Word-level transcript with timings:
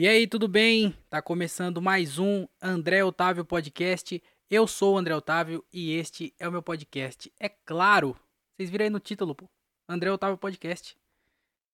E 0.00 0.06
aí, 0.06 0.28
tudo 0.28 0.46
bem? 0.46 0.94
Tá 1.10 1.20
começando 1.20 1.82
mais 1.82 2.20
um 2.20 2.46
André 2.62 3.02
Otávio 3.02 3.44
Podcast. 3.44 4.22
Eu 4.48 4.64
sou 4.64 4.94
o 4.94 4.96
André 4.96 5.12
Otávio 5.12 5.64
e 5.72 5.92
este 5.94 6.32
é 6.38 6.46
o 6.46 6.52
meu 6.52 6.62
podcast. 6.62 7.32
É 7.36 7.48
claro, 7.48 8.16
vocês 8.54 8.70
viram 8.70 8.84
aí 8.84 8.90
no 8.90 9.00
título, 9.00 9.34
pô. 9.34 9.50
André 9.88 10.08
Otávio 10.12 10.38
Podcast. 10.38 10.96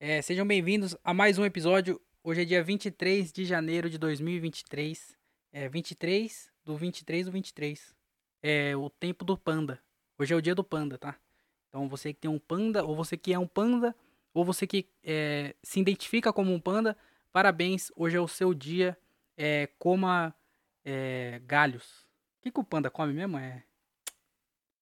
É, 0.01 0.23
sejam 0.23 0.47
bem-vindos 0.47 0.97
a 1.05 1.13
mais 1.13 1.37
um 1.37 1.45
episódio. 1.45 2.01
Hoje 2.23 2.41
é 2.41 2.45
dia 2.47 2.65
23 2.65 3.31
de 3.31 3.45
janeiro 3.45 3.90
de 3.90 3.99
2023. 3.99 5.15
É 5.53 5.69
23 5.69 6.51
do 6.65 6.79
23 6.79 7.27
do 7.27 7.31
23. 7.31 7.95
É 8.43 8.75
o 8.75 8.88
tempo 8.88 9.22
do 9.22 9.37
panda. 9.37 9.79
Hoje 10.19 10.33
é 10.33 10.37
o 10.38 10.41
dia 10.41 10.54
do 10.54 10.65
panda, 10.65 10.97
tá? 10.97 11.15
Então 11.69 11.87
você 11.91 12.15
que 12.15 12.21
tem 12.21 12.31
um 12.31 12.38
panda, 12.38 12.85
ou 12.85 12.97
você 12.97 13.19
que 13.19 13.35
é 13.35 13.38
um 13.38 13.47
panda, 13.47 13.95
ou 14.33 14.47
você 14.47 14.67
que 14.67 14.88
é, 15.03 15.54
se 15.63 15.79
identifica 15.79 16.33
como 16.33 16.55
um 16.55 16.59
panda, 16.59 16.97
Parabéns, 17.34 17.91
hoje 17.96 18.16
é 18.16 18.20
o 18.20 18.28
seu 18.28 18.55
dia. 18.55 18.96
É, 19.37 19.66
coma 19.77 20.33
é, 20.84 21.42
galhos. 21.45 22.06
O 22.38 22.42
que, 22.42 22.52
que 22.52 22.61
o 22.61 22.62
panda 22.62 22.88
come 22.88 23.12
mesmo? 23.12 23.37
É 23.37 23.65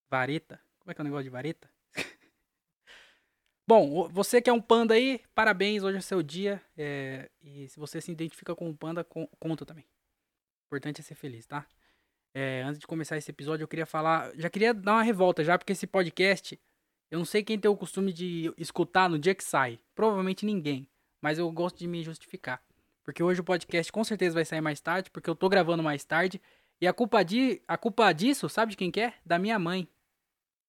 vareta? 0.07 0.61
Como 0.77 0.91
é 0.91 0.93
que 0.93 1.01
é 1.01 1.03
o 1.03 1.05
negócio 1.05 1.23
de 1.23 1.31
vareta? 1.31 1.67
Bom, 3.67 4.07
você 4.07 4.39
que 4.39 4.51
é 4.51 4.53
um 4.53 4.61
panda 4.61 4.93
aí, 4.93 5.19
parabéns, 5.33 5.81
hoje 5.81 5.97
é 5.97 6.01
seu 6.01 6.21
dia. 6.21 6.61
É, 6.77 7.31
e 7.41 7.67
se 7.69 7.79
você 7.79 7.99
se 7.99 8.11
identifica 8.11 8.55
com 8.55 8.69
um 8.69 8.75
panda, 8.75 9.03
conta 9.39 9.65
também. 9.65 9.85
O 9.85 10.67
importante 10.67 11.01
é 11.01 11.03
ser 11.03 11.15
feliz, 11.15 11.47
tá? 11.47 11.65
É, 12.35 12.61
antes 12.61 12.77
de 12.77 12.85
começar 12.85 13.17
esse 13.17 13.31
episódio, 13.31 13.63
eu 13.63 13.67
queria 13.67 13.87
falar. 13.87 14.31
Já 14.35 14.47
queria 14.47 14.75
dar 14.75 14.93
uma 14.93 15.03
revolta 15.03 15.43
já, 15.43 15.57
porque 15.57 15.73
esse 15.73 15.87
podcast. 15.87 16.61
Eu 17.09 17.17
não 17.17 17.25
sei 17.25 17.43
quem 17.43 17.57
tem 17.57 17.69
o 17.69 17.75
costume 17.75 18.13
de 18.13 18.53
escutar 18.59 19.09
no 19.09 19.17
dia 19.17 19.33
que 19.33 19.43
sai. 19.43 19.79
Provavelmente 19.95 20.45
ninguém 20.45 20.87
mas 21.23 21.39
eu 21.39 21.49
gosto 21.49 21.77
de 21.77 21.87
me 21.87 22.03
justificar. 22.03 22.61
Porque 23.01 23.23
hoje 23.23 23.39
o 23.39 23.45
podcast 23.45 23.89
com 23.89 24.03
certeza 24.03 24.35
vai 24.35 24.43
sair 24.43 24.59
mais 24.59 24.81
tarde, 24.81 25.09
porque 25.09 25.29
eu 25.29 25.35
tô 25.35 25.47
gravando 25.47 25.81
mais 25.81 26.03
tarde. 26.03 26.41
E 26.81 26.85
a 26.85 26.91
culpa, 26.91 27.23
de, 27.23 27.61
a 27.65 27.77
culpa 27.77 28.11
disso, 28.11 28.49
sabe 28.49 28.71
de 28.71 28.77
quem 28.77 28.91
que 28.91 28.99
é? 28.99 29.13
Da 29.25 29.39
minha 29.39 29.57
mãe. 29.57 29.87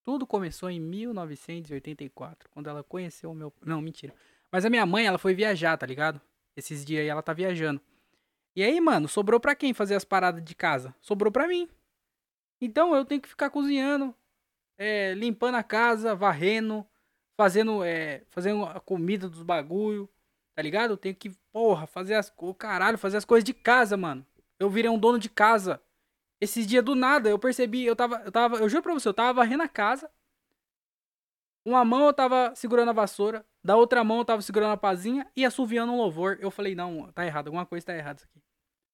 Tudo 0.04 0.24
começou 0.24 0.70
em 0.70 0.78
1984, 0.78 2.48
quando 2.50 2.70
ela 2.70 2.84
conheceu 2.84 3.32
o 3.32 3.34
meu. 3.34 3.52
Não, 3.66 3.80
mentira. 3.80 4.14
Mas 4.52 4.64
a 4.64 4.70
minha 4.70 4.86
mãe, 4.86 5.06
ela 5.06 5.18
foi 5.18 5.34
viajar, 5.34 5.76
tá 5.76 5.86
ligado? 5.86 6.20
Esses 6.56 6.84
dias 6.84 7.00
aí 7.00 7.08
ela 7.08 7.22
tá 7.22 7.32
viajando. 7.32 7.80
E 8.54 8.62
aí, 8.62 8.80
mano, 8.80 9.08
sobrou 9.08 9.40
pra 9.40 9.56
quem 9.56 9.74
fazer 9.74 9.96
as 9.96 10.04
paradas 10.04 10.44
de 10.44 10.54
casa? 10.54 10.94
Sobrou 11.00 11.32
pra 11.32 11.48
mim. 11.48 11.68
Então 12.60 12.94
eu 12.94 13.04
tenho 13.04 13.20
que 13.20 13.28
ficar 13.28 13.50
cozinhando, 13.50 14.14
é, 14.78 15.14
limpando 15.14 15.56
a 15.56 15.64
casa, 15.64 16.14
varrendo, 16.14 16.86
fazendo, 17.36 17.82
é, 17.82 18.22
fazendo 18.28 18.64
a 18.64 18.78
comida 18.78 19.28
dos 19.28 19.42
bagulho, 19.42 20.08
Tá 20.54 20.62
ligado? 20.62 20.92
Eu 20.92 20.96
tenho 20.96 21.14
que, 21.14 21.30
porra, 21.52 21.86
fazer 21.86 22.14
as. 22.14 22.32
Oh, 22.36 22.54
caralho, 22.54 22.96
fazer 22.96 23.16
as 23.16 23.24
coisas 23.24 23.44
de 23.44 23.52
casa, 23.52 23.96
mano. 23.96 24.24
Eu 24.58 24.70
virei 24.70 24.90
um 24.90 24.98
dono 24.98 25.18
de 25.18 25.28
casa. 25.28 25.80
Esses 26.40 26.66
dias 26.66 26.84
do 26.84 26.94
nada, 26.94 27.28
eu 27.28 27.38
percebi, 27.38 27.84
eu 27.84 27.96
tava. 27.96 28.22
Eu 28.24 28.30
tava. 28.30 28.56
Eu 28.58 28.68
juro 28.68 28.82
pra 28.82 28.94
você, 28.94 29.08
eu 29.08 29.14
tava 29.14 29.32
varrendo 29.32 29.62
a 29.62 29.68
casa. 29.68 30.10
Uma 31.64 31.84
mão 31.84 32.06
eu 32.06 32.12
tava 32.12 32.54
segurando 32.54 32.90
a 32.90 32.92
vassoura, 32.92 33.44
da 33.64 33.74
outra 33.74 34.04
mão 34.04 34.18
eu 34.18 34.24
tava 34.24 34.42
segurando 34.42 34.72
a 34.72 34.76
pazinha 34.76 35.26
e 35.34 35.44
assoviando 35.46 35.92
um 35.92 35.96
louvor. 35.96 36.36
Eu 36.40 36.50
falei, 36.50 36.74
não, 36.74 37.10
tá 37.12 37.24
errado, 37.24 37.46
alguma 37.46 37.64
coisa 37.64 37.86
tá 37.86 37.96
errada 37.96 38.18
isso 38.18 38.26
aqui. 38.30 38.42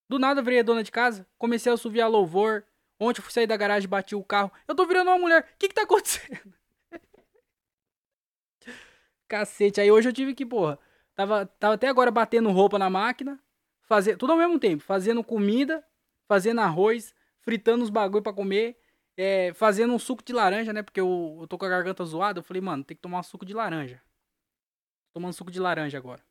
Do 0.09 0.19
nada 0.21 0.41
eu 0.41 0.45
virei 0.45 0.63
dona 0.63 0.83
de 0.85 0.93
casa, 0.93 1.27
comecei 1.37 1.71
a 1.71 1.75
assoviar 1.75 2.09
louvor. 2.09 2.65
Ontem 2.99 3.21
eu 3.21 3.25
fui 3.25 3.33
sair 3.33 3.47
da 3.47 3.57
garagem, 3.57 3.89
bati 3.89 4.15
o 4.15 4.23
carro. 4.23 4.53
Eu 4.69 4.75
tô 4.75 4.87
virando 4.87 5.09
uma 5.09 5.19
mulher. 5.19 5.43
O 5.43 5.59
que 5.59 5.69
que 5.69 5.75
tá 5.75 5.83
acontecendo? 5.83 6.55
Cacete. 9.27 9.81
Aí 9.81 9.91
hoje 9.91 10.09
eu 10.09 10.13
tive 10.13 10.35
que, 10.35 10.45
porra, 10.45 10.79
Tava, 11.21 11.45
tava 11.45 11.75
até 11.75 11.87
agora 11.87 12.11
batendo 12.11 12.51
roupa 12.51 12.79
na 12.79 12.89
máquina, 12.89 13.39
fazer, 13.83 14.17
tudo 14.17 14.33
ao 14.33 14.39
mesmo 14.39 14.59
tempo, 14.59 14.83
fazendo 14.83 15.23
comida, 15.23 15.87
fazendo 16.27 16.63
arroz, 16.63 17.15
fritando 17.43 17.85
os 17.85 17.91
bagulho 17.91 18.23
para 18.23 18.33
comer, 18.33 18.81
é, 19.19 19.53
fazendo 19.53 19.93
um 19.93 19.99
suco 19.99 20.25
de 20.25 20.33
laranja, 20.33 20.73
né? 20.73 20.83
Porque 20.83 20.99
eu, 20.99 21.37
eu 21.43 21.47
tô 21.47 21.59
com 21.59 21.67
a 21.67 21.69
garganta 21.69 22.03
zoada. 22.07 22.39
Eu 22.39 22.43
falei, 22.43 22.63
mano, 22.63 22.83
tem 22.83 22.97
que 22.97 23.03
tomar 23.03 23.21
um 23.21 23.23
suco 23.23 23.45
de 23.45 23.53
laranja. 23.53 24.01
Tomando 25.13 25.35
suco 25.35 25.51
de 25.51 25.61
laranja 25.61 25.99
agora. 25.99 26.25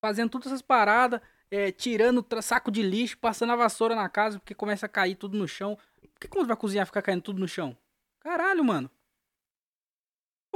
Fazendo 0.00 0.30
todas 0.30 0.46
essas 0.46 0.62
paradas, 0.62 1.20
é, 1.50 1.72
tirando 1.72 2.24
saco 2.40 2.70
de 2.70 2.80
lixo, 2.80 3.18
passando 3.18 3.50
a 3.54 3.56
vassoura 3.56 3.96
na 3.96 4.08
casa, 4.08 4.38
porque 4.38 4.54
começa 4.54 4.86
a 4.86 4.88
cair 4.88 5.16
tudo 5.16 5.36
no 5.36 5.48
chão. 5.48 5.76
Por 6.00 6.20
que 6.20 6.28
quando 6.28 6.46
vai 6.46 6.56
cozinhar 6.56 6.86
fica 6.86 7.02
caindo 7.02 7.22
tudo 7.22 7.40
no 7.40 7.48
chão? 7.48 7.76
Caralho, 8.20 8.62
mano. 8.62 8.88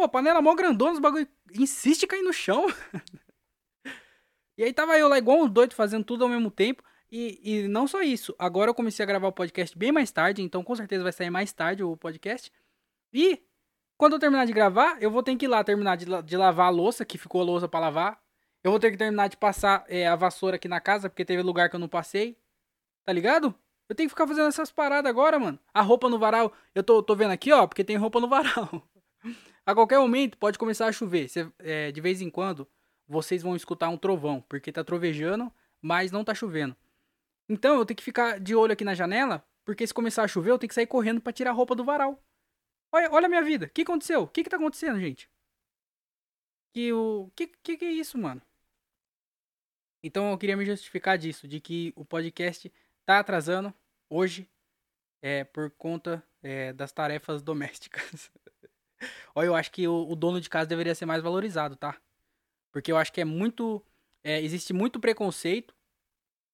Pô, 0.02 0.08
panela 0.08 0.42
mó 0.42 0.52
grandona, 0.56 0.94
os 0.94 0.98
bagulho 0.98 1.28
insiste 1.54 2.08
cair 2.08 2.22
no 2.22 2.32
chão. 2.32 2.66
e 4.58 4.64
aí 4.64 4.72
tava 4.72 4.98
eu 4.98 5.06
lá 5.06 5.16
igual 5.16 5.38
um 5.38 5.48
doido 5.48 5.76
fazendo 5.76 6.02
tudo 6.02 6.24
ao 6.24 6.28
mesmo 6.28 6.50
tempo. 6.50 6.82
E, 7.08 7.38
e 7.40 7.68
não 7.68 7.86
só 7.86 8.02
isso, 8.02 8.34
agora 8.36 8.68
eu 8.70 8.74
comecei 8.74 9.04
a 9.04 9.06
gravar 9.06 9.28
o 9.28 9.32
podcast 9.32 9.78
bem 9.78 9.92
mais 9.92 10.10
tarde, 10.10 10.42
então 10.42 10.64
com 10.64 10.74
certeza 10.74 11.04
vai 11.04 11.12
sair 11.12 11.30
mais 11.30 11.52
tarde 11.52 11.84
o 11.84 11.96
podcast. 11.96 12.50
E 13.12 13.40
quando 13.96 14.14
eu 14.14 14.18
terminar 14.18 14.44
de 14.44 14.52
gravar, 14.52 15.00
eu 15.00 15.08
vou 15.08 15.22
ter 15.22 15.36
que 15.36 15.44
ir 15.44 15.48
lá 15.48 15.62
terminar 15.62 15.96
de, 15.96 16.06
de 16.24 16.36
lavar 16.36 16.66
a 16.66 16.70
louça, 16.70 17.04
que 17.04 17.16
ficou 17.16 17.40
a 17.40 17.44
louça 17.44 17.68
para 17.68 17.78
lavar. 17.78 18.20
Eu 18.64 18.72
vou 18.72 18.80
ter 18.80 18.90
que 18.90 18.96
terminar 18.96 19.28
de 19.28 19.36
passar 19.36 19.84
é, 19.86 20.08
a 20.08 20.16
vassoura 20.16 20.56
aqui 20.56 20.66
na 20.66 20.80
casa, 20.80 21.08
porque 21.08 21.24
teve 21.24 21.44
lugar 21.44 21.70
que 21.70 21.76
eu 21.76 21.80
não 21.80 21.88
passei. 21.88 22.36
Tá 23.04 23.12
ligado? 23.12 23.54
Eu 23.88 23.94
tenho 23.94 24.08
que 24.08 24.14
ficar 24.14 24.26
fazendo 24.26 24.48
essas 24.48 24.72
paradas 24.72 25.08
agora, 25.08 25.38
mano. 25.38 25.60
A 25.72 25.80
roupa 25.80 26.08
no 26.08 26.18
varal, 26.18 26.52
eu 26.74 26.82
tô, 26.82 27.00
tô 27.04 27.14
vendo 27.14 27.30
aqui, 27.30 27.52
ó, 27.52 27.68
porque 27.68 27.84
tem 27.84 27.96
roupa 27.96 28.18
no 28.18 28.26
varal. 28.26 28.82
A 29.64 29.74
qualquer 29.74 29.98
momento 29.98 30.36
pode 30.38 30.58
começar 30.58 30.86
a 30.86 30.92
chover. 30.92 31.28
Cê, 31.28 31.50
é, 31.58 31.92
de 31.92 32.00
vez 32.00 32.20
em 32.20 32.30
quando 32.30 32.68
vocês 33.06 33.42
vão 33.42 33.54
escutar 33.54 33.88
um 33.88 33.96
trovão, 33.96 34.40
porque 34.42 34.72
tá 34.72 34.82
trovejando, 34.82 35.52
mas 35.80 36.10
não 36.10 36.24
tá 36.24 36.34
chovendo. 36.34 36.76
Então 37.48 37.76
eu 37.76 37.86
tenho 37.86 37.96
que 37.96 38.02
ficar 38.02 38.40
de 38.40 38.54
olho 38.54 38.72
aqui 38.72 38.84
na 38.84 38.94
janela, 38.94 39.46
porque 39.64 39.86
se 39.86 39.94
começar 39.94 40.24
a 40.24 40.28
chover 40.28 40.50
eu 40.50 40.58
tenho 40.58 40.68
que 40.68 40.74
sair 40.74 40.86
correndo 40.86 41.20
para 41.20 41.32
tirar 41.32 41.50
a 41.50 41.54
roupa 41.54 41.74
do 41.74 41.84
varal. 41.84 42.22
Olha, 42.92 43.10
olha 43.12 43.26
a 43.26 43.28
minha 43.28 43.42
vida. 43.42 43.66
O 43.66 43.70
que 43.70 43.82
aconteceu? 43.82 44.22
O 44.22 44.28
que 44.28 44.42
que 44.42 44.50
tá 44.50 44.56
acontecendo, 44.56 44.98
gente? 45.00 45.30
Que 46.74 46.92
o 46.92 47.30
que, 47.36 47.46
que 47.46 47.76
que 47.76 47.84
é 47.84 47.92
isso, 47.92 48.18
mano? 48.18 48.42
Então 50.02 50.30
eu 50.30 50.38
queria 50.38 50.56
me 50.56 50.64
justificar 50.64 51.16
disso, 51.16 51.46
de 51.46 51.60
que 51.60 51.92
o 51.94 52.04
podcast 52.04 52.72
tá 53.04 53.18
atrasando 53.20 53.72
hoje 54.10 54.48
é 55.22 55.44
por 55.44 55.70
conta 55.70 56.22
é, 56.42 56.72
das 56.72 56.92
tarefas 56.92 57.42
domésticas. 57.42 58.30
Olha, 59.34 59.46
eu 59.46 59.54
acho 59.54 59.70
que 59.70 59.86
o, 59.86 60.08
o, 60.08 60.16
dono 60.16 60.40
de 60.40 60.48
casa 60.48 60.66
deveria 60.66 60.94
ser 60.94 61.06
mais 61.06 61.22
valorizado, 61.22 61.76
tá? 61.76 61.96
Porque 62.70 62.90
eu 62.90 62.96
acho 62.96 63.12
que 63.12 63.20
é 63.20 63.24
muito. 63.24 63.84
É, 64.24 64.40
existe 64.40 64.72
muito 64.72 65.00
preconceito, 65.00 65.74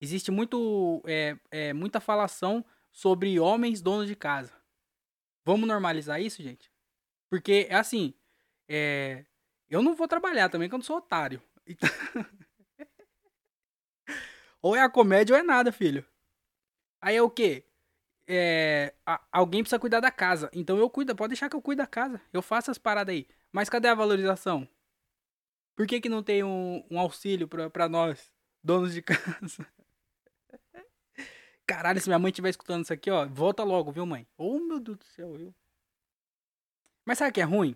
existe 0.00 0.30
muito, 0.30 1.02
é, 1.06 1.36
é, 1.50 1.72
muita 1.72 2.00
falação 2.00 2.64
sobre 2.90 3.38
homens 3.38 3.82
donos 3.82 4.06
de 4.06 4.16
casa. 4.16 4.52
Vamos 5.44 5.68
normalizar 5.68 6.20
isso, 6.20 6.42
gente? 6.42 6.70
Porque 7.28 7.66
é 7.68 7.76
assim. 7.76 8.14
É, 8.68 9.24
eu 9.68 9.82
não 9.82 9.94
vou 9.94 10.08
trabalhar 10.08 10.48
também, 10.48 10.68
que 10.68 10.74
eu 10.74 10.78
não 10.78 10.84
sou 10.84 10.96
otário. 10.96 11.42
Então... 11.66 11.88
ou 14.62 14.74
é 14.74 14.82
a 14.82 14.88
comédia 14.88 15.34
ou 15.34 15.40
é 15.40 15.42
nada, 15.42 15.70
filho. 15.70 16.04
Aí 17.00 17.16
é 17.16 17.22
o 17.22 17.30
quê? 17.30 17.67
É, 18.28 18.94
a, 19.06 19.20
alguém 19.32 19.62
precisa 19.62 19.78
cuidar 19.78 20.00
da 20.00 20.10
casa. 20.10 20.50
Então 20.52 20.76
eu 20.76 20.90
cuido, 20.90 21.16
pode 21.16 21.30
deixar 21.30 21.48
que 21.48 21.56
eu 21.56 21.62
cuide 21.62 21.78
da 21.78 21.86
casa. 21.86 22.20
Eu 22.32 22.42
faço 22.42 22.70
as 22.70 22.76
paradas 22.76 23.14
aí. 23.14 23.26
Mas 23.50 23.70
cadê 23.70 23.88
a 23.88 23.94
valorização? 23.94 24.68
Por 25.74 25.86
que, 25.86 26.00
que 26.00 26.08
não 26.08 26.22
tem 26.22 26.44
um, 26.44 26.84
um 26.90 26.98
auxílio 26.98 27.48
pra 27.48 27.88
nós, 27.88 28.30
donos 28.62 28.92
de 28.92 29.00
casa? 29.02 29.66
Caralho, 31.66 32.00
se 32.00 32.08
minha 32.08 32.18
mãe 32.18 32.30
estiver 32.30 32.50
escutando 32.50 32.84
isso 32.84 32.92
aqui, 32.92 33.10
ó, 33.10 33.26
volta 33.26 33.62
logo, 33.62 33.92
viu, 33.92 34.04
mãe? 34.04 34.26
Oh, 34.36 34.58
meu 34.58 34.80
Deus 34.80 34.98
do 34.98 35.04
céu, 35.04 35.34
viu? 35.34 35.54
Mas 37.04 37.18
sabe 37.18 37.30
o 37.30 37.32
que 37.32 37.40
é 37.40 37.44
ruim? 37.44 37.74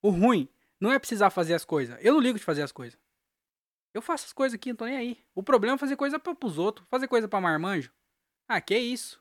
O 0.00 0.10
ruim 0.10 0.48
não 0.80 0.92
é 0.92 0.98
precisar 0.98 1.30
fazer 1.30 1.54
as 1.54 1.64
coisas. 1.64 1.98
Eu 2.00 2.14
não 2.14 2.20
ligo 2.20 2.38
de 2.38 2.44
fazer 2.44 2.62
as 2.62 2.70
coisas. 2.70 2.98
Eu 3.92 4.02
faço 4.02 4.26
as 4.26 4.32
coisas 4.32 4.54
aqui, 4.54 4.68
não 4.70 4.76
tô 4.76 4.84
nem 4.84 4.96
aí. 4.96 5.24
O 5.34 5.42
problema 5.42 5.74
é 5.74 5.78
fazer 5.78 5.96
coisa 5.96 6.18
pros 6.18 6.58
outros. 6.58 6.86
Fazer 6.88 7.08
coisa 7.08 7.26
pra 7.26 7.40
marmanjo. 7.40 7.92
Ah, 8.46 8.60
que 8.60 8.78
isso? 8.78 9.20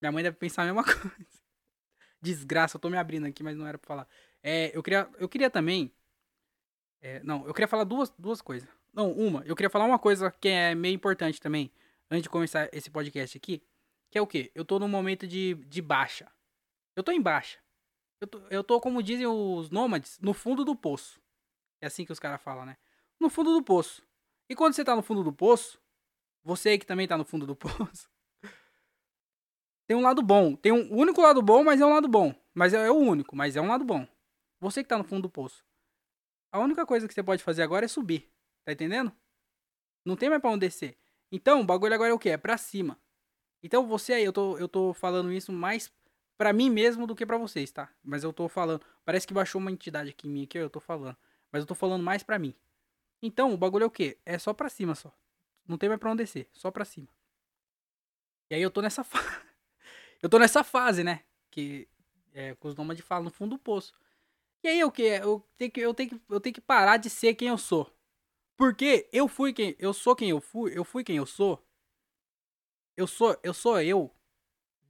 Minha 0.00 0.12
mãe 0.12 0.22
deve 0.22 0.36
pensar 0.36 0.62
a 0.62 0.66
mesma 0.66 0.82
coisa. 0.84 1.40
Desgraça, 2.22 2.76
eu 2.76 2.80
tô 2.80 2.90
me 2.90 2.96
abrindo 2.96 3.26
aqui, 3.26 3.42
mas 3.42 3.56
não 3.56 3.66
era 3.66 3.78
pra 3.78 3.86
falar. 3.86 4.08
É, 4.42 4.76
eu 4.76 4.82
queria, 4.82 5.08
eu 5.18 5.28
queria 5.28 5.50
também. 5.50 5.92
É, 7.00 7.22
não, 7.22 7.46
eu 7.46 7.54
queria 7.54 7.68
falar 7.68 7.84
duas, 7.84 8.10
duas 8.18 8.42
coisas. 8.42 8.68
Não, 8.92 9.12
uma. 9.12 9.42
Eu 9.44 9.56
queria 9.56 9.70
falar 9.70 9.84
uma 9.84 9.98
coisa 9.98 10.30
que 10.30 10.48
é 10.48 10.74
meio 10.74 10.94
importante 10.94 11.40
também, 11.40 11.72
antes 12.10 12.24
de 12.24 12.28
começar 12.28 12.68
esse 12.72 12.90
podcast 12.90 13.36
aqui. 13.36 13.62
Que 14.10 14.18
é 14.18 14.22
o 14.22 14.26
quê? 14.26 14.50
Eu 14.54 14.64
tô 14.64 14.78
num 14.78 14.88
momento 14.88 15.26
de, 15.26 15.54
de 15.54 15.80
baixa. 15.80 16.30
Eu 16.96 17.02
tô 17.02 17.12
em 17.12 17.20
baixa. 17.20 17.58
Eu 18.20 18.26
tô, 18.26 18.38
eu 18.50 18.64
tô, 18.64 18.80
como 18.80 19.02
dizem 19.02 19.26
os 19.26 19.70
nômades, 19.70 20.18
no 20.20 20.34
fundo 20.34 20.64
do 20.64 20.76
poço. 20.76 21.20
É 21.80 21.86
assim 21.86 22.04
que 22.04 22.12
os 22.12 22.18
caras 22.18 22.42
falam, 22.42 22.66
né? 22.66 22.76
No 23.18 23.30
fundo 23.30 23.52
do 23.54 23.62
poço. 23.62 24.02
E 24.48 24.54
quando 24.54 24.74
você 24.74 24.84
tá 24.84 24.94
no 24.94 25.02
fundo 25.02 25.22
do 25.22 25.32
poço, 25.32 25.80
você 26.42 26.76
que 26.76 26.84
também 26.84 27.06
tá 27.08 27.16
no 27.16 27.24
fundo 27.24 27.46
do 27.46 27.54
poço, 27.56 28.10
tem 29.90 29.96
um 29.96 30.02
lado 30.02 30.22
bom. 30.22 30.54
Tem 30.54 30.70
um 30.70 30.96
único 30.96 31.20
lado 31.20 31.42
bom, 31.42 31.64
mas 31.64 31.80
é 31.80 31.84
um 31.84 31.92
lado 31.92 32.06
bom. 32.06 32.32
Mas 32.54 32.72
é, 32.72 32.86
é 32.86 32.90
o 32.92 32.94
único, 32.94 33.34
mas 33.34 33.56
é 33.56 33.60
um 33.60 33.66
lado 33.66 33.84
bom. 33.84 34.06
Você 34.60 34.84
que 34.84 34.88
tá 34.88 34.96
no 34.96 35.02
fundo 35.02 35.22
do 35.22 35.28
poço. 35.28 35.66
A 36.52 36.60
única 36.60 36.86
coisa 36.86 37.08
que 37.08 37.12
você 37.12 37.24
pode 37.24 37.42
fazer 37.42 37.64
agora 37.64 37.86
é 37.86 37.88
subir. 37.88 38.30
Tá 38.64 38.70
entendendo? 38.70 39.10
Não 40.04 40.14
tem 40.14 40.28
mais 40.30 40.40
pra 40.40 40.48
onde 40.48 40.60
descer. 40.60 40.96
Então, 41.32 41.60
o 41.60 41.64
bagulho 41.64 41.92
agora 41.92 42.12
é 42.12 42.14
o 42.14 42.20
quê? 42.20 42.28
É 42.28 42.36
pra 42.36 42.56
cima. 42.56 43.00
Então, 43.64 43.84
você 43.84 44.12
aí, 44.12 44.24
eu 44.24 44.32
tô, 44.32 44.56
eu 44.58 44.68
tô 44.68 44.94
falando 44.94 45.32
isso 45.32 45.50
mais 45.50 45.92
pra 46.38 46.52
mim 46.52 46.70
mesmo 46.70 47.04
do 47.04 47.16
que 47.16 47.26
pra 47.26 47.36
vocês, 47.36 47.72
tá? 47.72 47.92
Mas 48.00 48.22
eu 48.22 48.32
tô 48.32 48.48
falando. 48.48 48.86
Parece 49.04 49.26
que 49.26 49.34
baixou 49.34 49.60
uma 49.60 49.72
entidade 49.72 50.10
aqui 50.10 50.28
em 50.28 50.30
mim, 50.30 50.46
que 50.46 50.56
eu 50.56 50.70
tô 50.70 50.78
falando. 50.78 51.16
Mas 51.50 51.62
eu 51.62 51.66
tô 51.66 51.74
falando 51.74 52.04
mais 52.04 52.22
pra 52.22 52.38
mim. 52.38 52.54
Então, 53.20 53.52
o 53.52 53.56
bagulho 53.56 53.82
é 53.82 53.86
o 53.86 53.90
quê? 53.90 54.18
É 54.24 54.38
só 54.38 54.54
pra 54.54 54.68
cima 54.68 54.94
só. 54.94 55.12
Não 55.66 55.76
tem 55.76 55.88
mais 55.88 55.98
pra 55.98 56.12
onde 56.12 56.22
descer. 56.22 56.48
Só 56.52 56.70
pra 56.70 56.84
cima. 56.84 57.08
E 58.48 58.54
aí 58.54 58.62
eu 58.62 58.70
tô 58.70 58.80
nessa 58.80 59.02
fase. 59.02 59.49
Eu 60.22 60.28
tô 60.28 60.38
nessa 60.38 60.62
fase, 60.62 61.02
né? 61.02 61.24
Que 61.50 61.88
é 62.32 62.56
os 62.60 62.74
nômades 62.74 63.04
falam 63.04 63.24
no 63.24 63.30
fundo 63.30 63.56
do 63.56 63.58
poço. 63.58 63.92
E 64.62 64.68
aí 64.68 64.84
o 64.84 64.90
que? 64.90 65.02
Eu 65.02 65.44
tenho 65.56 65.70
que, 65.70 65.80
eu 65.80 65.94
tenho 65.94 66.10
que, 66.10 66.20
eu 66.28 66.40
tenho 66.40 66.54
que 66.54 66.60
parar 66.60 66.96
de 66.96 67.08
ser 67.08 67.34
quem 67.34 67.48
eu 67.48 67.58
sou. 67.58 67.90
Porque 68.56 69.08
eu 69.12 69.26
fui 69.26 69.52
quem, 69.52 69.74
eu 69.78 69.92
sou 69.92 70.14
quem 70.14 70.30
eu 70.30 70.40
fui, 70.40 70.76
eu 70.76 70.84
fui 70.84 71.02
quem 71.02 71.16
eu 71.16 71.26
sou. 71.26 71.64
Eu 72.96 73.06
sou, 73.06 73.38
eu 73.42 73.54
sou 73.54 73.80
eu 73.80 74.14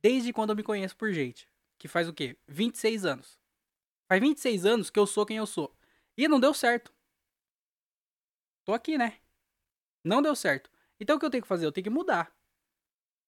desde 0.03 0.33
quando 0.33 0.51
eu 0.51 0.57
me 0.57 0.63
conheço 0.63 0.97
por 0.97 1.13
gente, 1.13 1.49
que 1.79 1.87
faz 1.87 2.09
o 2.09 2.13
quê? 2.13 2.37
26 2.49 3.05
anos. 3.05 3.39
Faz 4.09 4.21
26 4.21 4.67
anos 4.67 4.91
que 4.91 4.99
eu 4.99 5.07
sou 5.07 5.25
quem 5.25 5.37
eu 5.37 5.47
sou. 5.47 5.73
E 6.17 6.27
não 6.27 6.41
deu 6.41 6.53
certo. 6.53 6.93
Tô 8.65 8.73
aqui, 8.73 8.99
né? 8.99 9.21
Não 10.03 10.21
deu 10.21 10.35
certo. 10.35 10.71
Então 10.99 11.17
o 11.17 11.21
que 11.21 11.27
eu 11.27 11.31
tenho 11.31 11.43
que 11.43 11.49
fazer? 11.49 11.67
Eu 11.67 11.73
tenho 11.73 11.85
que 11.85 11.91
mudar. 11.91 12.35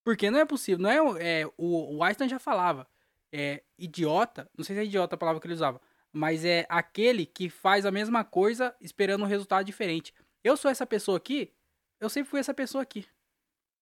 Porque 0.05 0.31
não 0.31 0.39
é 0.39 0.45
possível. 0.45 0.83
Não 0.83 0.91
é, 1.17 1.41
é 1.41 1.47
o, 1.57 1.97
o 1.97 2.05
Einstein 2.05 2.29
já 2.29 2.39
falava. 2.39 2.87
É 3.33 3.63
idiota. 3.79 4.51
Não 4.57 4.65
sei 4.65 4.77
se 4.77 4.83
é 4.83 4.85
idiota 4.85 5.15
a 5.15 5.19
palavra 5.19 5.41
que 5.41 5.47
ele 5.47 5.55
usava 5.55 5.81
mas 6.13 6.45
é 6.45 6.67
aquele 6.69 7.25
que 7.25 7.49
faz 7.49 7.87
a 7.87 7.91
mesma 7.91 8.23
coisa 8.23 8.77
esperando 8.81 9.23
um 9.23 9.27
resultado 9.27 9.65
diferente. 9.65 10.13
Eu 10.45 10.57
sou 10.57 10.71
essa 10.71 10.87
pessoa 10.87 11.17
aqui, 11.17 11.51
eu 11.99 12.11
sempre 12.11 12.31
fui 12.31 12.39
essa 12.39 12.53
pessoa 12.53 12.83
aqui. 12.83 13.07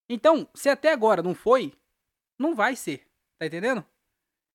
Então, 0.09 0.49
se 0.55 0.69
até 0.69 0.93
agora 0.93 1.23
não 1.23 1.35
foi, 1.35 1.73
não 2.39 2.55
vai 2.55 2.77
ser. 2.77 3.07
Tá 3.39 3.47
entendendo? 3.47 3.85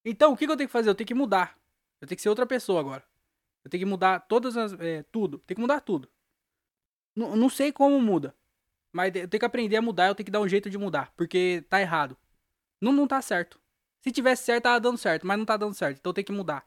Então, 0.04 0.32
o 0.32 0.38
que, 0.38 0.46
que 0.46 0.52
eu 0.52 0.58
tenho 0.58 0.70
que 0.70 0.74
fazer? 0.74 0.90
Eu 0.90 0.96
tenho 0.96 1.08
que 1.08 1.14
mudar. 1.14 1.58
Eu 2.00 2.08
tenho 2.08 2.16
que 2.16 2.22
ser 2.22 2.30
outra 2.30 2.46
pessoa 2.46 2.80
agora. 2.80 3.04
Eu 3.64 3.70
tenho 3.70 3.82
que 3.82 3.90
mudar 3.90 4.20
todas 4.22 4.56
as. 4.56 4.74
É, 4.74 5.04
tudo. 5.12 5.40
Tem 5.40 5.56
que 5.56 5.62
mudar 5.62 5.82
tudo. 5.82 6.08
N 7.16 7.36
não 7.36 7.50
sei 7.50 7.72
como 7.72 8.00
muda. 8.00 8.36
Mas 8.96 9.14
eu 9.14 9.28
tenho 9.28 9.40
que 9.40 9.46
aprender 9.46 9.76
a 9.76 9.82
mudar, 9.82 10.08
eu 10.08 10.16
tenho 10.16 10.24
que 10.24 10.32
dar 10.32 10.40
um 10.40 10.48
jeito 10.48 10.70
de 10.70 10.78
mudar. 10.78 11.12
Porque 11.18 11.66
tá 11.70 11.82
errado. 11.82 12.18
Não, 12.80 12.94
não 12.94 13.06
tá 13.06 13.22
certo. 13.22 13.60
Se 14.02 14.10
tivesse 14.10 14.46
certo, 14.46 14.64
tava 14.64 14.80
dando 14.80 14.98
certo, 14.98 15.28
mas 15.28 15.38
não 15.38 15.46
tá 15.46 15.58
dando 15.58 15.74
certo. 15.74 15.98
Então 15.98 16.14
tenho 16.14 16.24
que 16.24 16.32
mudar. 16.32 16.62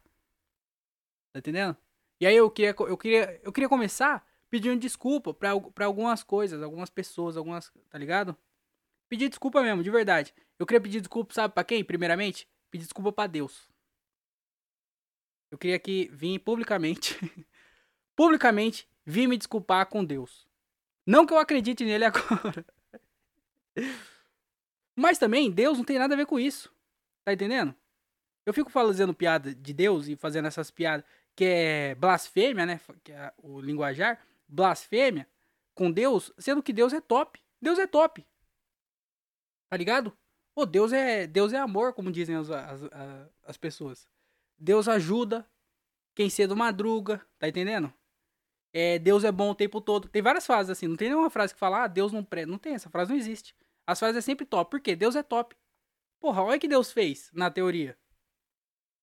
Tá 1.33 1.39
entendendo? 1.39 1.75
E 2.21 2.27
aí 2.27 2.37
eu 2.37 2.51
queria, 2.51 2.75
eu 2.81 2.99
queria, 2.99 3.41
eu 3.43 3.51
queria 3.51 3.69
começar 3.69 4.27
pedindo 4.51 4.79
desculpa 4.79 5.33
pra, 5.33 5.59
pra 5.59 5.87
algumas 5.87 6.23
coisas, 6.23 6.63
algumas 6.63 6.91
pessoas, 6.91 7.35
algumas. 7.35 7.73
Tá 7.89 7.97
ligado? 7.97 8.37
Pedir 9.09 9.31
desculpa 9.31 9.63
mesmo, 9.63 9.83
de 9.83 9.91
verdade. 9.91 10.35
Eu 10.59 10.67
queria 10.67 10.83
pedir 10.83 11.01
desculpa, 11.01 11.33
sabe 11.33 11.55
pra 11.55 11.65
quem? 11.65 11.83
Primeiramente, 11.83 12.47
pedir 12.71 12.85
desculpa 12.85 13.11
pra 13.11 13.27
Deus. 13.27 13.71
Eu 15.51 15.57
queria 15.57 15.77
aqui 15.77 16.11
vir 16.13 16.41
publicamente. 16.41 17.17
publicamente, 18.15 18.87
vir 19.07 19.27
me 19.27 19.39
desculpar 19.39 19.87
com 19.87 20.05
Deus. 20.05 20.48
Não 21.09 21.25
que 21.25 21.33
eu 21.33 21.39
acredite 21.39 21.87
nele 21.87 22.05
agora. 22.05 22.67
Mas 24.95 25.17
também, 25.17 25.51
Deus 25.51 25.79
não 25.79 25.85
tem 25.85 25.99
nada 25.99 26.13
a 26.13 26.17
ver 26.19 26.27
com 26.27 26.39
isso. 26.39 26.71
Tá 27.25 27.33
entendendo? 27.33 27.75
Eu 28.45 28.53
fico 28.53 28.69
fazendo 28.71 29.15
piada 29.15 29.55
de 29.55 29.73
Deus 29.73 30.07
e 30.07 30.17
fazendo 30.17 30.49
essas 30.49 30.71
piadas 30.71 31.07
que 31.35 31.47
é 31.47 31.95
blasfêmia, 31.95 32.67
né? 32.67 32.79
Que 33.03 33.13
é 33.13 33.33
o 33.39 33.59
linguajar, 33.59 34.23
blasfêmia 34.47 35.27
com 35.75 35.91
Deus, 35.91 36.31
sendo 36.37 36.63
que 36.63 36.75
Deus 36.75 36.93
é 36.93 37.01
top. 37.01 37.41
Deus 37.59 37.79
é 37.79 37.87
top. 37.87 38.27
Tá 39.71 39.79
ligado? 39.79 40.13
Pô, 40.55 40.67
Deus 40.67 40.93
é, 40.93 41.27
Deus 41.27 41.55
é 41.55 41.59
amor, 41.59 41.95
como 41.95 42.13
dizem 42.13 42.37
as, 42.37 42.51
as, 42.51 42.81
as 43.47 43.57
pessoas. 43.57 44.07
Deus 44.59 44.89
ajuda 44.89 45.49
quem 46.15 46.29
cedo 46.29 46.55
madruga, 46.55 47.25
tá 47.39 47.49
entendendo? 47.49 47.91
É, 48.73 48.99
Deus 48.99 49.25
é 49.25 49.33
bom 49.33 49.51
o 49.51 49.55
tempo 49.55 49.81
todo. 49.81 50.09
Tem 50.09 50.23
várias 50.23 50.47
frases 50.47 50.71
assim, 50.71 50.87
não 50.87 50.97
tem 50.97 51.09
nenhuma 51.09 51.31
frase 51.31 51.55
que 51.55 51.61
fala, 51.61 51.85
ah, 51.85 51.87
Deus 51.87 52.13
não 52.13 52.23
presta. 52.25 52.51
Não 52.51 52.59
tem, 52.59 52.75
essa 52.75 52.91
frase 52.91 53.11
não 53.11 53.19
existe. 53.19 53.55
As 53.87 53.99
frases 53.99 54.19
é 54.19 54.21
sempre 54.21 54.45
top. 54.45 54.71
Por 54.71 54.81
quê? 54.81 54.95
Deus 54.95 55.17
é 55.17 55.23
top. 55.23 55.57
Porra, 56.21 56.43
olha 56.43 56.57
o 56.57 56.61
que 56.61 56.69
Deus 56.69 56.93
fez 56.93 57.31
na 57.33 57.51
teoria. 57.51 57.99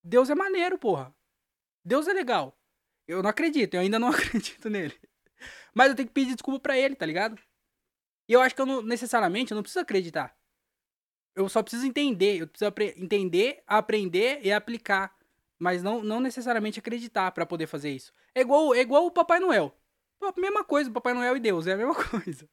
Deus 0.02 0.30
é 0.30 0.34
maneiro, 0.34 0.78
porra. 0.78 1.14
Deus 1.84 2.06
é 2.06 2.12
legal. 2.12 2.56
Eu 3.06 3.22
não 3.22 3.30
acredito, 3.30 3.74
eu 3.74 3.80
ainda 3.80 3.98
não 3.98 4.08
acredito 4.10 4.68
nele. 4.68 4.94
Mas 5.74 5.90
eu 5.90 5.96
tenho 5.96 6.08
que 6.08 6.14
pedir 6.14 6.34
desculpa 6.34 6.60
pra 6.60 6.78
ele, 6.78 6.94
tá 6.94 7.06
ligado? 7.06 7.40
E 8.28 8.32
eu 8.32 8.40
acho 8.40 8.54
que 8.54 8.60
eu 8.60 8.66
não, 8.66 8.82
necessariamente, 8.82 9.52
eu 9.52 9.56
não 9.56 9.62
preciso 9.62 9.82
acreditar. 9.82 10.36
Eu 11.34 11.48
só 11.48 11.62
preciso 11.62 11.86
entender. 11.86 12.40
Eu 12.40 12.48
preciso 12.48 12.72
entender, 12.96 13.62
aprender 13.66 14.40
e 14.42 14.52
aplicar. 14.52 15.14
Mas 15.58 15.82
não, 15.82 16.02
não 16.02 16.20
necessariamente 16.20 16.78
acreditar 16.78 17.30
para 17.32 17.46
poder 17.46 17.66
fazer 17.66 17.90
isso. 17.90 18.12
É 18.36 18.42
igual, 18.42 18.74
é 18.74 18.80
igual 18.80 19.06
o 19.06 19.10
Papai 19.10 19.40
Noel. 19.40 19.74
Mesma 20.36 20.62
coisa, 20.62 20.90
Papai 20.90 21.14
Noel 21.14 21.38
e 21.38 21.40
Deus, 21.40 21.66
é 21.66 21.72
a 21.72 21.76
mesma 21.78 21.94
coisa. 22.04 22.46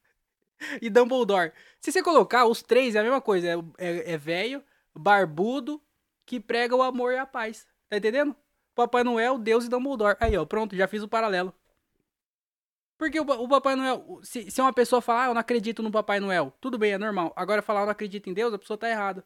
E 0.81 0.89
Dumbledore. 0.89 1.51
Se 1.81 1.91
você 1.91 2.01
colocar 2.01 2.45
os 2.45 2.63
três, 2.63 2.95
é 2.95 2.99
a 2.99 3.03
mesma 3.03 3.19
coisa. 3.19 3.47
É, 3.49 3.55
é, 3.77 4.13
é 4.13 4.17
velho, 4.17 4.63
barbudo, 4.95 5.83
que 6.25 6.39
prega 6.39 6.73
o 6.73 6.81
amor 6.81 7.11
e 7.11 7.17
a 7.17 7.25
paz. 7.25 7.67
Tá 7.89 7.97
entendendo? 7.97 8.33
Papai 8.73 9.03
Noel, 9.03 9.37
Deus 9.37 9.65
e 9.65 9.69
Dumbledore. 9.69 10.15
Aí, 10.21 10.37
ó, 10.37 10.45
pronto, 10.45 10.73
já 10.73 10.87
fiz 10.87 11.03
o 11.03 11.07
paralelo. 11.07 11.53
Porque 12.97 13.19
o, 13.19 13.23
o 13.23 13.49
Papai 13.49 13.75
Noel, 13.75 14.21
se, 14.23 14.49
se 14.49 14.61
uma 14.61 14.71
pessoa 14.71 15.01
falar, 15.01 15.25
ah, 15.25 15.27
eu 15.27 15.33
não 15.33 15.41
acredito 15.41 15.83
no 15.83 15.91
Papai 15.91 16.21
Noel, 16.21 16.53
tudo 16.61 16.77
bem, 16.77 16.93
é 16.93 16.97
normal. 16.97 17.33
Agora 17.35 17.61
falar, 17.61 17.81
eu 17.81 17.87
não 17.87 17.91
acredito 17.91 18.29
em 18.29 18.33
Deus, 18.33 18.53
a 18.53 18.57
pessoa 18.57 18.77
tá 18.77 18.89
errada. 18.89 19.25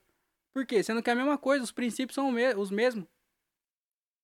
Por 0.52 0.66
quê? 0.66 0.82
Sendo 0.82 1.04
que 1.04 1.10
é 1.12 1.14
a 1.14 1.16
mesma 1.16 1.38
coisa, 1.38 1.64
os 1.64 1.72
princípios 1.72 2.16
são 2.16 2.34
os 2.58 2.72
mesmos. 2.72 3.06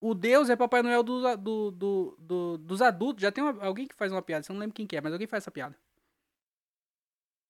O 0.06 0.12
Deus 0.12 0.50
é 0.50 0.54
Papai 0.54 0.82
Noel 0.82 1.02
do, 1.02 1.34
do, 1.34 1.70
do, 1.70 2.16
do 2.18 2.58
dos 2.58 2.82
adultos. 2.82 3.22
Já 3.22 3.32
tem 3.32 3.42
uma, 3.42 3.64
alguém 3.64 3.86
que 3.86 3.94
faz 3.94 4.12
uma 4.12 4.20
piada, 4.20 4.42
você 4.42 4.52
não 4.52 4.60
lembra 4.60 4.74
quem 4.74 4.86
que 4.86 4.94
é, 4.94 5.00
mas 5.00 5.10
alguém 5.10 5.26
faz 5.26 5.42
essa 5.42 5.50
piada. 5.50 5.74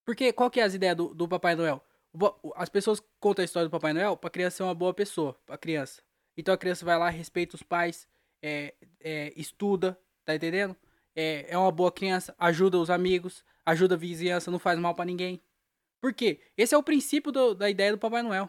Porque 0.05 0.33
qual 0.33 0.49
que 0.49 0.61
é 0.61 0.62
as 0.62 0.73
ideias 0.73 0.97
do, 0.97 1.12
do 1.12 1.27
Papai 1.27 1.56
Noel? 1.56 1.85
As 2.55 2.69
pessoas 2.69 3.03
contam 3.19 3.43
a 3.43 3.45
história 3.45 3.69
do 3.69 3.73
Papai 3.73 3.93
Noel 3.93 4.17
pra 4.17 4.31
criança 4.31 4.59
ser 4.59 4.62
uma 4.62 4.73
boa 4.73 4.95
pessoa, 4.95 5.37
pra 5.45 5.59
criança. 5.59 6.01
Então 6.37 6.55
a 6.55 6.56
criança 6.56 6.85
vai 6.85 6.97
lá, 6.97 7.11
respeita 7.11 7.56
os 7.56 7.62
pais, 7.65 8.06
é, 8.41 8.73
é, 9.00 9.33
estuda, 9.35 9.99
tá 10.25 10.33
entendendo? 10.33 10.77
É, 11.12 11.47
é 11.49 11.59
uma 11.59 11.73
boa 11.73 11.91
criança, 11.91 12.37
ajuda 12.39 12.79
os 12.79 12.89
amigos, 12.89 13.45
ajuda 13.67 13.97
a 13.97 13.99
vizinhança, 13.99 14.53
não 14.53 14.61
faz 14.61 14.78
mal 14.78 14.95
para 14.95 15.07
ninguém. 15.07 15.43
Por 16.00 16.14
quê? 16.14 16.40
Esse 16.57 16.73
é 16.73 16.78
o 16.78 16.85
princípio 16.85 17.33
do, 17.33 17.52
da 17.52 17.69
ideia 17.69 17.90
do 17.90 17.99
Papai 17.99 18.23
Noel. 18.23 18.49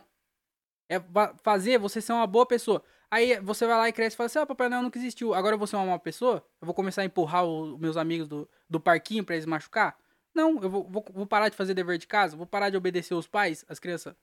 É 0.88 1.02
fazer 1.42 1.80
você 1.80 2.00
ser 2.00 2.14
uma 2.14 2.28
boa 2.28 2.46
pessoa. 2.46 2.84
Aí 3.16 3.40
você 3.40 3.66
vai 3.66 3.78
lá 3.78 3.88
e 3.88 3.94
cresce 3.94 4.14
e 4.14 4.18
fala 4.18 4.26
assim: 4.26 4.40
ah, 4.40 4.46
Papai 4.46 4.68
Noel 4.68 4.82
nunca 4.82 5.00
existiu. 5.00 5.34
Agora 5.34 5.56
eu 5.56 5.58
vou 5.58 5.66
ser 5.66 5.78
uma 5.78 5.86
má 5.86 5.98
pessoa? 5.98 6.46
Eu 6.60 6.66
vou 6.66 6.74
começar 6.74 7.02
a 7.02 7.06
empurrar 7.06 7.46
os 7.46 7.80
meus 7.80 7.96
amigos 7.96 8.28
do, 8.28 8.46
do 8.70 8.78
parquinho 8.78 9.24
para 9.24 9.36
eles 9.36 9.46
machucar? 9.46 9.98
Não, 10.34 10.62
eu 10.62 10.70
vou, 10.70 10.84
vou, 10.84 11.06
vou, 11.14 11.26
parar 11.26 11.48
de 11.48 11.56
fazer 11.56 11.74
dever 11.74 11.98
de 11.98 12.08
casa? 12.08 12.36
Vou 12.36 12.46
parar 12.46 12.70
de 12.70 12.76
obedecer 12.76 13.14
os 13.14 13.26
pais, 13.26 13.64
as 13.70 13.80
crianças. 13.80 14.14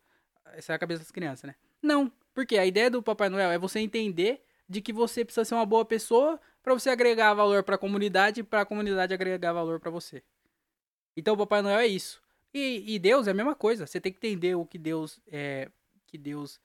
Essa 0.53 0.75
é 0.75 0.77
a 0.77 0.79
cabeça 0.79 1.01
das 1.01 1.11
crianças, 1.11 1.45
né? 1.45 1.55
Não, 1.81 2.13
porque 2.35 2.59
a 2.59 2.67
ideia 2.67 2.91
do 2.91 3.03
Papai 3.03 3.31
Noel 3.31 3.51
é 3.51 3.57
você 3.57 3.81
entender 3.81 4.45
de 4.69 4.83
que 4.83 4.93
você 4.93 5.25
precisa 5.25 5.47
ser 5.47 5.55
uma 5.55 5.65
boa 5.65 5.87
pessoa 5.87 6.39
para 6.63 6.75
você 6.75 6.91
agregar 6.91 7.33
valor 7.33 7.63
para 7.63 7.77
a 7.77 7.79
comunidade 7.79 8.43
para 8.43 8.61
a 8.61 8.67
comunidade 8.67 9.15
agregar 9.15 9.55
valor 9.55 9.81
para 9.81 9.91
você. 9.91 10.23
Então 11.17 11.33
o 11.33 11.39
Papai 11.39 11.63
Noel 11.63 11.79
é 11.79 11.87
isso. 11.87 12.23
E, 12.53 12.95
e, 12.95 12.99
Deus 12.99 13.27
é 13.27 13.31
a 13.31 13.35
mesma 13.35 13.55
coisa. 13.55 13.87
Você 13.87 13.99
tem 13.99 14.13
que 14.13 14.19
entender 14.19 14.55
o 14.55 14.67
que 14.67 14.77
Deus 14.77 15.19
é, 15.29 15.71
que 16.07 16.19
Deus 16.19 16.61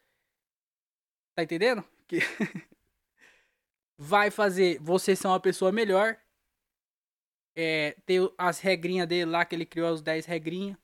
tá 1.33 1.41
entendendo? 1.41 1.85
Que 2.07 2.19
vai 3.97 4.31
fazer 4.31 4.79
você 4.79 5.15
ser 5.15 5.27
uma 5.27 5.39
pessoa 5.39 5.71
melhor. 5.71 6.17
É, 7.55 7.97
ter 8.05 8.21
as 8.37 8.59
regrinhas 8.59 9.07
dele 9.07 9.25
lá 9.25 9.43
que 9.43 9.55
ele 9.55 9.65
criou 9.65 9.91
as 9.91 10.01
10 10.01 10.25
regrinhas. 10.25 10.77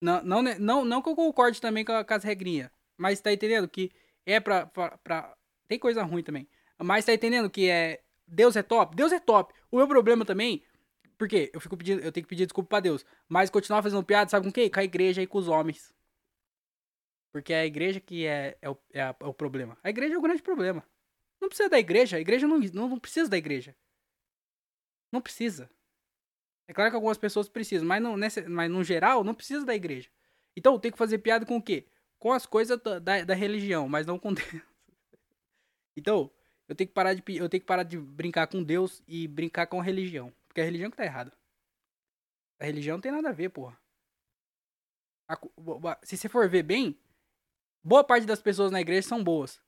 Não, 0.00 0.22
não, 0.22 0.42
não, 0.42 0.84
não 0.84 1.00
que 1.00 1.08
eu 1.08 1.14
concorde 1.14 1.60
também 1.60 1.84
com, 1.84 2.04
com 2.04 2.14
as 2.14 2.24
regrinhas. 2.24 2.70
Mas 2.96 3.20
tá 3.20 3.32
entendendo 3.32 3.68
que 3.68 3.90
é 4.26 4.40
pra, 4.40 4.66
pra, 4.66 4.98
pra, 4.98 5.36
Tem 5.68 5.78
coisa 5.78 6.02
ruim 6.02 6.22
também. 6.22 6.48
Mas 6.78 7.04
tá 7.04 7.14
entendendo 7.14 7.48
que 7.48 7.68
é. 7.68 8.00
Deus 8.26 8.56
é 8.56 8.62
top? 8.62 8.96
Deus 8.96 9.12
é 9.12 9.20
top. 9.20 9.54
O 9.70 9.76
meu 9.76 9.86
problema 9.88 10.24
também. 10.24 10.62
Porque 11.16 11.50
eu 11.54 11.60
fico 11.60 11.76
pedindo. 11.76 12.02
Eu 12.02 12.12
tenho 12.12 12.24
que 12.24 12.28
pedir 12.28 12.46
desculpa 12.46 12.68
pra 12.68 12.80
Deus. 12.80 13.04
Mas 13.28 13.50
continuar 13.50 13.82
fazendo 13.82 14.04
piada, 14.04 14.30
sabe 14.30 14.46
com 14.46 14.52
quem? 14.52 14.70
Com 14.70 14.80
a 14.80 14.84
igreja 14.84 15.22
e 15.22 15.26
com 15.26 15.38
os 15.38 15.48
homens. 15.48 15.92
Porque 17.34 17.52
é 17.52 17.62
a 17.62 17.66
igreja 17.66 17.98
que 17.98 18.24
é, 18.26 18.56
é, 18.62 18.70
o, 18.70 18.78
é, 18.92 19.02
a, 19.02 19.16
é 19.18 19.26
o 19.26 19.34
problema. 19.34 19.76
A 19.82 19.90
igreja 19.90 20.14
é 20.14 20.18
o 20.18 20.22
grande 20.22 20.40
problema. 20.40 20.86
Não 21.40 21.48
precisa 21.48 21.68
da 21.68 21.78
igreja. 21.78 22.16
A 22.16 22.20
igreja 22.20 22.46
não, 22.46 22.58
não, 22.58 22.88
não 22.90 22.98
precisa 22.98 23.28
da 23.28 23.36
igreja. 23.36 23.74
Não 25.12 25.20
precisa. 25.20 25.68
É 26.68 26.72
claro 26.72 26.90
que 26.90 26.96
algumas 26.96 27.18
pessoas 27.18 27.48
precisam, 27.48 27.86
mas, 27.86 28.00
não, 28.00 28.16
nesse, 28.16 28.42
mas 28.48 28.70
no 28.70 28.84
geral 28.84 29.24
não 29.24 29.34
precisa 29.34 29.66
da 29.66 29.74
igreja. 29.74 30.08
Então 30.56 30.78
tenho 30.78 30.92
que 30.92 30.98
fazer 30.98 31.18
piada 31.18 31.44
com 31.44 31.56
o 31.56 31.62
quê? 31.62 31.86
com 32.24 32.32
as 32.32 32.46
coisas 32.46 32.80
da, 32.80 33.22
da, 33.22 33.34
religião, 33.34 33.86
mas 33.86 34.06
não 34.06 34.18
com 34.18 34.32
Deus. 34.32 34.48
Então, 35.96 36.28
eu 36.66 36.74
tenho 36.74 36.88
que 36.88 36.94
parar 36.94 37.14
de 37.14 37.22
eu 37.36 37.48
tenho 37.48 37.60
que 37.60 37.66
parar 37.66 37.84
de 37.84 37.96
brincar 37.96 38.48
com 38.48 38.64
Deus 38.64 39.00
e 39.06 39.28
brincar 39.28 39.68
com 39.68 39.78
a 39.78 39.84
religião, 39.84 40.34
porque 40.48 40.60
a 40.60 40.64
religião 40.64 40.90
que 40.90 40.96
tá 40.96 41.04
errada. 41.04 41.32
A 42.58 42.64
religião 42.64 42.96
não 42.96 43.00
tem 43.00 43.12
nada 43.12 43.28
a 43.28 43.32
ver, 43.32 43.50
porra. 43.50 43.78
A 45.28 45.38
se 46.02 46.16
você 46.16 46.28
for 46.28 46.48
ver 46.48 46.64
bem, 46.64 46.98
boa 47.84 48.02
parte 48.04 48.26
das 48.26 48.40
pessoas 48.42 48.72
na 48.72 48.80
igreja 48.80 49.08
são 49.08 49.22
boas. 49.22 49.60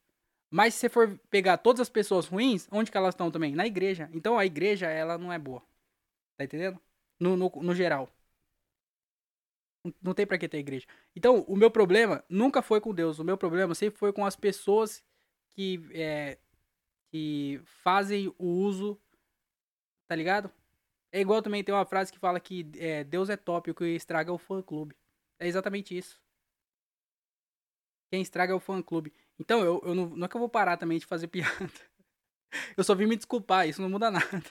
Mas 0.51 0.75
se 0.75 0.81
você 0.81 0.89
for 0.89 1.19
pegar 1.31 1.59
todas 1.59 1.81
as 1.81 1.89
pessoas 1.89 2.27
ruins, 2.27 2.69
onde 2.73 2.91
que 2.91 2.97
elas 2.97 3.15
estão 3.15 3.31
também? 3.31 3.55
Na 3.55 3.67
igreja. 3.67 4.11
Então 4.13 4.39
a 4.39 4.47
igreja, 4.47 4.87
ela 4.89 5.19
não 5.19 5.33
é 5.33 5.39
boa. 5.39 5.63
Tá 6.37 6.45
entendendo? 6.45 6.81
No, 7.21 7.37
no, 7.37 7.51
no 7.63 7.75
geral. 7.75 8.11
Não- 10.03 10.15
tem 10.15 10.27
pra 10.27 10.39
que 10.39 10.49
ter 10.49 10.59
igreja. 10.59 10.87
Então, 11.15 11.41
o 11.49 11.57
meu 11.57 11.71
problema 11.71 12.25
nunca 12.29 12.61
foi 12.63 12.81
com 12.81 12.95
Deus. 12.95 13.19
O 13.19 13.25
meu 13.25 13.37
problema 13.39 13.75
sempre 13.75 13.99
foi 13.99 14.13
com 14.13 14.25
as 14.27 14.35
pessoas 14.37 15.03
que, 15.55 15.81
é, 15.93 16.39
que 17.11 17.61
fazem 17.65 18.35
o 18.39 18.47
uso. 18.47 19.01
Tá 20.09 20.15
ligado? 20.17 20.51
É 21.13 21.21
igual 21.21 21.43
também 21.43 21.65
tem 21.65 21.75
uma 21.75 21.87
frase 21.87 22.13
que 22.13 22.19
fala 22.19 22.41
que 22.41 22.71
é, 22.79 23.05
Deus 23.05 23.31
é 23.31 23.37
top, 23.37 23.71
o 23.71 23.75
que 23.75 23.85
estraga 23.87 24.31
é 24.31 24.35
o 24.35 24.39
fã 24.39 24.63
clube. 24.63 24.97
É 25.39 25.47
exatamente 25.47 25.97
isso. 25.97 26.21
Quem 28.17 28.23
estraga 28.23 28.51
é 28.55 28.57
o 28.57 28.61
fã 28.61 28.81
clube. 28.81 29.13
Então, 29.39 29.63
eu, 29.63 29.79
eu 29.85 29.95
não, 29.95 30.09
não 30.09 30.25
é 30.25 30.29
que 30.29 30.35
eu 30.35 30.39
vou 30.41 30.49
parar 30.49 30.79
também 30.79 30.99
de 30.99 31.05
fazer 31.05 31.29
piada. 31.29 31.71
Eu 32.77 32.83
só 32.83 32.95
vim 32.95 33.07
me 33.07 33.17
desculpar, 33.17 33.69
isso 33.69 33.83
não 33.83 33.91
muda 33.91 34.11
nada. 34.11 34.43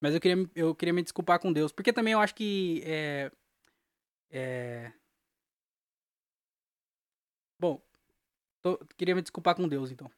Mas 0.00 0.14
eu 0.14 0.20
queria, 0.20 0.50
eu 0.54 0.74
queria 0.74 0.92
me 0.94 1.02
desculpar 1.02 1.40
com 1.40 1.52
Deus. 1.52 1.72
Porque 1.72 1.92
também 1.92 2.12
eu 2.12 2.20
acho 2.20 2.34
que. 2.34 2.82
É, 2.84 3.30
é... 4.30 4.92
Bom, 7.58 7.80
tô- 8.62 8.78
queria 8.96 9.14
me 9.14 9.22
desculpar 9.22 9.56
com 9.56 9.68
Deus, 9.68 9.90
então. 9.92 10.08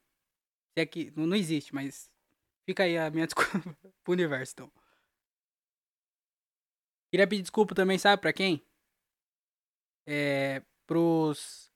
Se 0.75 0.83
é 0.83 0.87
que. 0.87 1.13
Não, 1.17 1.27
não 1.27 1.37
existe, 1.37 1.75
mas. 1.75 2.11
Fica 2.67 2.85
aí 2.85 2.99
a 2.99 3.11
minha 3.11 3.27
desculpa 3.29 3.61
pro 4.05 4.13
universo, 4.15 4.55
então. 4.55 4.73
Queria 7.11 7.27
pedir 7.27 7.43
desculpa 7.43 7.75
também, 7.75 7.99
sabe 7.99 8.21
pra 8.21 8.33
quem? 8.33 8.65
É. 10.07 10.63
Pros. 10.87 11.71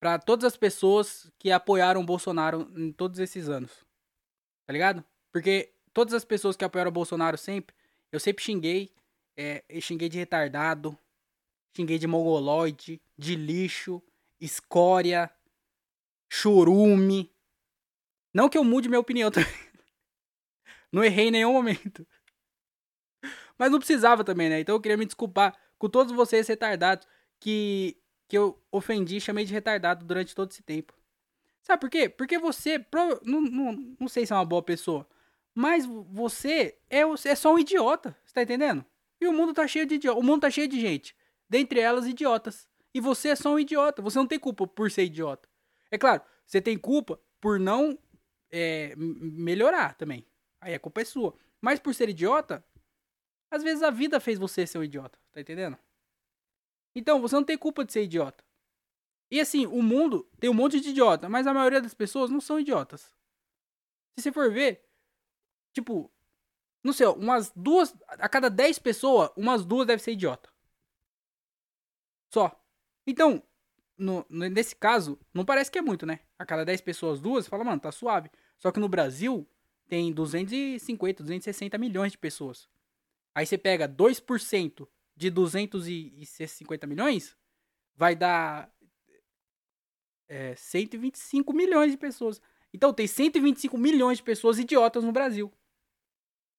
Pra 0.00 0.18
todas 0.18 0.44
as 0.44 0.56
pessoas 0.56 1.30
que 1.38 1.50
apoiaram 1.50 2.00
o 2.00 2.04
Bolsonaro 2.04 2.70
em 2.76 2.92
todos 2.92 3.18
esses 3.18 3.48
anos. 3.48 3.84
Tá 4.66 4.72
ligado? 4.72 5.04
Porque 5.32 5.72
todas 5.92 6.12
as 6.12 6.24
pessoas 6.24 6.56
que 6.56 6.64
apoiaram 6.64 6.90
o 6.90 6.92
Bolsonaro 6.92 7.38
sempre, 7.38 7.74
eu 8.12 8.20
sempre 8.20 8.44
xinguei. 8.44 8.92
É, 9.36 9.64
xinguei 9.80 10.08
de 10.08 10.18
retardado, 10.18 10.96
xinguei 11.76 11.98
de 11.98 12.06
mongoloide, 12.06 13.00
de 13.18 13.34
lixo, 13.34 14.00
escória, 14.40 15.30
churume. 16.30 17.32
Não 18.32 18.48
que 18.48 18.58
eu 18.58 18.64
mude 18.64 18.88
minha 18.88 19.00
opinião 19.00 19.30
também. 19.32 19.52
Não 20.92 21.02
errei 21.02 21.28
em 21.28 21.30
nenhum 21.32 21.52
momento. 21.52 22.06
Mas 23.58 23.70
não 23.70 23.78
precisava 23.78 24.22
também, 24.22 24.48
né? 24.48 24.60
Então 24.60 24.74
eu 24.74 24.80
queria 24.80 24.96
me 24.96 25.06
desculpar 25.06 25.56
com 25.78 25.88
todos 25.88 26.12
vocês 26.14 26.46
retardados 26.48 27.06
que, 27.40 27.96
que 28.28 28.36
eu 28.38 28.58
ofendi 28.70 29.20
chamei 29.20 29.44
de 29.44 29.52
retardado 29.52 30.04
durante 30.04 30.34
todo 30.34 30.50
esse 30.50 30.62
tempo. 30.62 30.94
Sabe 31.62 31.80
por 31.80 31.90
quê? 31.90 32.08
Porque 32.08 32.38
você, 32.38 32.78
prova- 32.78 33.20
não, 33.24 33.40
não, 33.40 33.96
não 34.00 34.08
sei 34.08 34.26
se 34.26 34.32
é 34.32 34.36
uma 34.36 34.44
boa 34.44 34.62
pessoa, 34.62 35.08
mas 35.54 35.86
você 35.86 36.76
é, 36.90 37.00
é 37.00 37.34
só 37.34 37.54
um 37.54 37.58
idiota, 37.58 38.16
você 38.24 38.34
tá 38.34 38.42
entendendo? 38.42 38.84
E 39.20 39.26
o 39.26 39.32
mundo 39.32 39.54
tá 39.54 39.66
cheio 39.66 39.86
de 39.86 39.94
idiota, 39.94 40.18
o 40.18 40.22
mundo 40.22 40.42
tá 40.42 40.50
cheio 40.50 40.68
de 40.68 40.80
gente, 40.80 41.16
dentre 41.48 41.80
elas 41.80 42.06
idiotas. 42.06 42.68
E 42.92 43.00
você 43.00 43.30
é 43.30 43.36
só 43.36 43.54
um 43.54 43.58
idiota, 43.58 44.02
você 44.02 44.18
não 44.18 44.26
tem 44.26 44.38
culpa 44.38 44.66
por 44.66 44.90
ser 44.90 45.04
idiota. 45.04 45.48
É 45.90 45.96
claro, 45.98 46.22
você 46.46 46.60
tem 46.60 46.76
culpa 46.76 47.18
por 47.40 47.58
não 47.58 47.98
é, 48.50 48.94
melhorar 48.96 49.94
também. 49.94 50.26
Aí 50.60 50.74
a 50.74 50.78
culpa 50.78 51.00
é 51.00 51.04
sua. 51.04 51.34
Mas 51.60 51.78
por 51.80 51.94
ser 51.94 52.08
idiota, 52.08 52.64
às 53.54 53.62
vezes 53.62 53.82
a 53.82 53.90
vida 53.90 54.20
fez 54.20 54.38
você 54.38 54.66
ser 54.66 54.78
um 54.78 54.84
idiota, 54.84 55.18
tá 55.32 55.40
entendendo? 55.40 55.78
Então, 56.94 57.20
você 57.20 57.34
não 57.34 57.44
tem 57.44 57.58
culpa 57.58 57.84
de 57.84 57.92
ser 57.92 58.02
idiota. 58.04 58.44
E 59.30 59.40
assim, 59.40 59.66
o 59.66 59.82
mundo 59.82 60.28
tem 60.38 60.50
um 60.50 60.54
monte 60.54 60.80
de 60.80 60.90
idiota, 60.90 61.28
mas 61.28 61.46
a 61.46 61.54
maioria 61.54 61.80
das 61.80 61.94
pessoas 61.94 62.30
não 62.30 62.40
são 62.40 62.60
idiotas. 62.60 63.10
Se 64.16 64.22
você 64.22 64.32
for 64.32 64.50
ver, 64.52 64.84
tipo, 65.72 66.10
não 66.82 66.92
sei, 66.92 67.06
umas 67.06 67.50
duas, 67.56 67.94
a 68.08 68.28
cada 68.28 68.48
10 68.48 68.78
pessoas, 68.78 69.30
umas 69.36 69.64
duas 69.64 69.86
devem 69.86 70.02
ser 70.02 70.12
idiota. 70.12 70.50
Só. 72.32 72.60
Então, 73.06 73.42
no- 73.96 74.26
nesse 74.28 74.74
caso, 74.76 75.18
não 75.32 75.44
parece 75.44 75.70
que 75.70 75.78
é 75.78 75.82
muito, 75.82 76.04
né? 76.06 76.20
A 76.38 76.44
cada 76.44 76.64
10 76.64 76.80
pessoas, 76.80 77.20
duas, 77.20 77.46
fala, 77.48 77.64
mano, 77.64 77.80
tá 77.80 77.90
suave. 77.92 78.30
Só 78.58 78.70
que 78.70 78.80
no 78.80 78.88
Brasil, 78.88 79.48
tem 79.88 80.12
250, 80.12 81.22
260 81.22 81.78
milhões 81.78 82.12
de 82.12 82.18
pessoas. 82.18 82.68
Aí 83.34 83.44
você 83.44 83.58
pega 83.58 83.88
2% 83.88 84.88
de 85.16 85.30
250 85.30 86.86
milhões, 86.86 87.36
vai 87.94 88.14
dar 88.14 88.72
é, 90.28 90.54
125 90.54 91.52
milhões 91.52 91.92
de 91.92 91.98
pessoas. 91.98 92.40
Então 92.72 92.92
tem 92.92 93.06
125 93.06 93.76
milhões 93.76 94.18
de 94.18 94.24
pessoas 94.24 94.58
idiotas 94.58 95.02
no 95.02 95.12
Brasil. 95.12 95.52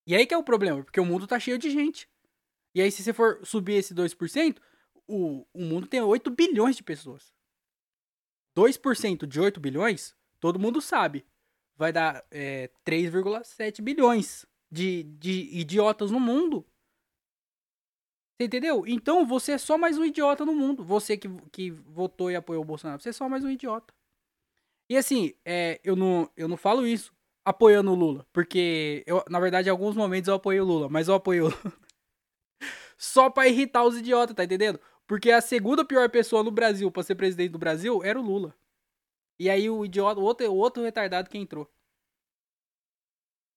E 0.05 0.15
aí 0.15 0.25
que 0.25 0.33
é 0.33 0.37
o 0.37 0.43
problema, 0.43 0.83
porque 0.83 0.99
o 0.99 1.05
mundo 1.05 1.25
tá 1.25 1.39
cheio 1.39 1.57
de 1.57 1.69
gente. 1.69 2.09
E 2.73 2.81
aí 2.81 2.91
se 2.91 3.03
você 3.03 3.13
for 3.13 3.39
subir 3.45 3.75
esse 3.75 3.93
2%, 3.93 4.57
o, 5.07 5.45
o 5.53 5.61
mundo 5.61 5.87
tem 5.87 6.01
8 6.01 6.29
bilhões 6.29 6.75
de 6.75 6.83
pessoas. 6.83 7.33
2% 8.55 9.25
de 9.25 9.39
8 9.39 9.59
bilhões, 9.59 10.15
todo 10.39 10.59
mundo 10.59 10.81
sabe. 10.81 11.25
Vai 11.77 11.91
dar 11.91 12.25
é, 12.31 12.69
3,7 12.85 13.81
bilhões 13.81 14.45
de, 14.75 15.03
de 15.03 15.49
idiotas 15.57 16.11
no 16.11 16.19
mundo. 16.19 16.65
Você 18.37 18.45
entendeu? 18.45 18.85
Então 18.85 19.25
você 19.25 19.53
é 19.53 19.57
só 19.57 19.77
mais 19.77 19.97
um 19.97 20.03
idiota 20.03 20.45
no 20.45 20.53
mundo. 20.53 20.83
Você 20.83 21.15
que, 21.15 21.29
que 21.51 21.71
votou 21.71 22.29
e 22.29 22.35
apoiou 22.35 22.61
o 22.61 22.67
Bolsonaro, 22.67 23.01
você 23.01 23.09
é 23.09 23.13
só 23.13 23.29
mais 23.29 23.45
um 23.45 23.49
idiota. 23.49 23.93
E 24.89 24.97
assim, 24.97 25.33
é, 25.45 25.79
eu, 25.83 25.95
não, 25.95 26.29
eu 26.35 26.47
não 26.47 26.57
falo 26.57 26.85
isso 26.85 27.13
apoiando 27.45 27.91
o 27.91 27.95
Lula. 27.95 28.27
Porque, 28.33 29.03
eu, 29.07 29.23
na 29.29 29.39
verdade, 29.39 29.69
em 29.69 29.71
alguns 29.71 29.95
momentos 29.95 30.27
eu 30.27 30.35
apoiei 30.35 30.59
o 30.59 30.65
Lula, 30.65 30.89
mas 30.89 31.07
eu 31.07 31.15
apoiei 31.15 31.41
o 31.41 31.45
Lula. 31.45 31.73
só 32.97 33.29
pra 33.29 33.47
irritar 33.47 33.85
os 33.85 33.97
idiotas, 33.97 34.35
tá 34.35 34.43
entendendo? 34.43 34.79
Porque 35.07 35.31
a 35.31 35.39
segunda 35.39 35.85
pior 35.85 36.09
pessoa 36.09 36.43
no 36.43 36.51
Brasil 36.51 36.91
pra 36.91 37.03
ser 37.03 37.15
presidente 37.15 37.51
do 37.51 37.59
Brasil 37.59 38.03
era 38.03 38.19
o 38.19 38.23
Lula. 38.23 38.53
E 39.39 39.49
aí 39.49 39.69
o 39.69 39.85
idiota, 39.85 40.19
o 40.19 40.23
outro, 40.23 40.51
o 40.51 40.57
outro 40.57 40.83
retardado 40.83 41.29
que 41.29 41.37
entrou. 41.37 41.71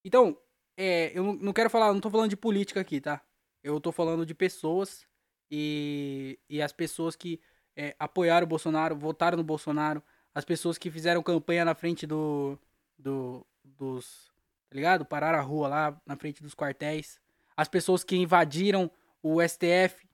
Então, 0.05 0.39
é, 0.80 1.11
eu 1.12 1.35
não, 1.35 1.52
quero 1.52 1.68
falar, 1.68 1.92
não 1.92 2.00
tô 2.00 2.08
falando 2.08 2.30
de 2.30 2.37
política 2.37 2.80
aqui, 2.80 3.00
tá? 3.00 3.20
Eu 3.64 3.80
tô 3.80 3.90
falando 3.90 4.25
de 4.25 4.32
pessoas 4.32 5.04
e, 5.50 6.38
e 6.49 6.62
as 6.62 6.73
pessoas 6.73 7.16
que 7.16 7.40
é, 7.76 7.97
apoiaram 7.99 8.44
o 8.44 8.49
Bolsonaro, 8.49 8.97
votaram 8.97 9.37
no 9.37 9.42
Bolsonaro, 9.42 10.00
as 10.32 10.44
pessoas 10.44 10.78
que 10.78 10.88
fizeram 10.88 11.20
campanha 11.20 11.64
na 11.64 11.75
frente 11.75 12.06
do, 12.06 12.56
do 12.97 13.44
dos, 13.64 14.30
tá 14.70 14.76
ligado? 14.76 15.04
Pararam 15.04 15.40
a 15.40 15.42
rua 15.42 15.66
lá 15.66 16.00
na 16.06 16.14
frente 16.14 16.44
dos 16.44 16.54
quartéis, 16.54 17.20
as 17.56 17.66
pessoas 17.66 18.04
que 18.04 18.14
invadiram 18.14 18.88
o 19.20 19.42
STF. 19.42 20.08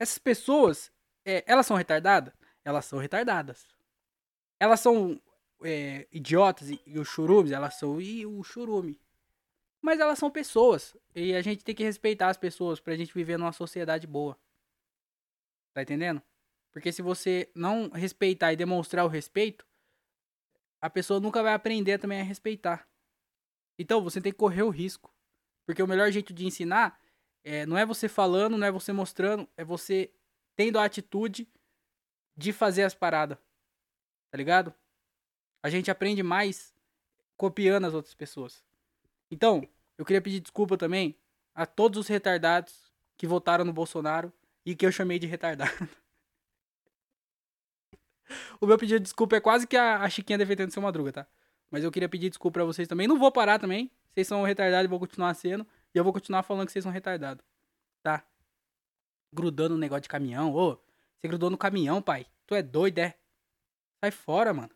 Essas 0.00 0.18
pessoas, 0.18 0.90
é, 1.24 1.44
elas 1.46 1.64
são 1.64 1.76
retardadas? 1.76 2.34
Elas 2.64 2.86
são 2.86 2.98
retardadas. 2.98 3.68
Elas 4.58 4.80
são 4.80 5.20
é, 5.62 6.08
idiotas 6.10 6.70
e, 6.70 6.80
e 6.84 6.98
os 6.98 7.06
churumes, 7.06 7.52
elas 7.52 7.74
são 7.74 8.00
e 8.00 8.26
o 8.26 8.42
churume. 8.42 9.00
Mas 9.82 9.98
elas 9.98 10.18
são 10.18 10.30
pessoas. 10.30 10.96
E 11.14 11.34
a 11.34 11.42
gente 11.42 11.64
tem 11.64 11.74
que 11.74 11.82
respeitar 11.82 12.28
as 12.28 12.36
pessoas 12.36 12.78
pra 12.78 12.96
gente 12.96 13.12
viver 13.12 13.36
numa 13.36 13.52
sociedade 13.52 14.06
boa. 14.06 14.38
Tá 15.74 15.82
entendendo? 15.82 16.22
Porque 16.70 16.92
se 16.92 17.02
você 17.02 17.50
não 17.54 17.90
respeitar 17.90 18.52
e 18.52 18.56
demonstrar 18.56 19.04
o 19.04 19.08
respeito, 19.08 19.66
a 20.80 20.88
pessoa 20.88 21.20
nunca 21.20 21.42
vai 21.42 21.52
aprender 21.52 21.98
também 21.98 22.20
a 22.20 22.24
respeitar. 22.24 22.88
Então 23.78 24.02
você 24.02 24.20
tem 24.20 24.32
que 24.32 24.38
correr 24.38 24.62
o 24.62 24.70
risco. 24.70 25.12
Porque 25.66 25.82
o 25.82 25.86
melhor 25.86 26.10
jeito 26.10 26.32
de 26.32 26.46
ensinar 26.46 26.98
é, 27.44 27.66
não 27.66 27.76
é 27.76 27.84
você 27.84 28.08
falando, 28.08 28.56
não 28.56 28.66
é 28.66 28.70
você 28.70 28.92
mostrando, 28.92 29.48
é 29.56 29.64
você 29.64 30.12
tendo 30.54 30.78
a 30.78 30.84
atitude 30.84 31.48
de 32.36 32.52
fazer 32.52 32.84
as 32.84 32.94
paradas. 32.94 33.38
Tá 34.30 34.38
ligado? 34.38 34.72
A 35.62 35.68
gente 35.68 35.90
aprende 35.90 36.22
mais 36.22 36.74
copiando 37.36 37.86
as 37.86 37.94
outras 37.94 38.14
pessoas. 38.14 38.64
Então, 39.32 39.66
eu 39.96 40.04
queria 40.04 40.20
pedir 40.20 40.40
desculpa 40.40 40.76
também 40.76 41.16
a 41.54 41.64
todos 41.64 41.98
os 41.98 42.06
retardados 42.06 42.92
que 43.16 43.26
votaram 43.26 43.64
no 43.64 43.72
Bolsonaro 43.72 44.30
e 44.64 44.76
que 44.76 44.84
eu 44.84 44.92
chamei 44.92 45.18
de 45.18 45.26
retardado. 45.26 45.70
o 48.60 48.66
meu 48.66 48.76
pedido 48.76 48.98
de 48.98 49.04
desculpa 49.04 49.36
é 49.36 49.40
quase 49.40 49.66
que 49.66 49.74
a, 49.74 50.06
Chiquinha 50.10 50.36
defendendo 50.36 50.70
seu 50.70 50.82
madruga, 50.82 51.12
tá? 51.12 51.26
Mas 51.70 51.82
eu 51.82 51.90
queria 51.90 52.10
pedir 52.10 52.28
desculpa 52.28 52.58
pra 52.58 52.64
vocês 52.64 52.86
também. 52.86 53.08
Não 53.08 53.18
vou 53.18 53.32
parar 53.32 53.58
também. 53.58 53.90
Vocês 54.12 54.28
são 54.28 54.42
retardados 54.42 54.84
e 54.84 54.88
vou 54.88 55.00
continuar 55.00 55.32
sendo. 55.32 55.66
E 55.94 55.98
eu 55.98 56.04
vou 56.04 56.12
continuar 56.12 56.42
falando 56.42 56.66
que 56.66 56.72
vocês 56.72 56.82
são 56.82 56.92
retardados. 56.92 57.42
Tá? 58.02 58.22
Grudando 59.32 59.76
no 59.76 59.80
negócio 59.80 60.02
de 60.02 60.10
caminhão. 60.10 60.54
Ô, 60.54 60.76
você 61.18 61.26
grudou 61.26 61.48
no 61.48 61.56
caminhão, 61.56 62.02
pai. 62.02 62.26
Tu 62.46 62.54
é 62.54 62.62
doido, 62.62 62.98
é? 62.98 63.14
Sai 63.98 64.10
fora, 64.10 64.52
mano. 64.52 64.72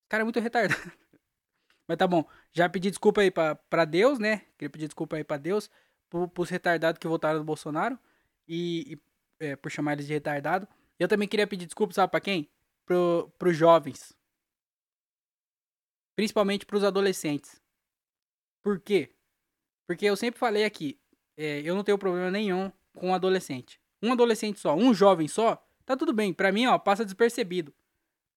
Esse 0.00 0.08
cara 0.08 0.22
é 0.22 0.24
muito 0.24 0.40
retardado. 0.40 0.90
Mas 1.86 1.98
tá 1.98 2.06
bom. 2.06 2.24
Já 2.52 2.68
pedi 2.68 2.90
desculpa 2.90 3.20
aí 3.20 3.30
pra, 3.30 3.54
pra 3.54 3.84
Deus, 3.84 4.18
né? 4.18 4.38
Queria 4.58 4.70
pedir 4.70 4.86
desculpa 4.86 5.16
aí 5.16 5.24
pra 5.24 5.36
Deus, 5.36 5.70
pro, 6.08 6.28
pros 6.28 6.48
retardados 6.48 6.98
que 6.98 7.06
votaram 7.06 7.38
no 7.38 7.44
Bolsonaro. 7.44 7.98
E, 8.48 8.94
e 8.94 8.98
é, 9.40 9.56
por 9.56 9.70
chamar 9.70 9.94
eles 9.94 10.06
de 10.06 10.12
retardado. 10.12 10.66
Eu 10.98 11.08
também 11.08 11.28
queria 11.28 11.46
pedir 11.46 11.66
desculpa, 11.66 11.92
sabe 11.92 12.10
pra 12.10 12.20
quem? 12.20 12.48
Pro, 12.86 13.32
pros 13.38 13.56
jovens. 13.56 14.16
Principalmente 16.16 16.64
pros 16.66 16.84
adolescentes. 16.84 17.60
Por 18.62 18.80
quê? 18.80 19.12
Porque 19.86 20.06
eu 20.06 20.16
sempre 20.16 20.38
falei 20.38 20.64
aqui, 20.64 20.98
é, 21.36 21.60
eu 21.60 21.74
não 21.74 21.84
tenho 21.84 21.98
problema 21.98 22.30
nenhum 22.30 22.72
com 22.94 23.08
um 23.08 23.14
adolescente. 23.14 23.80
Um 24.02 24.12
adolescente 24.12 24.58
só, 24.58 24.74
um 24.74 24.94
jovem 24.94 25.28
só, 25.28 25.62
tá 25.84 25.96
tudo 25.96 26.12
bem. 26.12 26.32
Pra 26.32 26.52
mim, 26.52 26.66
ó, 26.66 26.78
passa 26.78 27.04
despercebido. 27.04 27.74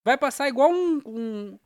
Vai 0.03 0.17
passar 0.17 0.47
igual 0.47 0.71
um, 0.71 1.01
um, 1.05 1.59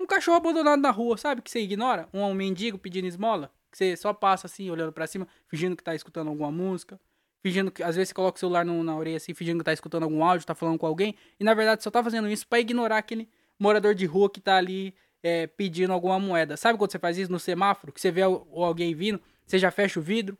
um 0.00 0.06
cachorro 0.06 0.38
abandonado 0.38 0.80
na 0.80 0.90
rua, 0.90 1.18
sabe? 1.18 1.42
Que 1.42 1.50
você 1.50 1.60
ignora. 1.60 2.08
Um, 2.12 2.22
um 2.22 2.34
mendigo 2.34 2.78
pedindo 2.78 3.06
esmola. 3.06 3.52
Que 3.70 3.76
você 3.76 3.96
só 3.96 4.12
passa 4.14 4.46
assim, 4.46 4.70
olhando 4.70 4.92
para 4.92 5.06
cima, 5.06 5.28
fingindo 5.46 5.76
que 5.76 5.84
tá 5.84 5.94
escutando 5.94 6.28
alguma 6.28 6.50
música. 6.50 6.98
Fingindo 7.42 7.70
que. 7.70 7.82
Às 7.82 7.96
vezes 7.96 8.08
você 8.08 8.14
coloca 8.14 8.36
o 8.36 8.40
celular 8.40 8.64
no, 8.64 8.82
na 8.82 8.96
orelha 8.96 9.18
assim, 9.18 9.34
fingindo 9.34 9.58
que 9.58 9.64
tá 9.64 9.72
escutando 9.72 10.04
algum 10.04 10.24
áudio, 10.24 10.46
tá 10.46 10.54
falando 10.54 10.78
com 10.78 10.86
alguém. 10.86 11.14
E 11.38 11.44
na 11.44 11.52
verdade 11.52 11.82
só 11.84 11.90
tá 11.90 12.02
fazendo 12.02 12.28
isso 12.28 12.46
para 12.48 12.60
ignorar 12.60 12.96
aquele 12.96 13.28
morador 13.58 13.94
de 13.94 14.06
rua 14.06 14.30
que 14.30 14.40
tá 14.40 14.56
ali 14.56 14.94
é, 15.22 15.46
pedindo 15.46 15.92
alguma 15.92 16.18
moeda. 16.18 16.56
Sabe 16.56 16.78
quando 16.78 16.90
você 16.90 16.98
faz 16.98 17.18
isso 17.18 17.30
no 17.30 17.38
semáforo? 17.38 17.92
Que 17.92 18.00
você 18.00 18.10
vê 18.10 18.22
alguém 18.22 18.94
vindo, 18.94 19.20
você 19.46 19.58
já 19.58 19.70
fecha 19.70 20.00
o 20.00 20.02
vidro? 20.02 20.36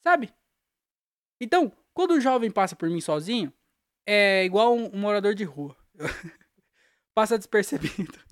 Sabe? 0.00 0.32
Então, 1.40 1.72
quando 1.92 2.12
o 2.12 2.20
jovem 2.20 2.50
passa 2.50 2.76
por 2.76 2.88
mim 2.88 3.00
sozinho, 3.00 3.52
é 4.06 4.44
igual 4.44 4.74
um, 4.76 4.94
um 4.94 4.98
morador 4.98 5.34
de 5.34 5.42
rua. 5.42 5.76
passa 7.14 7.36
despercebido. 7.36 8.31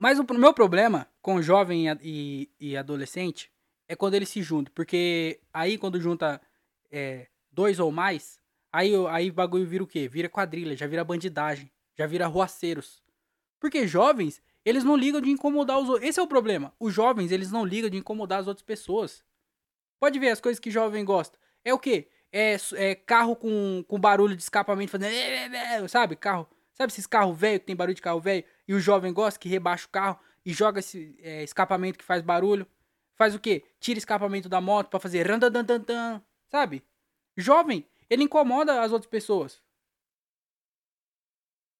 Mas 0.00 0.18
o 0.18 0.24
meu 0.32 0.54
problema 0.54 1.06
com 1.20 1.42
jovem 1.42 1.84
e, 2.02 2.50
e, 2.58 2.74
adolescente 2.74 3.52
é 3.86 3.94
quando 3.94 4.14
eles 4.14 4.30
se 4.30 4.42
juntam. 4.42 4.72
Porque 4.74 5.38
aí 5.52 5.76
quando 5.76 6.00
junta 6.00 6.40
é, 6.90 7.28
dois 7.52 7.78
ou 7.78 7.92
mais, 7.92 8.40
aí, 8.72 8.92
aí 9.10 9.28
o 9.28 9.34
bagulho 9.34 9.66
vira 9.66 9.84
o 9.84 9.86
quê? 9.86 10.08
Vira 10.08 10.26
quadrilha, 10.26 10.74
já 10.74 10.86
vira 10.86 11.04
bandidagem, 11.04 11.70
já 11.94 12.06
vira 12.06 12.26
ruaceiros. 12.26 13.02
Porque 13.60 13.86
jovens, 13.86 14.42
eles 14.64 14.84
não 14.84 14.96
ligam 14.96 15.20
de 15.20 15.28
incomodar 15.28 15.78
os 15.78 15.90
outros. 15.90 16.08
Esse 16.08 16.18
é 16.18 16.22
o 16.22 16.26
problema. 16.26 16.72
Os 16.80 16.94
jovens, 16.94 17.30
eles 17.30 17.52
não 17.52 17.62
ligam 17.62 17.90
de 17.90 17.98
incomodar 17.98 18.40
as 18.40 18.46
outras 18.46 18.64
pessoas. 18.64 19.22
Pode 20.00 20.18
ver 20.18 20.30
as 20.30 20.40
coisas 20.40 20.58
que 20.58 20.70
jovem 20.70 21.04
gosta. 21.04 21.38
É 21.62 21.74
o 21.74 21.78
quê? 21.78 22.08
É, 22.32 22.56
é 22.76 22.94
carro 22.94 23.36
com, 23.36 23.84
com 23.86 24.00
barulho 24.00 24.34
de 24.34 24.42
escapamento 24.42 24.92
fazendo. 24.92 25.12
Sabe? 25.90 26.16
Carro. 26.16 26.48
Sabe 26.72 26.90
esses 26.90 27.06
carros 27.06 27.38
velho 27.38 27.60
que 27.60 27.66
tem 27.66 27.76
barulho 27.76 27.94
de 27.94 28.00
carro 28.00 28.20
velho? 28.20 28.42
E 28.70 28.72
o 28.72 28.78
jovem 28.78 29.12
gosta 29.12 29.40
que 29.40 29.48
rebaixa 29.48 29.84
o 29.84 29.90
carro 29.90 30.16
e 30.46 30.52
joga 30.52 30.78
esse 30.78 31.18
é, 31.24 31.42
escapamento 31.42 31.98
que 31.98 32.04
faz 32.04 32.22
barulho. 32.22 32.64
Faz 33.16 33.34
o 33.34 33.40
quê? 33.40 33.64
Tira 33.80 33.98
escapamento 33.98 34.48
da 34.48 34.60
moto 34.60 34.88
para 34.90 35.00
fazer 35.00 35.26
randandandandan. 35.26 36.22
Sabe? 36.48 36.86
Jovem, 37.36 37.84
ele 38.08 38.22
incomoda 38.22 38.80
as 38.80 38.92
outras 38.92 39.10
pessoas. 39.10 39.60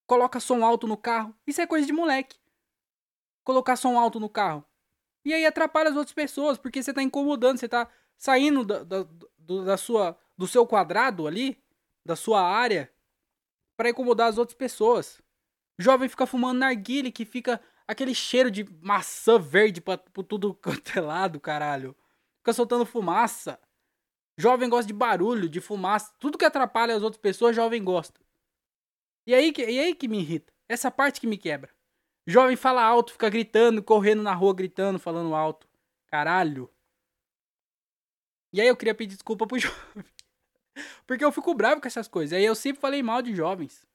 Coloca 0.04 0.40
som 0.40 0.64
alto 0.64 0.88
no 0.88 0.96
carro. 0.96 1.32
Isso 1.46 1.60
é 1.60 1.66
coisa 1.68 1.86
de 1.86 1.92
moleque. 1.92 2.36
Colocar 3.44 3.76
som 3.76 3.96
alto 3.96 4.18
no 4.18 4.28
carro. 4.28 4.64
E 5.24 5.32
aí 5.32 5.46
atrapalha 5.46 5.90
as 5.90 5.96
outras 5.96 6.12
pessoas, 6.12 6.58
porque 6.58 6.82
você 6.82 6.92
tá 6.92 7.04
incomodando, 7.04 7.58
você 7.58 7.68
tá 7.68 7.88
saindo 8.18 8.64
da, 8.64 8.82
da, 8.82 9.06
da 9.64 9.76
sua, 9.76 10.18
do 10.36 10.48
seu 10.48 10.66
quadrado 10.66 11.28
ali, 11.28 11.56
da 12.04 12.16
sua 12.16 12.42
área, 12.42 12.92
para 13.76 13.90
incomodar 13.90 14.28
as 14.28 14.38
outras 14.38 14.56
pessoas. 14.56 15.22
Jovem 15.80 16.10
fica 16.10 16.26
fumando 16.26 16.58
narguile, 16.58 17.10
que 17.10 17.24
fica 17.24 17.58
aquele 17.88 18.14
cheiro 18.14 18.50
de 18.50 18.64
maçã 18.82 19.38
verde 19.38 19.80
pra, 19.80 19.96
por 19.96 20.22
tudo 20.24 20.52
quanto 20.62 20.98
é 20.98 21.00
lado, 21.00 21.40
caralho. 21.40 21.96
Fica 22.38 22.52
soltando 22.52 22.84
fumaça. 22.84 23.58
Jovem 24.36 24.68
gosta 24.68 24.86
de 24.86 24.92
barulho, 24.92 25.48
de 25.48 25.60
fumaça. 25.60 26.14
Tudo 26.18 26.36
que 26.36 26.44
atrapalha 26.44 26.94
as 26.94 27.02
outras 27.02 27.20
pessoas, 27.20 27.56
jovem 27.56 27.82
gosta. 27.82 28.20
E 29.26 29.34
aí, 29.34 29.52
e 29.56 29.78
aí 29.80 29.94
que 29.94 30.06
me 30.06 30.20
irrita. 30.20 30.52
Essa 30.68 30.90
parte 30.90 31.20
que 31.20 31.26
me 31.26 31.38
quebra. 31.38 31.70
Jovem 32.26 32.56
fala 32.56 32.82
alto, 32.82 33.12
fica 33.12 33.30
gritando, 33.30 33.82
correndo 33.82 34.22
na 34.22 34.34
rua, 34.34 34.54
gritando, 34.54 34.98
falando 34.98 35.34
alto. 35.34 35.66
Caralho. 36.06 36.70
E 38.52 38.60
aí 38.60 38.68
eu 38.68 38.76
queria 38.76 38.94
pedir 38.94 39.14
desculpa 39.14 39.46
pro 39.46 39.56
jovem. 39.58 40.04
Porque 41.06 41.24
eu 41.24 41.32
fico 41.32 41.54
bravo 41.54 41.80
com 41.80 41.88
essas 41.88 42.06
coisas. 42.06 42.36
Aí 42.36 42.44
eu 42.44 42.54
sempre 42.54 42.80
falei 42.80 43.02
mal 43.02 43.22
de 43.22 43.34
jovens. 43.34 43.88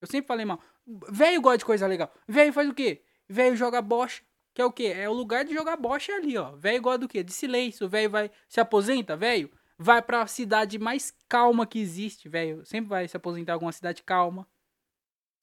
Eu 0.00 0.06
sempre 0.06 0.26
falei 0.26 0.44
mal. 0.44 0.60
Velho 1.08 1.40
gosta 1.40 1.58
de 1.58 1.64
coisa 1.64 1.86
legal. 1.86 2.12
Velho 2.26 2.52
faz 2.52 2.68
o 2.68 2.74
quê? 2.74 3.02
Velho 3.28 3.56
joga 3.56 3.82
bocha. 3.82 4.22
Que 4.52 4.62
é 4.62 4.64
o 4.64 4.72
quê? 4.72 4.86
É 4.96 5.08
o 5.08 5.12
lugar 5.12 5.44
de 5.44 5.54
jogar 5.54 5.76
bocha 5.76 6.12
ali, 6.12 6.36
ó. 6.36 6.56
Velho 6.56 6.82
gosta 6.82 6.98
do 6.98 7.08
quê? 7.08 7.22
De 7.22 7.32
silêncio. 7.32 7.88
Velho 7.88 8.10
vai. 8.10 8.30
Se 8.48 8.60
aposenta, 8.60 9.16
velho. 9.16 9.50
Vai 9.78 10.02
pra 10.02 10.26
cidade 10.26 10.78
mais 10.78 11.14
calma 11.28 11.66
que 11.66 11.78
existe, 11.78 12.28
velho. 12.28 12.64
Sempre 12.66 12.90
vai 12.90 13.08
se 13.08 13.16
aposentar 13.16 13.52
em 13.52 13.54
alguma 13.54 13.72
cidade 13.72 14.02
calma. 14.02 14.46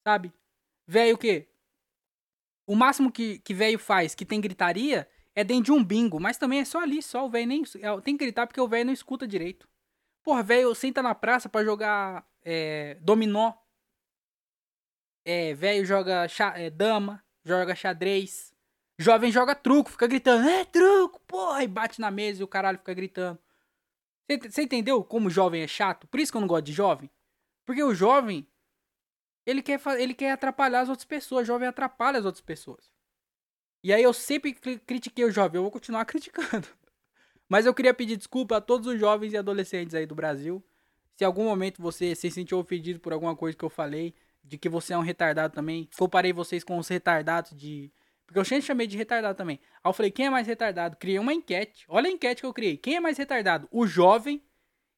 Sabe? 0.06 0.34
Velho 0.86 1.16
o 1.16 1.18
quê? 1.18 1.48
O 2.66 2.76
máximo 2.76 3.12
que, 3.12 3.40
que 3.40 3.54
velho 3.54 3.80
faz 3.80 4.14
que 4.14 4.26
tem 4.26 4.42
gritaria 4.42 5.08
é 5.34 5.44
dentro 5.44 5.66
de 5.66 5.72
um 5.72 5.84
bingo. 5.84 6.20
Mas 6.20 6.38
também 6.38 6.60
é 6.60 6.66
só 6.66 6.82
ali, 6.82 7.02
só 7.02 7.26
o 7.26 7.30
velho 7.30 7.48
nem. 7.48 7.64
É, 7.82 8.02
tem 8.02 8.18
que 8.18 8.26
gritar 8.26 8.46
porque 8.46 8.60
o 8.60 8.68
velho 8.68 8.86
não 8.86 8.94
escuta 8.94 9.28
direito. 9.28 9.68
Porra, 10.24 10.44
velho, 10.44 10.76
senta 10.76 11.02
na 11.02 11.16
praça 11.16 11.48
para 11.48 11.64
jogar 11.64 12.28
é, 12.44 12.98
dominó. 13.02 13.54
É, 15.30 15.54
velho 15.54 15.86
joga 15.86 16.26
é, 16.56 16.70
dama, 16.70 17.22
joga 17.44 17.76
xadrez. 17.76 18.54
Jovem 18.98 19.30
joga 19.30 19.54
truco, 19.54 19.92
fica 19.92 20.08
gritando, 20.08 20.48
é 20.48 20.64
truco, 20.64 21.20
porra, 21.28 21.66
e 21.66 21.68
bate 21.68 22.00
na 22.00 22.10
mesa 22.10 22.40
e 22.40 22.44
o 22.46 22.48
caralho 22.48 22.78
fica 22.78 22.94
gritando. 22.94 23.38
Você 24.50 24.62
entendeu 24.62 25.04
como 25.04 25.30
jovem 25.30 25.62
é 25.64 25.68
chato? 25.68 26.08
Por 26.08 26.22
isso 26.22 26.32
que 26.32 26.38
eu 26.38 26.42
não 26.42 26.48
gosto 26.48 26.64
de 26.64 26.72
jovem. 26.72 27.12
Porque 27.66 27.84
o 27.84 27.94
jovem, 27.94 28.48
ele 29.46 29.62
quer, 29.62 29.82
ele 30.00 30.14
quer 30.14 30.32
atrapalhar 30.32 30.80
as 30.80 30.90
outras 30.90 31.06
pessoas. 31.06 31.44
O 31.44 31.46
jovem 31.46 31.68
atrapalha 31.68 32.20
as 32.20 32.26
outras 32.26 32.42
pessoas. 32.42 32.90
E 33.84 33.92
aí 33.92 34.04
eu 34.04 34.14
sempre 34.14 34.54
critiquei 34.54 35.26
o 35.26 35.32
jovem, 35.32 35.60
eu 35.60 35.64
vou 35.64 35.72
continuar 35.72 36.04
criticando. 36.08 36.70
Mas 37.50 37.66
eu 37.66 37.74
queria 37.74 37.94
pedir 37.94 38.16
desculpa 38.16 38.56
a 38.56 38.62
todos 38.62 38.88
os 38.88 38.98
jovens 38.98 39.34
e 39.34 39.38
adolescentes 39.38 39.94
aí 39.94 40.06
do 40.06 40.16
Brasil. 40.16 40.64
Se 41.18 41.26
em 41.26 41.28
algum 41.28 41.44
momento 41.44 41.82
você 41.82 42.16
se 42.16 42.32
sentiu 42.32 42.60
ofendido 42.60 43.02
por 43.02 43.12
alguma 43.12 43.36
coisa 43.36 43.58
que 43.58 43.66
eu 43.66 43.70
falei, 43.70 44.16
de 44.48 44.58
que 44.58 44.70
você 44.70 44.94
é 44.94 44.98
um 44.98 45.02
retardado 45.02 45.54
também, 45.54 45.90
comparei 45.98 46.32
vocês 46.32 46.64
com 46.64 46.78
os 46.78 46.88
retardados 46.88 47.52
de. 47.56 47.92
Porque 48.26 48.40
eu 48.40 48.46
sempre 48.46 48.66
chamei 48.66 48.88
de 48.88 48.98
retardado 48.98 49.38
também. 49.38 49.60
Aí 49.84 49.90
eu 49.90 49.94
falei, 49.94 50.12
quem 50.12 50.26
é 50.26 50.30
mais 50.30 50.48
retardado? 50.48 50.98
Criei 50.98 51.18
uma 51.18 51.34
enquete. 51.34 51.86
Olha 51.88 52.10
a 52.10 52.12
enquete 52.12 52.42
que 52.42 52.46
eu 52.46 52.54
criei. 52.54 52.76
Quem 52.76 52.96
é 52.96 53.00
mais 53.00 53.18
retardado? 53.18 53.68
O 53.72 53.88
jovem, 53.88 54.44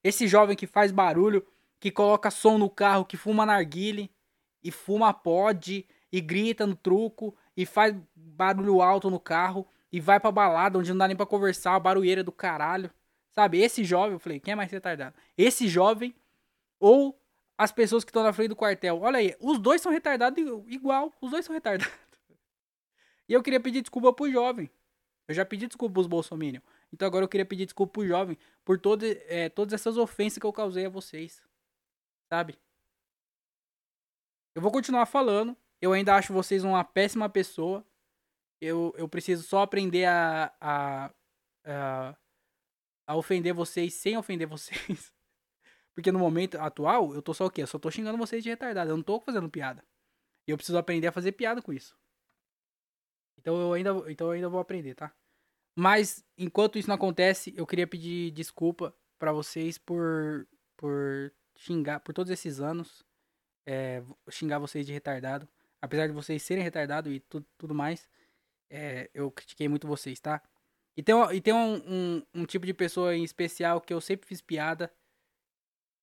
esse 0.04 0.28
jovem 0.28 0.56
que 0.56 0.66
faz 0.66 0.92
barulho, 0.92 1.46
que 1.80 1.92
coloca 1.92 2.32
som 2.32 2.58
no 2.58 2.70
carro, 2.70 3.06
que 3.06 3.18
fuma 3.18 3.46
narguile, 3.46 4.12
e 4.64 4.72
fuma 4.72 5.14
pod, 5.14 5.88
e 6.12 6.22
grita 6.22 6.66
no 6.66 6.76
truco, 6.76 7.36
e 7.56 7.66
faz 7.66 7.96
barulho 8.16 8.82
alto 8.82 9.10
no 9.10 9.20
carro 9.20 9.68
e 9.92 10.00
vai 10.00 10.20
pra 10.20 10.32
balada 10.32 10.78
onde 10.78 10.92
não 10.92 10.98
dá 10.98 11.08
nem 11.08 11.18
pra 11.18 11.26
conversar, 11.26 11.76
a 11.76 11.80
barulheira 11.80 12.24
do 12.24 12.32
caralho. 12.32 12.92
Sabe? 13.32 13.60
Esse 13.60 13.84
jovem, 13.84 14.14
eu 14.14 14.20
falei, 14.20 14.40
quem 14.40 14.52
é 14.52 14.56
mais 14.56 14.72
retardado? 14.72 15.16
Esse 15.38 15.68
jovem 15.68 16.16
ou 16.80 17.19
as 17.60 17.74
pessoas 17.74 18.06
que 18.06 18.10
estão 18.10 18.24
na 18.24 18.32
frente 18.32 18.48
do 18.48 18.56
quartel. 18.56 19.02
Olha 19.02 19.20
aí, 19.20 19.36
os 19.38 19.60
dois 19.60 19.82
são 19.82 19.92
retardados 19.92 20.42
igual, 20.68 21.14
os 21.20 21.30
dois 21.30 21.44
são 21.44 21.54
retardados. 21.54 21.94
E 23.28 23.34
eu 23.34 23.44
queria 23.44 23.60
pedir 23.60 23.82
desculpa 23.82 24.12
pro 24.12 24.32
jovem. 24.32 24.68
Eu 25.28 25.36
já 25.36 25.46
pedi 25.46 25.68
desculpa 25.68 25.94
pros 25.94 26.08
bolsominions. 26.08 26.64
Então 26.92 27.08
agora 27.08 27.24
eu 27.24 27.30
queria 27.30 27.46
pedir 27.46 27.66
desculpa 27.66 27.94
pro 27.94 28.08
jovem 28.08 28.36
por 28.66 28.80
todo, 28.80 29.06
é, 29.06 29.50
todas 29.50 29.72
essas 29.72 29.98
ofensas 29.98 30.40
que 30.40 30.46
eu 30.48 30.52
causei 30.52 30.88
a 30.88 30.90
vocês. 30.90 31.40
Sabe? 32.28 32.58
Eu 34.56 34.64
vou 34.64 34.72
continuar 34.72 35.06
falando. 35.06 35.56
Eu 35.80 35.94
ainda 35.94 36.16
acho 36.16 36.34
vocês 36.34 36.64
uma 36.64 36.84
péssima 36.84 37.30
pessoa. 37.30 37.86
Eu, 38.60 38.96
eu 38.98 39.08
preciso 39.08 39.44
só 39.44 39.62
aprender 39.62 40.06
a, 40.06 40.52
a, 40.60 41.12
a, 41.64 42.16
a 43.06 43.16
ofender 43.16 43.54
vocês 43.54 43.94
sem 43.94 44.18
ofender 44.18 44.48
vocês. 44.50 45.14
Porque 45.94 46.12
no 46.12 46.20
momento 46.20 46.60
atual, 46.60 47.14
eu 47.14 47.22
tô 47.22 47.34
só 47.34 47.46
o 47.46 47.50
quê? 47.50 47.64
Eu 47.64 47.68
só 47.68 47.78
tô 47.78 47.92
xingando 47.92 48.18
vocês 48.18 48.44
de 48.44 48.50
retardado. 48.50 48.92
Eu 48.92 48.98
não 48.98 49.04
tô 49.04 49.20
fazendo 49.20 49.50
piada. 49.50 49.84
E 50.48 50.52
eu 50.52 50.58
preciso 50.58 50.78
aprender 50.78 51.08
a 51.08 51.12
fazer 51.12 51.34
piada 51.34 51.62
com 51.62 51.74
isso. 51.74 51.98
Então 53.38 53.60
eu 53.60 53.74
ainda, 53.74 53.92
então 54.08 54.28
eu 54.28 54.32
ainda 54.32 54.50
vou 54.50 54.60
aprender, 54.60 54.96
tá? 54.96 55.14
Mas 55.76 56.26
enquanto 56.38 56.78
isso 56.78 56.88
não 56.88 56.96
acontece, 56.96 57.54
eu 57.56 57.66
queria 57.66 57.88
pedir 57.88 58.32
desculpa 58.32 58.94
para 59.18 59.32
vocês 59.32 59.78
por 59.78 60.48
por 60.76 61.34
xingar 61.58 62.00
por 62.00 62.14
todos 62.14 62.32
esses 62.32 62.62
anos, 62.62 63.04
é, 63.66 64.02
xingar 64.30 64.60
vocês 64.60 64.86
de 64.86 64.94
retardado, 64.94 65.48
apesar 65.82 66.08
de 66.08 66.14
vocês 66.14 66.42
serem 66.42 66.64
retardados 66.64 67.12
e 67.14 67.20
tudo, 67.20 67.46
tudo 67.58 67.76
mais 67.76 68.10
é, 68.70 69.10
eu 69.14 69.32
critiquei 69.32 69.68
muito 69.68 69.88
vocês, 69.88 70.20
tá? 70.20 70.42
E 70.96 71.02
tem, 71.02 71.16
e 71.34 71.42
tem 71.42 71.54
um, 71.54 71.76
um, 71.76 72.24
um, 72.36 72.46
tipo 72.46 72.66
de 72.66 72.74
pessoa 72.74 73.16
em 73.16 73.24
especial 73.24 73.82
que 73.82 73.94
eu 73.94 74.02
sempre 74.02 74.28
fiz 74.28 74.42
piada 74.42 74.92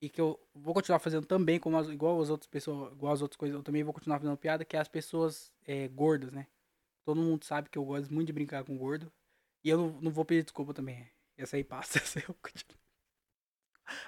e 0.00 0.08
que 0.08 0.20
eu 0.20 0.38
vou 0.54 0.74
continuar 0.74 0.98
fazendo 0.98 1.26
também, 1.26 1.58
como 1.58 1.76
as, 1.76 1.88
igual 1.88 2.20
as 2.20 2.28
outras 2.30 2.48
pessoas, 2.48 2.92
igual 2.92 3.12
as 3.12 3.22
outras 3.22 3.36
coisas, 3.36 3.56
eu 3.56 3.62
também 3.62 3.82
vou 3.82 3.94
continuar 3.94 4.18
fazendo 4.18 4.36
piada, 4.36 4.64
que 4.64 4.76
é 4.76 4.80
as 4.80 4.88
pessoas 4.88 5.52
é, 5.66 5.88
gordas, 5.88 6.32
né? 6.32 6.46
Todo 7.04 7.20
mundo 7.20 7.44
sabe 7.44 7.70
que 7.70 7.78
eu 7.78 7.84
gosto 7.84 8.12
muito 8.12 8.26
de 8.26 8.32
brincar 8.32 8.64
com 8.64 8.76
gordo. 8.76 9.10
E 9.64 9.68
eu 9.70 9.78
não, 9.78 10.00
não 10.02 10.10
vou 10.10 10.24
pedir 10.24 10.42
desculpa 10.42 10.74
também. 10.74 11.08
Essa 11.38 11.56
aí 11.56 11.64
passa. 11.64 11.98
Essa 12.02 12.18
eu 12.18 12.34
continuo. 12.34 12.78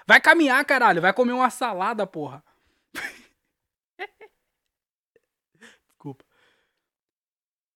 Vai 0.05 0.19
caminhar, 0.19 0.63
caralho. 0.65 1.01
Vai 1.01 1.13
comer 1.13 1.31
uma 1.31 1.49
salada, 1.49 2.05
porra. 2.05 2.43
Desculpa. 5.87 6.25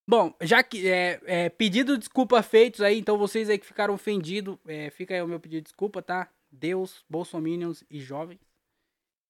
Bom, 0.06 0.36
já 0.42 0.62
que 0.62 0.90
é, 0.90 1.22
é, 1.26 1.50
pedido 1.50 1.94
de 1.94 2.00
desculpa 2.00 2.44
feitos 2.44 2.82
aí, 2.82 3.00
então 3.00 3.18
vocês 3.18 3.50
aí 3.50 3.58
que 3.58 3.66
ficaram 3.66 3.94
ofendidos, 3.94 4.58
é, 4.68 4.90
fica 4.90 5.14
aí 5.14 5.22
o 5.22 5.28
meu 5.28 5.40
pedido 5.40 5.62
de 5.62 5.70
desculpa, 5.70 6.02
tá? 6.02 6.30
Deus, 6.54 7.04
bolsominions 7.10 7.84
e 7.90 8.00
jovens. 8.00 8.40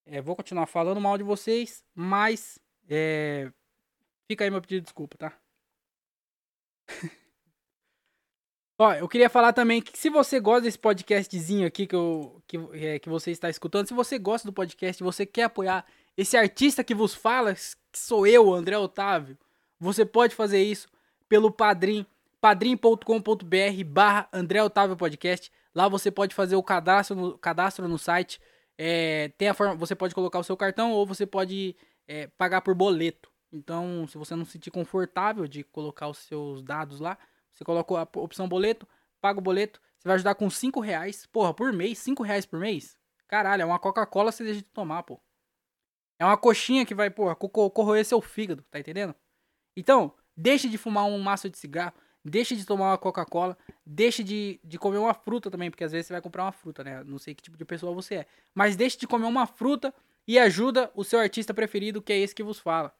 É, 0.05 0.21
vou 0.21 0.35
continuar 0.35 0.65
falando 0.65 0.99
mal 0.99 1.17
de 1.17 1.23
vocês, 1.23 1.83
mas 1.95 2.59
é, 2.89 3.51
fica 4.27 4.43
aí 4.43 4.51
meu 4.51 4.61
pedido 4.61 4.81
de 4.81 4.85
desculpa, 4.85 5.17
tá? 5.17 5.39
Ó, 8.77 8.93
eu 8.93 9.07
queria 9.07 9.29
falar 9.29 9.53
também 9.53 9.81
que 9.81 9.97
se 9.97 10.09
você 10.09 10.39
gosta 10.39 10.63
desse 10.63 10.77
podcastzinho 10.77 11.65
aqui 11.65 11.87
que, 11.87 11.95
eu, 11.95 12.43
que, 12.45 12.57
é, 12.73 12.99
que 12.99 13.07
você 13.07 13.31
está 13.31 13.49
escutando, 13.49 13.87
se 13.87 13.93
você 13.93 14.19
gosta 14.19 14.47
do 14.47 14.53
podcast, 14.53 15.01
você 15.01 15.25
quer 15.25 15.43
apoiar 15.43 15.85
esse 16.17 16.35
artista 16.35 16.83
que 16.83 16.93
vos 16.93 17.13
fala, 17.13 17.55
que 17.55 17.99
sou 17.99 18.27
eu, 18.27 18.53
André 18.53 18.77
Otávio, 18.77 19.37
você 19.79 20.05
pode 20.05 20.35
fazer 20.35 20.61
isso 20.61 20.89
pelo 21.29 21.51
Padrim, 21.51 22.05
padrim.com.br 22.41 23.83
barra 23.85 24.27
André 24.33 24.61
Otávio 24.61 24.97
Podcast. 24.97 25.49
Lá 25.75 25.87
você 25.87 26.11
pode 26.11 26.35
fazer 26.35 26.55
o 26.55 26.63
cadastro 26.63 27.15
no, 27.15 27.37
cadastro 27.37 27.87
no 27.87 27.97
site. 27.97 28.39
É, 28.77 29.29
tem 29.37 29.49
a 29.49 29.53
forma, 29.53 29.75
você 29.75 29.95
pode 29.95 30.13
colocar 30.13 30.39
o 30.39 30.43
seu 30.43 30.55
cartão 30.55 30.91
ou 30.91 31.05
você 31.05 31.25
pode 31.25 31.75
é, 32.07 32.27
pagar 32.27 32.61
por 32.61 32.75
boleto. 32.75 33.31
Então, 33.51 34.07
se 34.07 34.17
você 34.17 34.35
não 34.35 34.45
se 34.45 34.53
sentir 34.53 34.71
confortável 34.71 35.47
de 35.47 35.63
colocar 35.63 36.07
os 36.07 36.17
seus 36.19 36.63
dados 36.63 36.99
lá, 36.99 37.17
você 37.53 37.63
coloca 37.63 37.95
a 37.95 38.19
opção 38.19 38.47
boleto, 38.47 38.87
paga 39.21 39.39
o 39.39 39.41
boleto, 39.41 39.79
você 39.97 40.07
vai 40.07 40.15
ajudar 40.15 40.35
com 40.35 40.49
5 40.49 40.79
reais. 40.79 41.25
Porra, 41.27 41.53
por 41.53 41.71
mês? 41.71 41.99
5 41.99 42.23
reais 42.23 42.45
por 42.45 42.59
mês? 42.59 42.97
Caralho, 43.27 43.61
é 43.61 43.65
uma 43.65 43.79
Coca-Cola 43.79 44.31
você 44.31 44.43
deixa 44.43 44.61
de 44.61 44.69
tomar, 44.69 45.03
pô. 45.03 45.21
É 46.19 46.25
uma 46.25 46.37
coxinha 46.37 46.85
que 46.85 46.95
vai, 46.95 47.09
porra, 47.09 47.35
corroer 47.35 48.05
seu 48.05 48.21
fígado, 48.21 48.63
tá 48.69 48.79
entendendo? 48.79 49.15
Então, 49.75 50.13
deixe 50.35 50.69
de 50.69 50.77
fumar 50.77 51.05
um 51.05 51.19
maço 51.19 51.49
de 51.49 51.57
cigarro, 51.57 51.93
deixe 52.23 52.55
de 52.55 52.65
tomar 52.65 52.91
uma 52.91 52.97
Coca-Cola, 52.97 53.57
deixe 53.85 54.23
de, 54.23 54.59
de 54.63 54.77
comer 54.77 54.97
uma 54.97 55.13
fruta 55.13 55.51
também, 55.51 55.69
porque 55.69 55.83
às 55.83 55.91
vezes 55.91 56.07
você 56.07 56.13
vai 56.13 56.21
comprar 56.21 56.43
uma 56.43 56.51
fruta, 56.51 56.83
né? 56.83 57.03
Não 57.03 57.17
sei 57.17 57.35
que 57.35 57.43
tipo 57.43 57.57
de 57.57 57.65
pessoa 57.65 57.93
você 57.93 58.15
é. 58.15 58.25
Mas 58.53 58.75
deixe 58.75 58.97
de 58.97 59.07
comer 59.07 59.25
uma 59.25 59.45
fruta 59.45 59.93
e 60.27 60.39
ajuda 60.39 60.91
o 60.95 61.03
seu 61.03 61.19
artista 61.19 61.53
preferido, 61.53 62.01
que 62.01 62.13
é 62.13 62.19
esse 62.19 62.33
que 62.33 62.43
vos 62.43 62.59
fala 62.59 62.93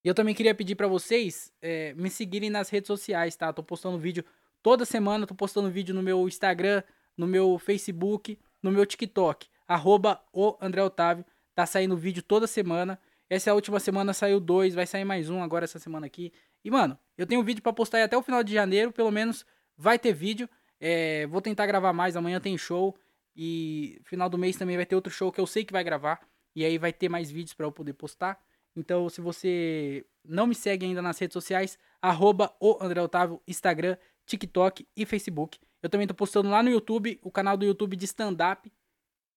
E 0.04 0.08
eu 0.08 0.14
também 0.14 0.34
queria 0.34 0.54
pedir 0.54 0.74
para 0.74 0.88
vocês 0.88 1.52
é, 1.60 1.92
me 1.94 2.08
seguirem 2.08 2.50
nas 2.50 2.70
redes 2.70 2.86
sociais, 2.86 3.36
tá? 3.36 3.52
Tô 3.52 3.62
postando 3.62 3.98
vídeo 3.98 4.24
toda 4.62 4.84
semana, 4.84 5.26
tô 5.26 5.34
postando 5.34 5.70
vídeo 5.70 5.94
no 5.94 6.02
meu 6.02 6.26
Instagram, 6.26 6.82
no 7.16 7.26
meu 7.26 7.58
Facebook, 7.58 8.38
no 8.62 8.72
meu 8.72 8.86
TikTok, 8.86 9.48
arroba 9.68 10.22
o 10.32 10.56
André 10.60 10.82
Otávio. 10.82 11.24
Tá 11.54 11.66
saindo 11.66 11.96
vídeo 11.96 12.22
toda 12.22 12.46
semana. 12.46 12.98
Essa 13.28 13.52
última 13.52 13.78
semana 13.78 14.12
saiu 14.12 14.40
dois, 14.40 14.74
vai 14.74 14.86
sair 14.86 15.04
mais 15.04 15.28
um 15.28 15.42
agora 15.42 15.64
essa 15.64 15.78
semana 15.78 16.06
aqui. 16.06 16.32
E, 16.64 16.70
mano, 16.70 16.98
eu 17.16 17.26
tenho 17.26 17.42
vídeo 17.42 17.62
para 17.62 17.72
postar 17.72 18.02
até 18.02 18.16
o 18.16 18.22
final 18.22 18.42
de 18.42 18.52
janeiro, 18.52 18.92
pelo 18.92 19.10
menos 19.10 19.44
vai 19.76 19.98
ter 19.98 20.12
vídeo. 20.12 20.48
É, 20.80 21.26
vou 21.26 21.42
tentar 21.42 21.66
gravar 21.66 21.92
mais, 21.92 22.16
amanhã 22.16 22.40
tem 22.40 22.56
show. 22.56 22.96
E 23.36 24.00
final 24.04 24.28
do 24.28 24.38
mês 24.38 24.56
também 24.56 24.76
vai 24.76 24.86
ter 24.86 24.94
outro 24.94 25.12
show 25.12 25.30
que 25.30 25.40
eu 25.40 25.46
sei 25.46 25.64
que 25.64 25.72
vai 25.72 25.84
gravar. 25.84 26.20
E 26.54 26.64
aí 26.64 26.78
vai 26.78 26.92
ter 26.92 27.08
mais 27.08 27.30
vídeos 27.30 27.54
para 27.54 27.66
eu 27.66 27.72
poder 27.72 27.92
postar. 27.92 28.40
Então, 28.74 29.08
se 29.08 29.20
você 29.20 30.06
não 30.24 30.46
me 30.46 30.54
segue 30.54 30.86
ainda 30.86 31.02
nas 31.02 31.18
redes 31.18 31.34
sociais, 31.34 31.78
arroba 32.00 32.54
o 32.60 32.78
André 32.80 33.00
Otávio, 33.02 33.40
Instagram, 33.46 33.96
TikTok 34.26 34.86
e 34.96 35.04
Facebook. 35.04 35.58
Eu 35.82 35.88
também 35.88 36.06
tô 36.06 36.14
postando 36.14 36.48
lá 36.48 36.62
no 36.62 36.70
YouTube, 36.70 37.18
o 37.22 37.30
canal 37.30 37.56
do 37.56 37.64
YouTube 37.64 37.96
de 37.96 38.04
stand-up, 38.04 38.72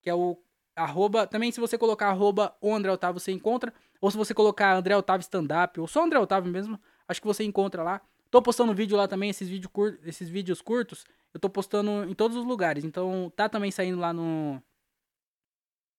que 0.01 0.09
é 0.09 0.15
o 0.15 0.37
arroba, 0.75 1.27
também 1.27 1.51
se 1.51 1.59
você 1.59 1.77
colocar 1.77 2.09
arroba 2.09 2.55
o 2.61 2.73
André 2.73 2.91
Otávio, 2.91 3.19
você 3.19 3.31
encontra, 3.31 3.73
ou 4.01 4.11
se 4.11 4.17
você 4.17 4.33
colocar 4.33 4.75
André 4.75 4.95
Otávio 4.95 5.23
Stand-up, 5.23 5.79
ou 5.79 5.87
só 5.87 6.03
André 6.03 6.19
Otávio 6.19 6.51
mesmo, 6.51 6.79
acho 7.07 7.21
que 7.21 7.27
você 7.27 7.43
encontra 7.43 7.83
lá. 7.83 8.01
Tô 8.33 8.41
postando 8.41 8.73
vídeo 8.73 8.97
lá 8.97 9.07
também, 9.07 9.29
esses, 9.29 9.47
vídeo 9.47 9.69
cur 9.69 9.95
esses 10.03 10.27
vídeos 10.27 10.59
curtos, 10.59 11.05
eu 11.35 11.39
tô 11.39 11.47
postando 11.47 12.03
em 12.09 12.15
todos 12.15 12.35
os 12.35 12.43
lugares, 12.43 12.83
então 12.83 13.31
tá 13.35 13.47
também 13.47 13.69
saindo 13.69 13.99
lá 13.99 14.11
no, 14.11 14.59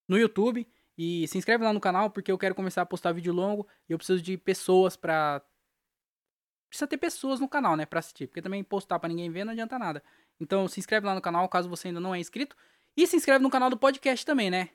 no 0.08 0.18
YouTube. 0.18 0.66
E 0.98 1.28
se 1.28 1.38
inscreve 1.38 1.62
lá 1.62 1.72
no 1.72 1.78
canal 1.78 2.10
porque 2.10 2.32
eu 2.32 2.36
quero 2.36 2.52
começar 2.52 2.82
a 2.82 2.86
postar 2.86 3.12
vídeo 3.12 3.32
longo 3.32 3.68
e 3.88 3.92
eu 3.92 3.98
preciso 3.98 4.20
de 4.20 4.36
pessoas 4.36 4.96
pra. 4.96 5.42
Precisa 6.68 6.88
ter 6.88 6.96
pessoas 6.96 7.38
no 7.38 7.48
canal, 7.48 7.76
né, 7.76 7.86
pra 7.86 8.00
assistir. 8.00 8.26
Porque 8.26 8.42
também 8.42 8.64
postar 8.64 8.98
pra 8.98 9.08
ninguém 9.08 9.30
ver 9.30 9.44
não 9.44 9.52
adianta 9.52 9.78
nada. 9.78 10.02
Então 10.40 10.66
se 10.66 10.80
inscreve 10.80 11.06
lá 11.06 11.14
no 11.14 11.20
canal 11.20 11.48
caso 11.48 11.68
você 11.68 11.86
ainda 11.86 12.00
não 12.00 12.12
é 12.12 12.18
inscrito. 12.18 12.56
E 12.96 13.06
se 13.06 13.14
inscreve 13.14 13.44
no 13.44 13.50
canal 13.50 13.70
do 13.70 13.76
podcast 13.76 14.26
também, 14.26 14.50
né? 14.50 14.70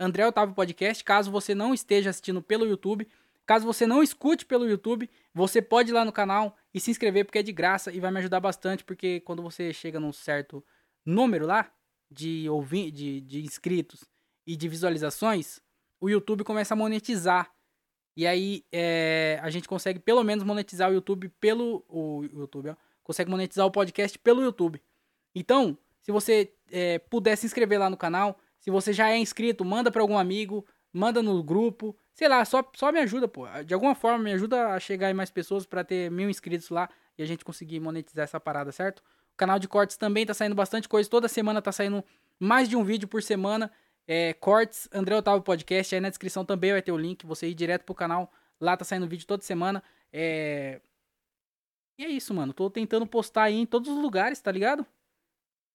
André 0.00 0.26
Otávio 0.26 0.52
Podcast. 0.52 1.04
Caso 1.04 1.30
você 1.30 1.54
não 1.54 1.72
esteja 1.72 2.10
assistindo 2.10 2.42
pelo 2.42 2.66
YouTube, 2.66 3.06
caso 3.46 3.64
você 3.64 3.86
não 3.86 4.02
escute 4.02 4.44
pelo 4.44 4.68
YouTube, 4.68 5.08
você 5.32 5.62
pode 5.62 5.92
ir 5.92 5.94
lá 5.94 6.04
no 6.04 6.10
canal 6.10 6.56
e 6.74 6.80
se 6.80 6.90
inscrever 6.90 7.24
porque 7.24 7.38
é 7.38 7.42
de 7.42 7.52
graça 7.52 7.92
e 7.92 8.00
vai 8.00 8.10
me 8.10 8.18
ajudar 8.18 8.40
bastante. 8.40 8.82
Porque 8.84 9.20
quando 9.20 9.42
você 9.42 9.72
chega 9.72 10.00
num 10.00 10.12
certo 10.12 10.62
número 11.06 11.46
lá 11.46 11.72
de, 12.10 12.46
de, 12.92 13.20
de 13.20 13.42
inscritos 13.42 14.04
e 14.44 14.56
de 14.56 14.68
visualizações, 14.68 15.60
o 16.00 16.10
YouTube 16.10 16.42
começa 16.42 16.74
a 16.74 16.76
monetizar. 16.76 17.54
E 18.16 18.26
aí 18.26 18.64
é, 18.72 19.38
a 19.40 19.50
gente 19.50 19.68
consegue 19.68 20.00
pelo 20.00 20.24
menos 20.24 20.44
monetizar 20.44 20.90
o 20.90 20.94
YouTube 20.94 21.28
pelo. 21.40 21.84
O 21.88 22.24
YouTube, 22.24 22.70
ó, 22.70 22.76
consegue 23.04 23.30
monetizar 23.30 23.64
o 23.64 23.70
podcast 23.70 24.18
pelo 24.18 24.42
YouTube. 24.42 24.82
Então, 25.34 25.78
Se 26.00 26.12
você 26.12 26.52
é, 26.70 26.98
puder 26.98 27.34
se 27.34 27.46
inscrever 27.46 27.80
lá 27.80 27.88
no 27.88 27.96
canal, 27.96 28.38
se 28.60 28.70
você 28.70 28.92
já 28.92 29.10
é 29.10 29.16
inscrito, 29.16 29.64
manda 29.64 29.90
para 29.90 30.02
algum 30.02 30.18
amigo, 30.18 30.66
manda 30.94 31.20
no 31.20 31.42
grupo, 31.42 31.98
sei 32.14 32.28
lá, 32.28 32.44
só, 32.44 32.62
só 32.74 32.92
me 32.92 33.00
ajuda, 33.00 33.26
pô. 33.26 33.46
De 33.66 33.74
alguma 33.74 33.94
forma 33.96 34.18
me 34.18 34.32
ajuda 34.32 34.68
a 34.68 34.80
chegar 34.80 35.10
em 35.10 35.14
mais 35.14 35.30
pessoas 35.30 35.66
para 35.66 35.82
ter 35.82 36.08
mil 36.10 36.30
inscritos 36.30 36.70
lá 36.70 36.88
e 37.18 37.22
a 37.22 37.26
gente 37.26 37.44
conseguir 37.44 37.80
monetizar 37.80 38.22
essa 38.22 38.38
parada, 38.38 38.70
certo? 38.70 39.00
O 39.32 39.36
canal 39.36 39.58
de 39.58 39.66
cortes 39.66 39.96
também 39.96 40.24
tá 40.24 40.32
saindo 40.32 40.54
bastante 40.54 40.88
coisa, 40.88 41.10
toda 41.10 41.26
semana 41.26 41.60
tá 41.60 41.72
saindo 41.72 42.04
mais 42.38 42.68
de 42.68 42.76
um 42.76 42.84
vídeo 42.84 43.08
por 43.08 43.22
semana. 43.22 43.70
É, 44.06 44.34
cortes, 44.34 44.88
André 44.92 45.16
Otávio 45.16 45.42
Podcast, 45.42 45.94
aí 45.94 46.00
na 46.00 46.10
descrição 46.10 46.44
também 46.44 46.70
vai 46.70 46.82
ter 46.82 46.92
o 46.92 46.96
link, 46.96 47.26
você 47.26 47.48
ir 47.48 47.54
direto 47.54 47.84
pro 47.84 47.94
canal, 47.94 48.32
lá 48.60 48.76
tá 48.76 48.84
saindo 48.84 49.08
vídeo 49.08 49.26
toda 49.26 49.42
semana. 49.42 49.82
É... 50.12 50.80
E 51.98 52.04
é 52.04 52.08
isso, 52.08 52.32
mano. 52.34 52.52
Tô 52.52 52.70
tentando 52.70 53.06
postar 53.06 53.44
aí 53.44 53.56
em 53.56 53.66
todos 53.66 53.90
os 53.90 53.98
lugares, 53.98 54.40
tá 54.40 54.52
ligado? 54.52 54.86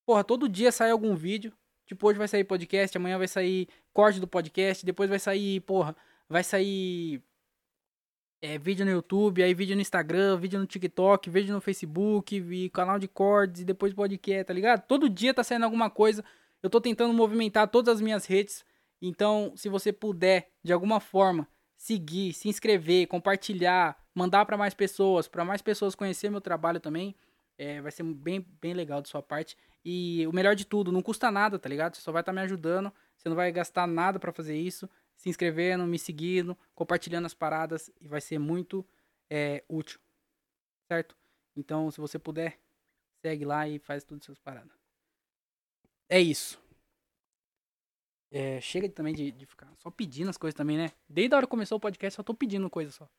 Porra, 0.05 0.23
todo 0.23 0.49
dia 0.49 0.71
sai 0.71 0.91
algum 0.91 1.15
vídeo. 1.15 1.53
Tipo, 1.89 2.07
hoje 2.07 2.19
vai 2.19 2.27
sair 2.27 2.43
podcast, 2.43 2.95
amanhã 2.95 3.17
vai 3.17 3.27
sair 3.27 3.67
corte 3.91 4.19
do 4.19 4.27
podcast, 4.27 4.85
depois 4.85 5.09
vai 5.09 5.17
sair, 5.17 5.59
porra, 5.61 5.95
vai 6.29 6.43
sair 6.43 7.19
é, 8.39 8.59
vídeo 8.59 8.85
no 8.85 8.91
YouTube, 8.91 9.41
aí 9.41 9.55
vídeo 9.55 9.75
no 9.75 9.81
Instagram, 9.81 10.37
vídeo 10.37 10.59
no 10.59 10.67
TikTok, 10.67 11.31
vídeo 11.31 11.51
no 11.51 11.59
Facebook, 11.59 12.69
canal 12.69 12.99
de 12.99 13.07
cortes, 13.07 13.63
e 13.63 13.65
depois 13.65 13.91
podcast, 13.91 14.45
tá 14.45 14.53
ligado? 14.53 14.85
Todo 14.85 15.09
dia 15.09 15.33
tá 15.33 15.43
saindo 15.43 15.65
alguma 15.65 15.89
coisa. 15.89 16.23
Eu 16.61 16.69
tô 16.69 16.79
tentando 16.79 17.11
movimentar 17.11 17.67
todas 17.67 17.95
as 17.95 18.01
minhas 18.01 18.27
redes. 18.27 18.63
Então, 19.01 19.51
se 19.55 19.67
você 19.67 19.91
puder, 19.91 20.51
de 20.63 20.71
alguma 20.71 20.99
forma, 20.99 21.47
seguir, 21.75 22.33
se 22.33 22.47
inscrever, 22.47 23.07
compartilhar, 23.07 23.97
mandar 24.13 24.45
para 24.45 24.55
mais 24.55 24.75
pessoas, 24.75 25.27
para 25.27 25.43
mais 25.43 25.63
pessoas 25.63 25.95
conhecer 25.95 26.29
meu 26.29 26.39
trabalho 26.39 26.79
também, 26.79 27.15
é, 27.57 27.81
vai 27.81 27.91
ser 27.91 28.03
bem, 28.03 28.45
bem 28.61 28.75
legal 28.75 29.01
de 29.01 29.09
sua 29.09 29.23
parte. 29.23 29.57
E 29.83 30.25
o 30.27 30.33
melhor 30.33 30.55
de 30.55 30.65
tudo, 30.65 30.91
não 30.91 31.01
custa 31.01 31.31
nada, 31.31 31.57
tá 31.57 31.69
ligado? 31.69 31.95
Você 31.95 32.01
só 32.01 32.11
vai 32.11 32.21
estar 32.21 32.31
tá 32.31 32.35
me 32.35 32.41
ajudando, 32.41 32.93
você 33.15 33.29
não 33.29 33.35
vai 33.35 33.51
gastar 33.51 33.87
nada 33.87 34.19
para 34.19 34.31
fazer 34.31 34.57
isso, 34.57 34.89
se 35.15 35.29
inscrevendo, 35.29 35.85
me 35.85 35.97
seguindo, 35.97 36.57
compartilhando 36.75 37.25
as 37.25 37.33
paradas 37.33 37.91
e 37.99 38.07
vai 38.07 38.21
ser 38.21 38.39
muito 38.39 38.85
é, 39.29 39.63
útil, 39.67 39.99
certo? 40.87 41.15
Então, 41.55 41.89
se 41.91 41.99
você 41.99 42.17
puder, 42.17 42.59
segue 43.21 43.45
lá 43.45 43.67
e 43.67 43.79
faz 43.79 44.03
tudo 44.03 44.21
essas 44.21 44.39
paradas. 44.39 44.77
É 46.09 46.19
isso. 46.19 46.61
É, 48.31 48.61
chega 48.61 48.87
também 48.89 49.13
de, 49.13 49.31
de 49.31 49.45
ficar 49.45 49.73
só 49.77 49.89
pedindo 49.89 50.29
as 50.29 50.37
coisas 50.37 50.55
também, 50.55 50.77
né? 50.77 50.91
Desde 51.07 51.33
a 51.33 51.37
hora 51.37 51.47
que 51.47 51.51
começou 51.51 51.77
o 51.77 51.81
podcast, 51.81 52.15
só 52.15 52.23
tô 52.23 52.33
pedindo 52.33 52.69
coisa 52.69 52.91
só. 52.91 53.09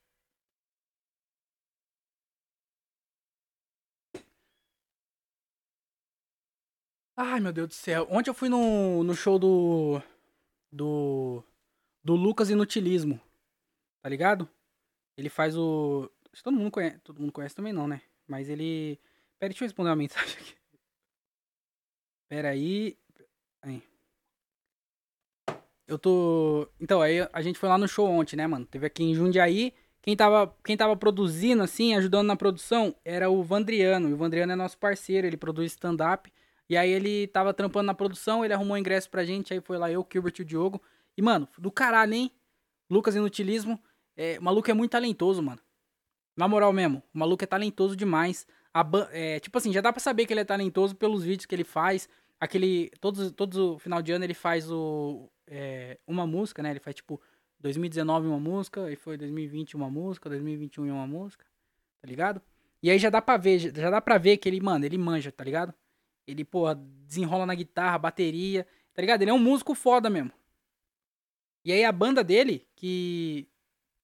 Ai, 7.22 7.38
meu 7.38 7.52
Deus 7.52 7.68
do 7.68 7.74
céu. 7.74 8.08
Ontem 8.10 8.30
eu 8.30 8.34
fui 8.34 8.48
no, 8.48 9.04
no 9.04 9.14
show 9.14 9.38
do. 9.38 10.00
Do. 10.72 11.44
Do 12.02 12.14
Lucas 12.14 12.48
Inutilismo. 12.48 13.20
Tá 14.02 14.08
ligado? 14.08 14.48
Ele 15.18 15.28
faz 15.28 15.54
o. 15.54 16.10
Todo 16.42 16.56
mundo 16.56 16.70
conhece. 16.70 16.98
Todo 17.00 17.20
mundo 17.20 17.30
conhece 17.30 17.54
também 17.54 17.74
não, 17.74 17.86
né? 17.86 18.00
Mas 18.26 18.48
ele. 18.48 18.98
Pera, 19.38 19.50
deixa 19.50 19.64
eu 19.64 19.66
responder 19.66 19.90
uma 19.90 19.96
mensagem 19.96 20.34
aqui. 20.40 20.54
Pera 22.26 22.48
aí. 22.48 22.96
aí. 23.60 23.82
Eu 25.86 25.98
tô. 25.98 26.66
Então, 26.80 27.02
aí 27.02 27.18
a 27.34 27.42
gente 27.42 27.58
foi 27.58 27.68
lá 27.68 27.76
no 27.76 27.86
show 27.86 28.08
ontem, 28.08 28.34
né, 28.36 28.46
mano? 28.46 28.64
Teve 28.64 28.86
aqui 28.86 29.04
em 29.04 29.14
Jundiaí. 29.14 29.74
Quem 30.00 30.16
tava, 30.16 30.56
quem 30.64 30.74
tava 30.74 30.96
produzindo, 30.96 31.62
assim, 31.62 31.94
ajudando 31.94 32.28
na 32.28 32.36
produção, 32.36 32.96
era 33.04 33.28
o 33.28 33.42
Vandriano. 33.42 34.08
E 34.08 34.14
o 34.14 34.16
Vandriano 34.16 34.52
é 34.52 34.56
nosso 34.56 34.78
parceiro, 34.78 35.26
ele 35.26 35.36
produz 35.36 35.72
stand-up. 35.72 36.32
E 36.70 36.76
aí 36.76 36.88
ele 36.88 37.26
tava 37.26 37.52
trampando 37.52 37.86
na 37.86 37.94
produção, 37.94 38.44
ele 38.44 38.54
arrumou 38.54 38.78
ingresso 38.78 39.10
pra 39.10 39.24
gente, 39.24 39.52
aí 39.52 39.60
foi 39.60 39.76
lá 39.76 39.90
eu, 39.90 40.02
o 40.02 40.06
Gilbert 40.10 40.34
e 40.38 40.42
o 40.42 40.44
Diogo. 40.44 40.80
E, 41.16 41.20
mano, 41.20 41.48
do 41.58 41.68
caralho, 41.68 42.14
hein? 42.14 42.30
Lucas 42.88 43.16
Inutilismo. 43.16 43.82
É, 44.16 44.38
o 44.38 44.44
maluco 44.44 44.70
é 44.70 44.74
muito 44.74 44.92
talentoso, 44.92 45.42
mano. 45.42 45.60
Na 46.36 46.46
moral 46.46 46.72
mesmo, 46.72 47.02
o 47.12 47.18
maluco 47.18 47.42
é 47.42 47.46
talentoso 47.46 47.96
demais. 47.96 48.46
É, 49.10 49.40
tipo 49.40 49.58
assim, 49.58 49.72
já 49.72 49.80
dá 49.80 49.92
pra 49.92 50.00
saber 50.00 50.26
que 50.26 50.32
ele 50.32 50.42
é 50.42 50.44
talentoso 50.44 50.94
pelos 50.94 51.24
vídeos 51.24 51.44
que 51.44 51.56
ele 51.56 51.64
faz. 51.64 52.08
Aquele. 52.38 52.90
Todos, 53.00 53.32
todos 53.32 53.58
o 53.58 53.76
final 53.80 54.00
de 54.00 54.12
ano 54.12 54.24
ele 54.24 54.32
faz 54.32 54.70
o, 54.70 55.28
é, 55.48 55.98
uma 56.06 56.24
música, 56.24 56.62
né? 56.62 56.70
Ele 56.70 56.78
faz 56.78 56.94
tipo 56.94 57.20
2019 57.58 58.28
uma 58.28 58.38
música, 58.38 58.92
e 58.92 58.94
foi 58.94 59.16
2020 59.16 59.74
uma 59.74 59.90
música, 59.90 60.28
2021 60.28 60.88
uma 60.88 61.06
música, 61.06 61.44
tá 62.00 62.06
ligado? 62.06 62.40
E 62.80 62.90
aí 62.90 62.98
já 62.98 63.10
dá 63.10 63.20
pra 63.20 63.36
ver, 63.36 63.58
já 63.58 63.90
dá 63.90 64.00
pra 64.00 64.18
ver 64.18 64.36
que 64.36 64.48
ele, 64.48 64.60
mano, 64.60 64.84
ele 64.84 64.96
manja, 64.96 65.32
tá 65.32 65.42
ligado? 65.42 65.74
Ele, 66.30 66.44
pô, 66.44 66.72
desenrola 66.74 67.46
na 67.46 67.54
guitarra, 67.54 67.98
bateria, 67.98 68.66
tá 68.94 69.02
ligado? 69.02 69.22
Ele 69.22 69.30
é 69.30 69.34
um 69.34 69.38
músico 69.38 69.74
foda 69.74 70.08
mesmo. 70.08 70.32
E 71.64 71.72
aí 71.72 71.84
a 71.84 71.92
banda 71.92 72.24
dele, 72.24 72.66
que. 72.74 73.48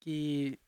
Que. 0.00 0.58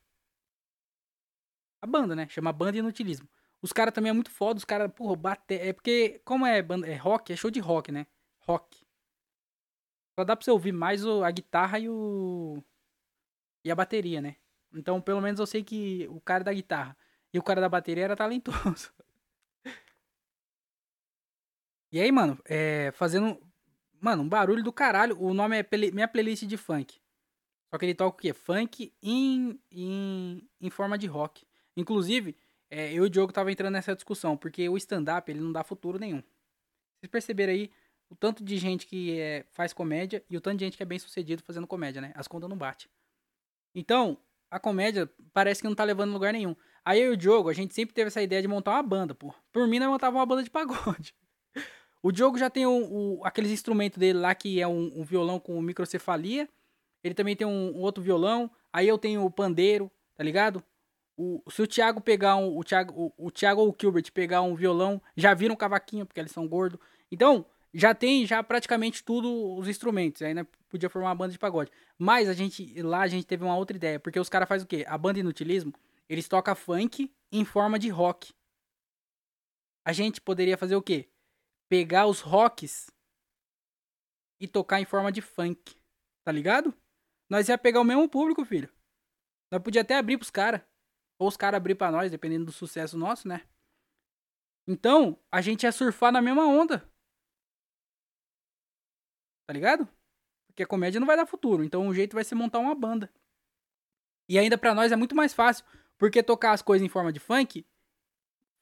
A 1.80 1.86
banda, 1.86 2.16
né? 2.16 2.28
Chama 2.28 2.52
Banda 2.52 2.78
Inutilismo. 2.78 3.28
Os 3.60 3.72
caras 3.72 3.92
também 3.92 4.10
é 4.10 4.12
muito 4.12 4.30
foda, 4.30 4.58
os 4.58 4.64
caras, 4.64 4.90
porra, 4.92 5.16
bater. 5.16 5.66
É 5.66 5.72
porque, 5.72 6.20
como 6.24 6.46
é 6.46 6.62
banda, 6.62 6.86
é 6.86 6.94
rock, 6.94 7.32
é 7.32 7.36
show 7.36 7.50
de 7.50 7.60
rock, 7.60 7.92
né? 7.92 8.06
Rock. 8.40 8.84
Só 10.18 10.24
dá 10.24 10.34
pra 10.34 10.44
você 10.44 10.50
ouvir 10.50 10.72
mais 10.72 11.04
o, 11.04 11.22
a 11.22 11.30
guitarra 11.30 11.78
e 11.78 11.88
o. 11.88 12.62
E 13.64 13.70
a 13.70 13.74
bateria, 13.74 14.20
né? 14.20 14.36
Então, 14.72 15.00
pelo 15.00 15.20
menos 15.20 15.40
eu 15.40 15.46
sei 15.46 15.62
que 15.62 16.06
o 16.08 16.20
cara 16.20 16.44
da 16.44 16.52
guitarra 16.52 16.96
e 17.32 17.38
o 17.38 17.42
cara 17.42 17.60
da 17.60 17.68
bateria 17.68 18.04
era 18.04 18.16
talentoso. 18.16 18.92
E 21.90 22.00
aí, 22.00 22.12
mano, 22.12 22.38
é, 22.44 22.90
fazendo. 22.92 23.40
Mano, 24.00 24.22
um 24.22 24.28
barulho 24.28 24.62
do 24.62 24.72
caralho. 24.72 25.20
O 25.20 25.34
nome 25.34 25.58
é 25.58 25.62
play, 25.62 25.90
minha 25.90 26.06
playlist 26.06 26.44
de 26.44 26.56
funk. 26.56 27.00
Só 27.70 27.78
que 27.78 27.84
ele 27.84 27.94
toca 27.94 28.16
o 28.16 28.20
quê? 28.20 28.32
Funk 28.32 28.92
em, 29.02 29.60
em, 29.70 30.70
forma 30.70 30.96
de 30.96 31.06
rock. 31.06 31.46
Inclusive, 31.76 32.36
é, 32.70 32.92
eu 32.92 33.04
e 33.04 33.06
o 33.06 33.10
Diogo 33.10 33.32
tava 33.32 33.52
entrando 33.52 33.74
nessa 33.74 33.94
discussão, 33.94 34.36
porque 34.36 34.68
o 34.68 34.76
stand-up 34.76 35.30
ele 35.30 35.40
não 35.40 35.52
dá 35.52 35.62
futuro 35.62 35.98
nenhum. 35.98 36.22
Vocês 36.98 37.10
perceberam 37.10 37.52
aí, 37.52 37.70
o 38.08 38.16
tanto 38.16 38.42
de 38.42 38.56
gente 38.56 38.86
que 38.86 39.18
é, 39.18 39.44
faz 39.50 39.72
comédia 39.72 40.24
e 40.30 40.36
o 40.36 40.40
tanto 40.40 40.58
de 40.58 40.64
gente 40.64 40.76
que 40.76 40.82
é 40.82 40.86
bem 40.86 40.98
sucedido 40.98 41.42
fazendo 41.42 41.66
comédia, 41.66 42.00
né? 42.00 42.12
As 42.14 42.26
contas 42.26 42.48
não 42.48 42.56
batem. 42.56 42.88
Então, 43.74 44.18
a 44.50 44.58
comédia 44.58 45.10
parece 45.32 45.60
que 45.60 45.68
não 45.68 45.74
tá 45.74 45.84
levando 45.84 46.12
lugar 46.12 46.32
nenhum. 46.32 46.56
Aí 46.84 47.00
eu 47.00 47.12
e 47.12 47.14
o 47.14 47.16
Diogo, 47.16 47.50
a 47.50 47.52
gente 47.52 47.74
sempre 47.74 47.94
teve 47.94 48.08
essa 48.08 48.22
ideia 48.22 48.40
de 48.40 48.48
montar 48.48 48.72
uma 48.72 48.82
banda, 48.82 49.14
pô. 49.14 49.34
Por 49.52 49.68
mim, 49.68 49.78
nós 49.78 49.88
montava 49.88 50.16
uma 50.16 50.24
banda 50.24 50.42
de 50.42 50.50
pagode. 50.50 51.14
O 52.02 52.12
Diogo 52.12 52.38
já 52.38 52.48
tem 52.48 52.66
o, 52.66 53.18
o, 53.18 53.24
aqueles 53.24 53.50
instrumentos 53.50 53.98
dele 53.98 54.18
lá 54.18 54.34
que 54.34 54.60
é 54.60 54.66
um, 54.66 55.00
um, 55.00 55.04
violão 55.04 55.40
com 55.40 55.60
microcefalia. 55.60 56.48
Ele 57.02 57.14
também 57.14 57.34
tem 57.34 57.46
um, 57.46 57.76
um, 57.76 57.80
outro 57.80 58.02
violão. 58.02 58.50
Aí 58.72 58.86
eu 58.86 58.98
tenho 58.98 59.24
o 59.24 59.30
pandeiro, 59.30 59.90
tá 60.14 60.22
ligado? 60.22 60.62
O, 61.16 61.42
se 61.50 61.60
o 61.60 61.66
Thiago 61.66 62.00
pegar 62.00 62.36
um. 62.36 62.56
O 62.56 62.62
Thiago, 62.62 63.12
o, 63.16 63.26
o 63.26 63.30
Thiago 63.30 63.60
ou 63.60 63.70
o 63.70 63.76
Gilbert 63.78 64.12
pegar 64.12 64.42
um 64.42 64.54
violão, 64.54 65.02
já 65.16 65.34
viram 65.34 65.54
um 65.54 65.58
cavaquinho, 65.58 66.06
porque 66.06 66.20
eles 66.20 66.32
são 66.32 66.46
gordos. 66.46 66.78
Então, 67.10 67.44
já 67.74 67.94
tem 67.94 68.24
já 68.24 68.42
praticamente 68.42 69.02
tudo 69.02 69.56
os 69.56 69.66
instrumentos. 69.68 70.22
Ainda 70.22 70.46
podia 70.68 70.88
formar 70.88 71.08
uma 71.08 71.14
banda 71.14 71.32
de 71.32 71.38
pagode. 71.38 71.70
Mas 71.98 72.28
a 72.28 72.32
gente 72.32 72.80
lá 72.82 73.00
a 73.00 73.08
gente 73.08 73.26
teve 73.26 73.44
uma 73.44 73.56
outra 73.56 73.76
ideia, 73.76 73.98
porque 73.98 74.20
os 74.20 74.28
caras 74.28 74.48
fazem 74.48 74.64
o 74.64 74.68
quê? 74.68 74.84
A 74.86 74.96
banda 74.96 75.18
Inutilismo, 75.18 75.72
eles 76.08 76.28
tocam 76.28 76.54
funk 76.54 77.12
em 77.32 77.44
forma 77.44 77.78
de 77.78 77.88
rock. 77.88 78.32
A 79.84 79.92
gente 79.92 80.20
poderia 80.20 80.56
fazer 80.56 80.76
o 80.76 80.82
quê? 80.82 81.08
Pegar 81.68 82.06
os 82.06 82.20
rocks 82.20 82.90
e 84.40 84.48
tocar 84.48 84.80
em 84.80 84.84
forma 84.84 85.12
de 85.12 85.20
funk. 85.20 85.76
Tá 86.24 86.32
ligado? 86.32 86.74
Nós 87.30 87.48
ia 87.48 87.58
pegar 87.58 87.80
o 87.80 87.84
mesmo 87.84 88.08
público, 88.08 88.44
filho. 88.44 88.72
Nós 89.50 89.62
podia 89.62 89.82
até 89.82 89.96
abrir 89.96 90.16
pros 90.16 90.30
caras. 90.30 90.62
Ou 91.18 91.28
os 91.28 91.36
caras 91.36 91.58
abrir 91.58 91.74
pra 91.74 91.90
nós, 91.90 92.10
dependendo 92.10 92.46
do 92.46 92.52
sucesso 92.52 92.96
nosso, 92.96 93.26
né? 93.26 93.46
Então, 94.66 95.18
a 95.32 95.40
gente 95.40 95.64
ia 95.64 95.72
surfar 95.72 96.12
na 96.12 96.22
mesma 96.22 96.46
onda. 96.46 96.88
Tá 99.46 99.54
ligado? 99.54 99.88
Porque 100.46 100.62
a 100.62 100.66
comédia 100.66 101.00
não 101.00 101.06
vai 101.06 101.16
dar 101.16 101.24
futuro. 101.24 101.64
Então 101.64 101.88
o 101.88 101.94
jeito 101.94 102.14
vai 102.14 102.22
ser 102.22 102.34
montar 102.34 102.58
uma 102.58 102.74
banda. 102.74 103.10
E 104.28 104.38
ainda 104.38 104.58
para 104.58 104.74
nós 104.74 104.92
é 104.92 104.96
muito 104.96 105.16
mais 105.16 105.32
fácil. 105.32 105.64
Porque 105.96 106.22
tocar 106.22 106.52
as 106.52 106.60
coisas 106.60 106.84
em 106.84 106.88
forma 106.90 107.10
de 107.10 107.18
funk. 107.18 107.66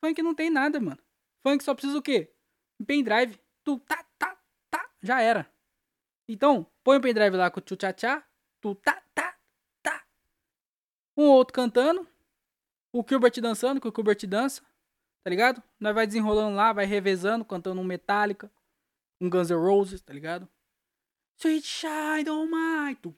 Funk 0.05 0.23
não 0.23 0.35
tem 0.35 0.49
nada, 0.49 0.79
mano. 0.79 1.03
Funk 1.42 1.64
só 1.64 1.75
precisa 1.75 1.99
o 1.99 2.03
quê? 2.03 2.36
Pendrive. 2.85 3.39
Tu 3.65 3.79
tá, 3.81 4.05
tá, 4.19 4.37
tá. 4.71 4.91
Já 5.03 5.21
era. 5.21 5.51
Então, 6.29 6.67
põe 6.83 6.99
o 6.99 7.01
pendrive 7.01 7.37
lá 7.37 7.51
com 7.51 7.61
o 7.61 7.62
tchu-tchá-tchá. 7.62 8.25
Tu 8.61 8.75
tá, 8.77 9.03
tá, 9.15 9.37
tá. 9.83 10.05
Um 11.17 11.25
outro 11.25 11.55
cantando. 11.55 12.07
O 12.93 13.05
Gilbert 13.07 13.41
dançando, 13.41 13.81
que 13.81 13.89
o 13.89 13.93
Gilbert 13.95 14.27
dança. 14.27 14.62
Tá 15.23 15.31
ligado? 15.31 15.62
Nós 15.79 15.95
vai 15.95 16.07
desenrolando 16.07 16.57
lá, 16.57 16.73
vai 16.73 16.87
revezando, 16.87 17.45
cantando 17.45 17.81
um 17.81 17.85
Metallica. 17.85 18.51
Um 19.21 19.31
Guns 19.31 19.51
N' 19.51 19.57
Roses, 19.57 20.01
tá 20.01 20.12
ligado? 20.12 20.49
Sweet 21.39 21.67
Child 21.67 22.31
of 22.31 22.51
Mine. 22.51 23.17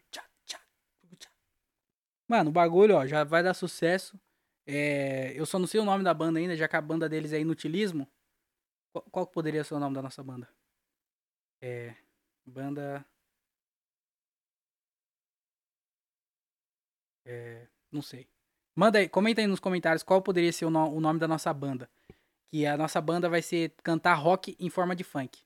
Mano, 2.29 2.51
o 2.51 2.53
bagulho, 2.53 2.97
ó, 2.97 3.07
já 3.07 3.25
vai 3.25 3.43
dar 3.43 3.55
sucesso. 3.55 4.21
É, 4.67 5.33
eu 5.35 5.47
só 5.47 5.59
não 5.59 5.67
sei 5.67 5.81
o 5.81 5.85
nome 5.85 6.05
da 6.05 6.13
banda 6.13 6.39
ainda, 6.39 6.55
já 6.55 6.69
que 6.69 6.77
a 6.77 6.81
banda 6.81 7.09
deles 7.09 7.33
é 7.33 7.41
Inutilismo. 7.41 8.07
Qual, 9.11 9.27
poderia 9.27 9.65
ser 9.65 9.75
o 9.75 9.79
nome 9.79 9.95
da 9.95 10.03
nossa 10.03 10.23
banda? 10.23 10.49
É. 11.61 11.95
Banda. 12.47 13.05
É. 17.25 17.69
Não 17.91 18.03
sei. 18.03 18.29
Manda 18.75 18.99
aí, 18.99 19.09
comenta 19.09 19.41
aí 19.41 19.47
nos 19.47 19.61
comentários 19.61 20.03
qual 20.03 20.23
poderia 20.23 20.53
ser 20.53 20.65
o, 20.65 20.71
no, 20.71 20.93
o 20.93 21.01
nome 21.01 21.19
da 21.19 21.29
nossa 21.29 21.53
banda. 21.53 21.91
Que 22.51 22.65
a 22.65 22.77
nossa 22.77 23.01
banda 23.01 23.29
vai 23.29 23.43
ser 23.43 23.75
cantar 23.83 24.15
rock 24.15 24.57
em 24.59 24.71
forma 24.71 24.97
de 24.97 25.05
funk. 25.05 25.43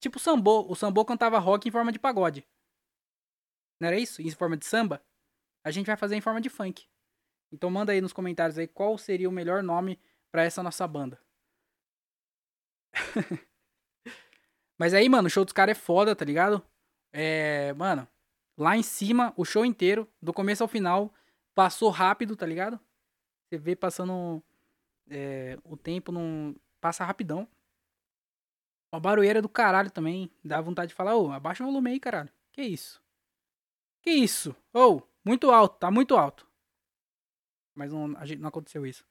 Tipo 0.00 0.16
o 0.16 0.20
Sambô. 0.20 0.66
O 0.68 0.74
Sambô 0.74 1.04
cantava 1.04 1.38
rock 1.38 1.68
em 1.68 1.72
forma 1.72 1.92
de 1.92 1.98
pagode. 1.98 2.46
Não 3.80 3.88
era 3.88 3.98
isso? 3.98 4.22
Em 4.22 4.30
forma 4.30 4.56
de 4.56 4.64
samba? 4.64 5.02
A 5.64 5.70
gente 5.70 5.86
vai 5.86 5.96
fazer 5.96 6.16
em 6.16 6.20
forma 6.20 6.40
de 6.40 6.48
funk. 6.48 6.88
Então 7.52 7.70
manda 7.70 7.92
aí 7.92 8.00
nos 8.00 8.12
comentários 8.12 8.58
aí 8.58 8.66
qual 8.66 8.96
seria 8.96 9.28
o 9.28 9.32
melhor 9.32 9.62
nome 9.62 10.00
para 10.30 10.44
essa 10.44 10.62
nossa 10.62 10.86
banda. 10.86 11.20
Mas 14.78 14.94
aí, 14.94 15.08
mano, 15.08 15.28
o 15.28 15.30
show 15.30 15.44
dos 15.44 15.52
caras 15.52 15.76
é 15.76 15.80
foda, 15.80 16.16
tá 16.16 16.24
ligado? 16.24 16.62
É, 17.12 17.72
mano, 17.74 18.08
lá 18.56 18.76
em 18.76 18.82
cima, 18.82 19.32
o 19.36 19.44
show 19.44 19.64
inteiro, 19.64 20.08
do 20.20 20.32
começo 20.32 20.62
ao 20.62 20.68
final, 20.68 21.14
passou 21.54 21.90
rápido, 21.90 22.36
tá 22.36 22.46
ligado? 22.46 22.80
Você 23.48 23.58
vê 23.58 23.76
passando 23.76 24.42
é, 25.08 25.58
o 25.64 25.76
tempo, 25.76 26.10
não 26.10 26.56
passa 26.80 27.04
rapidão. 27.04 27.46
A 28.90 29.00
barulheira 29.00 29.40
do 29.40 29.48
caralho 29.48 29.90
também. 29.90 30.30
Dá 30.44 30.60
vontade 30.60 30.88
de 30.90 30.94
falar, 30.94 31.16
ô, 31.16 31.30
abaixa 31.30 31.62
o 31.62 31.66
volume 31.66 31.90
aí, 31.90 32.00
caralho. 32.00 32.30
Que 32.52 32.62
isso? 32.62 33.02
Que 34.02 34.10
isso? 34.10 34.54
Ô, 34.74 35.02
muito 35.24 35.50
alto, 35.50 35.78
tá 35.78 35.90
muito 35.90 36.16
alto. 36.16 36.46
Mas 37.74 37.92
não, 37.92 38.08
não 38.08 38.48
aconteceu 38.48 38.84
isso. 38.84 39.06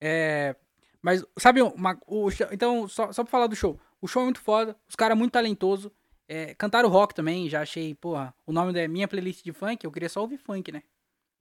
É. 0.00 0.56
Mas, 1.02 1.24
sabe, 1.38 1.62
uma, 1.62 1.98
o, 2.06 2.28
então, 2.52 2.86
só, 2.86 3.12
só 3.12 3.24
pra 3.24 3.30
falar 3.30 3.46
do 3.46 3.56
show. 3.56 3.80
O 4.00 4.06
show 4.06 4.22
é 4.22 4.24
muito 4.24 4.40
foda, 4.40 4.76
os 4.88 4.94
caras 4.94 5.16
muito 5.16 5.32
talentoso. 5.32 5.92
É, 6.28 6.54
cantaram 6.54 6.88
rock 6.88 7.14
também, 7.14 7.48
já 7.48 7.62
achei, 7.62 7.94
porra, 7.94 8.34
o 8.46 8.52
nome 8.52 8.72
da 8.72 8.86
minha 8.86 9.08
playlist 9.08 9.42
de 9.42 9.52
funk, 9.52 9.84
eu 9.84 9.90
queria 9.90 10.08
só 10.08 10.20
ouvir 10.20 10.38
funk, 10.38 10.70
né? 10.70 10.82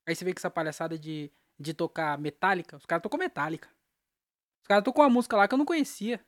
Aí 0.08 0.16
você 0.16 0.26
vê 0.26 0.34
que 0.34 0.40
essa 0.40 0.50
palhaçada 0.50 0.98
de, 0.98 1.32
de 1.60 1.74
tocar 1.74 2.18
Metallica, 2.18 2.78
os 2.78 2.86
caras 2.86 3.04
tocam 3.04 3.20
Metallica. 3.20 3.70
Os 4.64 4.68
caras 4.68 4.84
tocam 4.84 5.04
uma 5.04 5.10
música 5.10 5.38
lá 5.38 5.48
que 5.48 5.54
eu 5.54 5.58
não 5.58 5.66
conhecia. 5.66 6.20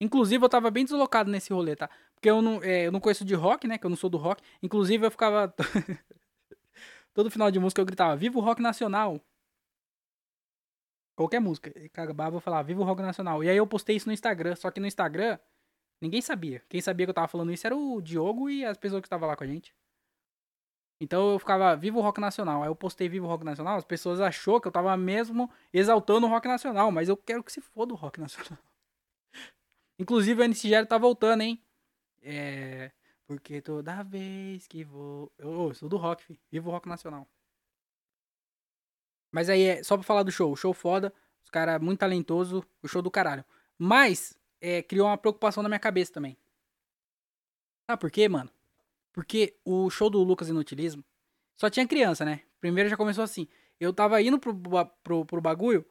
Inclusive, 0.00 0.44
eu 0.44 0.48
tava 0.48 0.68
bem 0.68 0.84
deslocado 0.84 1.30
nesse 1.30 1.52
rolê, 1.52 1.76
tá? 1.76 1.88
Porque 2.14 2.28
eu 2.28 2.42
não, 2.42 2.60
é, 2.62 2.88
eu 2.88 2.92
não 2.92 2.98
conheço 2.98 3.24
de 3.24 3.34
rock, 3.34 3.68
né? 3.68 3.78
Que 3.78 3.86
eu 3.86 3.90
não 3.90 3.96
sou 3.96 4.10
do 4.10 4.18
rock. 4.18 4.42
Inclusive, 4.60 5.06
eu 5.06 5.10
ficava. 5.12 5.54
Todo 7.14 7.30
final 7.30 7.52
de 7.52 7.60
música 7.60 7.80
eu 7.80 7.86
gritava: 7.86 8.16
Viva 8.16 8.36
o 8.36 8.42
rock 8.42 8.60
nacional! 8.60 9.20
Qualquer 11.22 11.40
música. 11.40 11.72
E 11.78 11.86
acabava 11.86 12.36
eu 12.36 12.40
falava: 12.40 12.64
Viva 12.64 12.80
o 12.80 12.84
rock 12.84 13.00
nacional! 13.00 13.44
E 13.44 13.48
aí 13.48 13.56
eu 13.56 13.66
postei 13.66 13.96
isso 13.96 14.08
no 14.08 14.12
Instagram. 14.12 14.56
Só 14.56 14.70
que 14.70 14.80
no 14.80 14.86
Instagram, 14.86 15.38
ninguém 16.00 16.20
sabia. 16.20 16.62
Quem 16.68 16.80
sabia 16.80 17.06
que 17.06 17.10
eu 17.10 17.14
tava 17.14 17.28
falando 17.28 17.52
isso 17.52 17.66
era 17.66 17.76
o 17.76 18.00
Diogo 18.00 18.50
e 18.50 18.64
as 18.64 18.76
pessoas 18.76 19.00
que 19.00 19.06
estavam 19.06 19.28
lá 19.28 19.36
com 19.36 19.44
a 19.44 19.46
gente. 19.46 19.72
Então 21.00 21.32
eu 21.32 21.38
ficava 21.38 21.76
Viva 21.76 21.98
o 21.98 22.02
Rock 22.02 22.20
Nacional. 22.20 22.62
Aí 22.62 22.68
eu 22.68 22.74
postei 22.74 23.08
Viva 23.08 23.24
o 23.26 23.28
Rock 23.28 23.44
Nacional. 23.44 23.76
As 23.76 23.84
pessoas 23.84 24.20
achou 24.20 24.60
que 24.60 24.66
eu 24.66 24.72
tava 24.72 24.96
mesmo 24.96 25.50
exaltando 25.72 26.26
o 26.26 26.30
rock 26.30 26.48
nacional. 26.48 26.90
Mas 26.90 27.08
eu 27.08 27.16
quero 27.16 27.42
que 27.42 27.52
se 27.52 27.60
foda 27.60 27.92
o 27.92 27.96
rock 27.96 28.20
nacional. 28.20 28.58
Inclusive 29.98 30.40
o 30.40 30.44
NCGero 30.44 30.86
tá 30.86 30.98
voltando, 30.98 31.42
hein? 31.42 31.62
É. 32.20 32.90
Porque 33.26 33.60
toda 33.60 34.02
vez 34.02 34.66
que 34.66 34.84
vou. 34.84 35.32
Eu, 35.38 35.68
eu 35.68 35.74
sou 35.74 35.88
do 35.88 35.96
rock, 35.96 36.24
filho. 36.24 36.40
Vivo 36.50 36.68
o 36.68 36.72
rock 36.72 36.88
nacional. 36.88 37.28
Mas 39.32 39.48
aí 39.48 39.62
é 39.62 39.82
só 39.82 39.96
pra 39.96 40.04
falar 40.04 40.22
do 40.22 40.30
show. 40.30 40.52
O 40.52 40.56
show 40.56 40.72
foda. 40.74 41.12
Os 41.42 41.50
caras 41.50 41.80
muito 41.80 42.00
talentoso. 42.00 42.64
O 42.82 42.86
show 42.86 43.00
do 43.00 43.10
caralho. 43.10 43.44
Mas 43.78 44.38
é, 44.60 44.82
criou 44.82 45.08
uma 45.08 45.16
preocupação 45.16 45.62
na 45.62 45.68
minha 45.68 45.80
cabeça 45.80 46.12
também. 46.12 46.36
Sabe 47.90 48.00
por 48.00 48.10
quê, 48.10 48.28
mano? 48.28 48.50
Porque 49.12 49.58
o 49.64 49.90
show 49.90 50.08
do 50.08 50.22
Lucas 50.22 50.48
Inutilismo 50.48 51.04
só 51.56 51.68
tinha 51.68 51.86
criança, 51.86 52.24
né? 52.24 52.42
Primeiro 52.60 52.88
já 52.88 52.96
começou 52.96 53.24
assim. 53.24 53.48
Eu 53.80 53.92
tava 53.92 54.20
indo 54.22 54.38
pro, 54.38 54.54
pro, 55.02 55.24
pro 55.24 55.40
bagulho. 55.40 55.84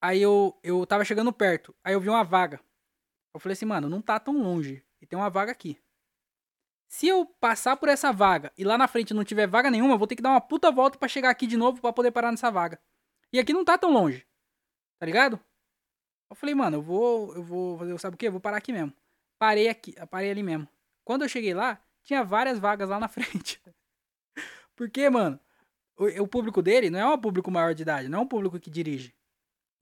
Aí 0.00 0.20
eu, 0.20 0.58
eu 0.62 0.84
tava 0.86 1.04
chegando 1.04 1.32
perto. 1.32 1.74
Aí 1.84 1.94
eu 1.94 2.00
vi 2.00 2.08
uma 2.08 2.24
vaga. 2.24 2.60
Eu 3.32 3.40
falei 3.40 3.52
assim, 3.52 3.66
mano, 3.66 3.88
não 3.88 4.00
tá 4.00 4.18
tão 4.18 4.42
longe. 4.42 4.82
E 5.00 5.06
tem 5.06 5.18
uma 5.18 5.30
vaga 5.30 5.52
aqui. 5.52 5.78
Se 6.88 7.08
eu 7.08 7.26
passar 7.26 7.76
por 7.76 7.88
essa 7.88 8.12
vaga 8.12 8.52
e 8.56 8.64
lá 8.64 8.78
na 8.78 8.86
frente 8.86 9.12
não 9.12 9.24
tiver 9.24 9.46
vaga 9.46 9.70
nenhuma, 9.70 9.94
eu 9.94 9.98
vou 9.98 10.06
ter 10.06 10.16
que 10.16 10.22
dar 10.22 10.30
uma 10.30 10.40
puta 10.40 10.70
volta 10.70 10.98
para 10.98 11.08
chegar 11.08 11.30
aqui 11.30 11.46
de 11.46 11.56
novo 11.56 11.80
para 11.80 11.92
poder 11.92 12.10
parar 12.10 12.30
nessa 12.30 12.50
vaga. 12.50 12.80
E 13.32 13.38
aqui 13.38 13.52
não 13.52 13.64
tá 13.64 13.76
tão 13.76 13.90
longe. 13.92 14.26
Tá 14.98 15.06
ligado? 15.06 15.40
Eu 16.30 16.36
falei, 16.36 16.54
mano, 16.54 16.78
eu 16.78 16.82
vou, 16.82 17.34
eu 17.34 17.42
vou 17.42 17.78
fazer, 17.78 17.98
sabe 17.98 18.14
o 18.14 18.18
que? 18.18 18.28
Eu 18.28 18.32
vou 18.32 18.40
parar 18.40 18.58
aqui 18.58 18.72
mesmo. 18.72 18.92
Parei 19.38 19.68
aqui, 19.68 19.94
parei 20.10 20.30
ali 20.30 20.42
mesmo. 20.42 20.68
Quando 21.04 21.22
eu 21.22 21.28
cheguei 21.28 21.54
lá, 21.54 21.80
tinha 22.02 22.24
várias 22.24 22.58
vagas 22.58 22.88
lá 22.88 22.98
na 22.98 23.08
frente. 23.08 23.60
Porque, 24.74 25.10
mano, 25.10 25.38
o, 25.96 26.22
o 26.22 26.28
público 26.28 26.62
dele 26.62 26.90
não 26.90 26.98
é 26.98 27.06
um 27.06 27.18
público 27.18 27.50
maior 27.50 27.74
de 27.74 27.82
idade, 27.82 28.08
não 28.08 28.20
é 28.20 28.22
um 28.22 28.28
público 28.28 28.58
que 28.58 28.70
dirige. 28.70 29.14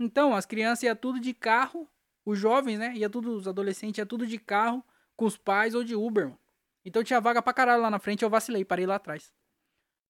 Então, 0.01 0.35
as 0.35 0.47
crianças 0.47 0.83
iam 0.83 0.97
tudo 0.97 1.21
de 1.21 1.33
carro 1.33 1.88
os 2.25 2.38
jovens, 2.38 2.79
né? 2.79 2.95
Ia 2.95 3.11
tudo, 3.11 3.37
os 3.37 3.47
adolescentes, 3.47 3.99
ia 3.99 4.07
tudo 4.07 4.27
de 4.27 4.38
carro, 4.38 4.83
com 5.17 5.27
os 5.27 5.37
pais 5.37 5.75
ou 5.75 5.85
de 5.85 5.95
Uber, 5.95 6.25
mano. 6.25 6.38
Então 6.85 7.03
tinha 7.03 7.20
vaga 7.20 7.40
pra 7.40 7.53
caralho 7.53 7.83
lá 7.83 7.90
na 7.90 7.99
frente, 7.99 8.23
eu 8.23 8.31
vacilei, 8.31 8.64
parei 8.64 8.87
lá 8.87 8.97
atrás. 8.97 9.33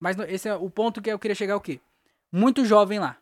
Mas 0.01 0.19
esse 0.29 0.49
é 0.49 0.55
o 0.55 0.69
ponto 0.69 1.01
que 1.01 1.11
eu 1.11 1.19
queria 1.19 1.35
chegar 1.35 1.57
o 1.57 1.61
quê? 1.61 1.81
Muito 2.33 2.65
jovem 2.65 2.99
lá. 2.99 3.19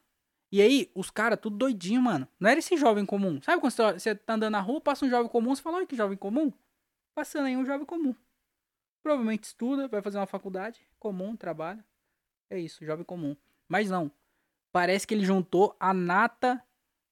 E 0.51 0.61
aí, 0.61 0.91
os 0.95 1.11
caras, 1.11 1.39
tudo 1.41 1.57
doidinho, 1.57 2.03
mano. 2.03 2.29
Não 2.39 2.51
era 2.51 2.59
esse 2.59 2.77
jovem 2.77 3.07
comum. 3.07 3.41
Sabe 3.41 3.61
quando 3.61 3.73
você 3.73 4.15
tá 4.15 4.35
andando 4.35 4.53
na 4.53 4.61
rua, 4.61 4.81
passa 4.81 5.05
um 5.05 5.09
jovem 5.09 5.29
comum, 5.29 5.55
você 5.55 5.63
fala, 5.63 5.79
olha 5.79 5.87
que 5.87 5.97
jovem 5.97 6.17
comum. 6.17 6.53
Passando 7.15 7.47
aí 7.47 7.57
um 7.57 7.65
jovem 7.65 7.87
comum. 7.87 8.15
Provavelmente 9.03 9.45
estuda, 9.45 9.89
vai 9.89 10.03
fazer 10.03 10.19
uma 10.19 10.27
faculdade, 10.27 10.81
comum, 10.99 11.35
trabalha. 11.35 11.85
É 12.51 12.59
isso, 12.59 12.85
jovem 12.85 13.05
comum. 13.05 13.35
Mas 13.67 13.91
não. 13.91 14.11
Parece 14.71 15.07
que 15.07 15.15
ele 15.15 15.25
juntou 15.25 15.75
a 15.81 15.95
nata 15.95 16.63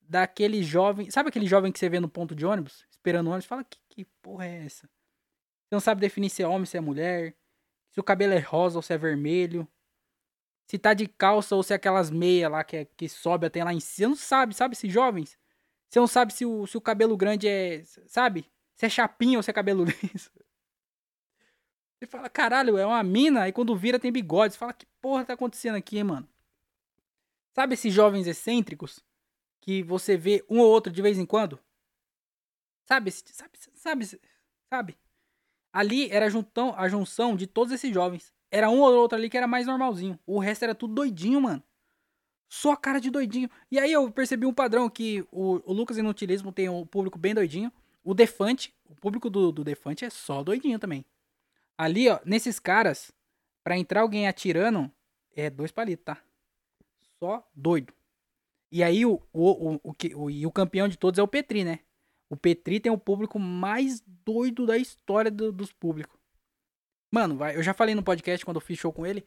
daquele 0.00 0.62
jovem. 0.62 1.10
Sabe 1.10 1.30
aquele 1.30 1.46
jovem 1.46 1.72
que 1.72 1.78
você 1.78 1.88
vê 1.88 1.98
no 1.98 2.08
ponto 2.08 2.34
de 2.34 2.44
ônibus? 2.44 2.86
Esperando 2.90 3.28
o 3.28 3.30
ônibus? 3.30 3.46
Fala, 3.46 3.64
que, 3.64 3.78
que 3.88 4.04
porra 4.20 4.46
é 4.46 4.66
essa? 4.66 4.88
Você 5.70 5.76
não 5.76 5.80
sabe 5.80 6.00
definir 6.00 6.28
se 6.28 6.42
é 6.42 6.48
homem, 6.48 6.66
se 6.66 6.76
é 6.76 6.80
mulher. 6.80 7.36
Se 7.90 8.00
o 8.00 8.02
cabelo 8.02 8.32
é 8.32 8.38
rosa 8.38 8.78
ou 8.78 8.82
se 8.82 8.92
é 8.92 8.98
vermelho. 8.98 9.66
Se 10.66 10.78
tá 10.78 10.92
de 10.92 11.06
calça 11.06 11.54
ou 11.54 11.62
se 11.62 11.72
é 11.72 11.76
aquelas 11.76 12.10
meias 12.10 12.50
lá 12.50 12.64
que, 12.64 12.76
é, 12.76 12.84
que 12.84 13.08
sobe 13.08 13.46
até 13.46 13.62
lá 13.62 13.72
em 13.72 13.80
cima. 13.80 14.08
Você 14.08 14.08
não 14.08 14.16
sabe, 14.16 14.54
sabe, 14.54 14.74
esses 14.74 14.92
jovens? 14.92 15.38
Você 15.88 15.98
não 15.98 16.06
sabe 16.06 16.32
se 16.32 16.44
o, 16.44 16.66
se 16.66 16.76
o 16.76 16.80
cabelo 16.80 17.16
grande 17.16 17.48
é. 17.48 17.84
Sabe? 18.06 18.50
Se 18.76 18.86
é 18.86 18.88
chapinha 18.88 19.38
ou 19.38 19.42
se 19.42 19.50
é 19.50 19.54
cabelo 19.54 19.84
liso. 20.02 20.30
Você 21.98 22.06
fala, 22.06 22.28
caralho, 22.28 22.76
é 22.76 22.84
uma 22.84 23.02
mina. 23.02 23.42
Aí 23.42 23.52
quando 23.52 23.76
vira 23.76 23.98
tem 23.98 24.12
bigode. 24.12 24.54
Você 24.54 24.58
fala, 24.58 24.72
que 24.72 24.86
porra 25.00 25.24
tá 25.24 25.34
acontecendo 25.34 25.76
aqui, 25.76 25.98
hein, 25.98 26.04
mano? 26.04 26.28
Sabe 27.54 27.74
esses 27.74 27.92
jovens 27.92 28.26
excêntricos? 28.26 29.04
que 29.60 29.82
você 29.82 30.16
vê 30.16 30.44
um 30.48 30.58
ou 30.58 30.68
outro 30.68 30.92
de 30.92 31.02
vez 31.02 31.18
em 31.18 31.26
quando? 31.26 31.60
Sabe, 32.86 33.10
sabe, 33.12 33.58
sabe, 33.74 34.20
sabe? 34.68 34.98
Ali 35.72 36.10
era 36.10 36.28
juntão, 36.28 36.74
a 36.76 36.88
junção 36.88 37.36
de 37.36 37.46
todos 37.46 37.72
esses 37.72 37.92
jovens. 37.92 38.32
Era 38.50 38.68
um 38.68 38.80
ou 38.80 38.92
outro 38.94 39.16
ali 39.16 39.30
que 39.30 39.36
era 39.36 39.46
mais 39.46 39.66
normalzinho. 39.66 40.18
O 40.26 40.38
resto 40.38 40.64
era 40.64 40.74
tudo 40.74 40.94
doidinho, 40.94 41.40
mano. 41.40 41.62
Só 42.48 42.74
cara 42.74 43.00
de 43.00 43.10
doidinho. 43.10 43.48
E 43.70 43.78
aí 43.78 43.92
eu 43.92 44.10
percebi 44.10 44.44
um 44.44 44.52
padrão 44.52 44.90
que 44.90 45.24
o, 45.30 45.60
o 45.64 45.72
Lucas 45.72 45.96
Inutilismo 45.96 46.50
tem 46.50 46.68
um 46.68 46.84
público 46.84 47.16
bem 47.16 47.32
doidinho. 47.32 47.72
O 48.02 48.12
Defante, 48.12 48.74
o 48.84 48.94
público 48.96 49.30
do, 49.30 49.52
do 49.52 49.62
Defante 49.62 50.04
é 50.04 50.10
só 50.10 50.42
doidinho 50.42 50.78
também. 50.78 51.04
Ali, 51.78 52.08
ó, 52.08 52.18
nesses 52.24 52.58
caras, 52.58 53.12
pra 53.62 53.78
entrar 53.78 54.00
alguém 54.00 54.26
atirando, 54.26 54.90
é 55.36 55.48
dois 55.48 55.70
palitos, 55.70 56.04
tá? 56.04 56.20
Só 57.20 57.48
doido. 57.54 57.92
E 58.72 58.82
aí 58.82 59.06
o, 59.06 59.22
o, 59.32 59.74
o, 59.74 59.80
o, 59.84 59.94
o, 60.16 60.30
e 60.30 60.44
o 60.44 60.50
campeão 60.50 60.88
de 60.88 60.98
todos 60.98 61.18
é 61.18 61.22
o 61.22 61.28
Petri, 61.28 61.64
né? 61.64 61.80
O 62.30 62.36
Petri 62.36 62.78
tem 62.78 62.92
o 62.92 62.96
público 62.96 63.38
mais 63.40 64.00
doido 64.06 64.64
da 64.64 64.78
história 64.78 65.30
do, 65.30 65.50
dos 65.50 65.72
públicos. 65.72 66.18
Mano, 67.12 67.36
vai, 67.36 67.56
eu 67.56 67.62
já 67.62 67.74
falei 67.74 67.92
no 67.94 68.04
podcast 68.04 68.44
quando 68.44 68.58
eu 68.58 68.60
fiz 68.60 68.78
show 68.78 68.92
com 68.92 69.04
ele. 69.04 69.26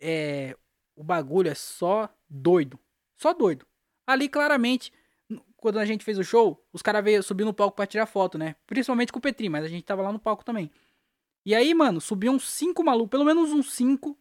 É, 0.00 0.56
o 0.94 1.02
bagulho 1.02 1.50
é 1.50 1.54
só 1.54 2.08
doido. 2.30 2.78
Só 3.16 3.34
doido. 3.34 3.66
Ali, 4.06 4.28
claramente, 4.28 4.92
quando 5.56 5.80
a 5.80 5.84
gente 5.84 6.04
fez 6.04 6.18
o 6.18 6.22
show, 6.22 6.64
os 6.72 6.82
caras 6.82 7.02
veio 7.02 7.20
subir 7.20 7.44
no 7.44 7.52
palco 7.52 7.74
para 7.74 7.86
tirar 7.86 8.06
foto, 8.06 8.38
né? 8.38 8.54
Principalmente 8.64 9.12
com 9.12 9.18
o 9.18 9.22
Petri, 9.22 9.48
mas 9.48 9.64
a 9.64 9.68
gente 9.68 9.84
tava 9.84 10.02
lá 10.02 10.12
no 10.12 10.20
palco 10.20 10.44
também. 10.44 10.70
E 11.44 11.52
aí, 11.52 11.74
mano, 11.74 12.00
subiu 12.00 12.30
uns 12.30 12.48
cinco 12.48 12.84
malucos, 12.84 13.10
pelo 13.10 13.24
menos 13.24 13.50
uns 13.50 13.72
cinco, 13.72 14.16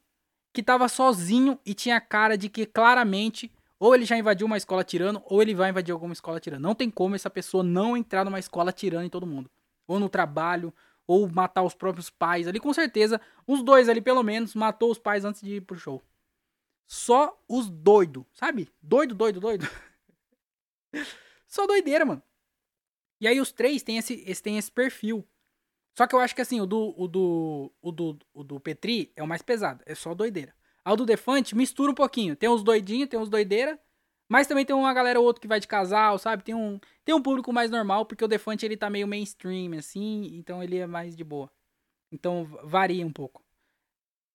que 0.52 0.64
tava 0.64 0.88
sozinho 0.88 1.60
e 1.64 1.76
tinha 1.76 2.02
cara 2.02 2.36
de 2.36 2.50
que 2.50 2.66
claramente 2.66 3.52
ou 3.80 3.94
ele 3.94 4.06
já 4.06 4.18
invadiu 4.18 4.48
uma 4.48 4.58
escola 4.58 4.84
tirando, 4.84 5.22
ou 5.26 5.42
ele 5.42 5.54
vai 5.54 5.70
invadir 5.70 5.92
alguma 5.92 6.14
escola 6.14 6.40
tirando. 6.40 6.62
Não 6.62 6.76
tem 6.76 6.90
como 6.90 7.16
essa 7.16 7.30
pessoa 7.30 7.64
não 7.64 7.98
entrar 7.98 8.24
numa 8.24 8.40
escola 8.40 8.72
tirando 8.72 9.06
em 9.06 9.10
todo 9.10 9.28
mundo. 9.28 9.50
Ou 9.88 10.00
no 10.00 10.10
trabalho, 10.10 10.74
ou 11.08 11.28
matar 11.28 11.64
os 11.64 11.76
próprios 11.76 12.10
pais. 12.10 12.48
Ali 12.48 12.60
com 12.60 12.74
certeza, 12.74 13.20
os 13.46 13.64
dois 13.64 13.90
ali 13.90 14.02
pelo 14.02 14.24
menos 14.24 14.56
matou 14.56 14.92
os 14.92 14.98
pais 14.98 15.26
antes 15.26 15.42
de 15.42 15.56
ir 15.56 15.62
pro 15.62 15.78
show. 15.78 16.02
Só 16.88 17.40
os 17.48 17.70
doido, 17.70 18.26
sabe? 18.34 18.70
Doido, 18.82 19.16
doido, 19.16 19.40
doido. 19.40 19.68
Só 21.48 21.66
doideira, 21.66 22.06
mano. 22.06 22.22
E 23.20 23.28
aí 23.28 23.40
os 23.40 23.52
três 23.52 23.82
têm 23.82 23.98
esse, 23.98 24.24
esse, 24.26 24.42
têm 24.42 24.58
esse 24.58 24.72
perfil. 24.72 25.26
Só 25.98 26.06
que 26.06 26.14
eu 26.14 26.20
acho 26.20 26.36
que 26.36 26.42
assim, 26.42 26.60
o 26.60 26.66
do, 26.66 26.94
o 26.98 27.08
do, 27.08 27.72
o 27.82 27.92
do, 27.92 28.20
o 28.34 28.44
do 28.44 28.60
Petri 28.60 29.12
é 29.16 29.24
o 29.24 29.28
mais 29.28 29.42
pesado, 29.42 29.82
é 29.86 29.96
só 29.96 30.14
doideira. 30.14 30.54
Ao 30.86 30.96
do 30.96 31.04
Defante 31.04 31.56
mistura 31.56 31.92
um 31.92 31.96
pouquinho. 31.96 32.36
Tem 32.36 32.48
uns 32.48 32.64
doidinhos, 32.64 33.10
tem 33.10 33.20
uns 33.20 33.28
doideira, 33.28 33.80
mas 34.30 34.46
também 34.46 34.64
tem 34.64 34.76
uma 34.76 34.94
galera 34.94 35.20
ou 35.20 35.26
outra 35.26 35.42
que 35.42 35.48
vai 35.48 35.60
de 35.60 35.68
casal, 35.68 36.20
sabe? 36.20 36.44
Tem 36.44 36.54
um, 36.54 36.80
tem 37.04 37.16
um 37.16 37.22
público 37.22 37.52
mais 37.52 37.72
normal, 37.72 38.06
porque 38.06 38.24
o 38.24 38.28
Defante 38.28 38.64
ele 38.64 38.78
tá 38.78 38.88
meio 38.88 39.08
mainstream, 39.08 39.74
assim, 39.78 40.36
então 40.38 40.62
ele 40.62 40.78
é 40.78 40.86
mais 40.86 41.16
de 41.16 41.24
boa. 41.24 41.52
Então 42.12 42.46
varia 42.64 43.06
um 43.06 43.12
pouco. 43.12 43.44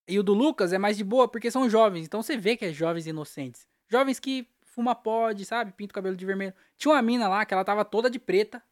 E 0.09 0.19
o 0.19 0.25
do 0.25 0.35
Lucas 0.35 0.73
é 0.73 0.79
mais 0.79 0.97
de 0.97 1.05
boa 1.05 1.29
porque 1.29 1.53
são 1.53 1.71
jovens, 1.71 2.05
então 2.05 2.21
você 2.21 2.37
vê 2.37 2.57
que 2.57 2.65
é 2.65 2.73
jovens 2.73 3.07
inocentes. 3.07 3.65
Jovens 3.89 4.19
que 4.19 4.49
fuma 4.63 4.95
pod, 4.95 5.45
sabe? 5.45 5.73
Pinta 5.73 5.93
o 5.93 5.95
cabelo 5.95 6.17
de 6.17 6.27
vermelho. 6.27 6.55
Tinha 6.77 6.95
uma 6.95 7.03
mina 7.03 7.29
lá 7.29 7.45
que 7.45 7.55
ela 7.55 7.65
tava 7.65 7.85
toda 7.85 8.11
de 8.11 8.19
preta. 8.19 8.63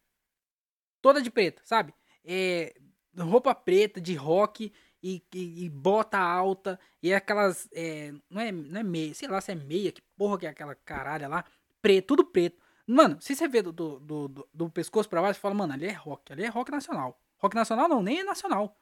Toda 1.01 1.23
de 1.23 1.31
preta, 1.31 1.63
sabe? 1.65 1.95
É, 2.25 2.75
roupa 3.17 3.55
preta, 3.55 4.01
de 4.01 4.15
rock 4.15 4.73
e, 5.03 5.23
e, 5.35 5.65
e 5.65 5.71
bota 5.71 6.19
alta. 6.19 6.79
E 7.03 7.13
é 7.13 7.17
aquelas. 7.17 7.69
É, 7.73 8.13
não, 8.31 8.41
é, 8.41 8.53
não 8.53 8.81
é 8.81 8.83
meia, 8.83 9.15
sei 9.15 9.29
lá 9.29 9.41
se 9.41 9.53
é 9.53 9.55
meia, 9.55 9.93
que 9.93 10.03
porra 10.17 10.39
que 10.39 10.47
é 10.47 10.51
aquela 10.51 10.75
caralha 10.75 11.29
lá. 11.29 11.45
Preto, 11.81 12.07
tudo 12.07 12.25
preto. 12.25 12.61
Mano, 12.87 13.21
se 13.21 13.35
você 13.35 13.47
vê 13.47 13.63
do, 13.63 13.73
do, 13.73 14.01
do, 14.01 14.49
do 14.53 14.71
pescoço 14.71 15.09
pra 15.09 15.21
baixo, 15.21 15.35
você 15.35 15.43
fala, 15.43 15.55
mano, 15.55 15.75
ali 15.75 15.87
é 15.87 15.93
rock, 15.93 16.33
ali 16.33 16.45
é 16.45 16.49
rock 16.49 16.71
nacional. 16.71 17.21
Rock 17.37 17.55
nacional 17.55 17.89
não, 17.89 18.03
nem 18.03 18.21
é 18.21 18.25
nacional. 18.25 18.77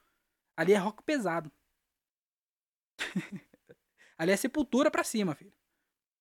Ali 0.55 0.73
é 0.73 0.77
rock 0.77 1.03
pesado. 1.03 1.51
ali 4.17 4.31
é 4.31 4.37
sepultura 4.37 4.89
pra 4.89 5.03
cima, 5.03 5.35
filho. 5.35 5.53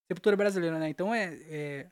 Sepultura 0.08 0.36
brasileira, 0.36 0.78
né? 0.78 0.88
Então 0.88 1.14
é. 1.14 1.34
É, 1.48 1.90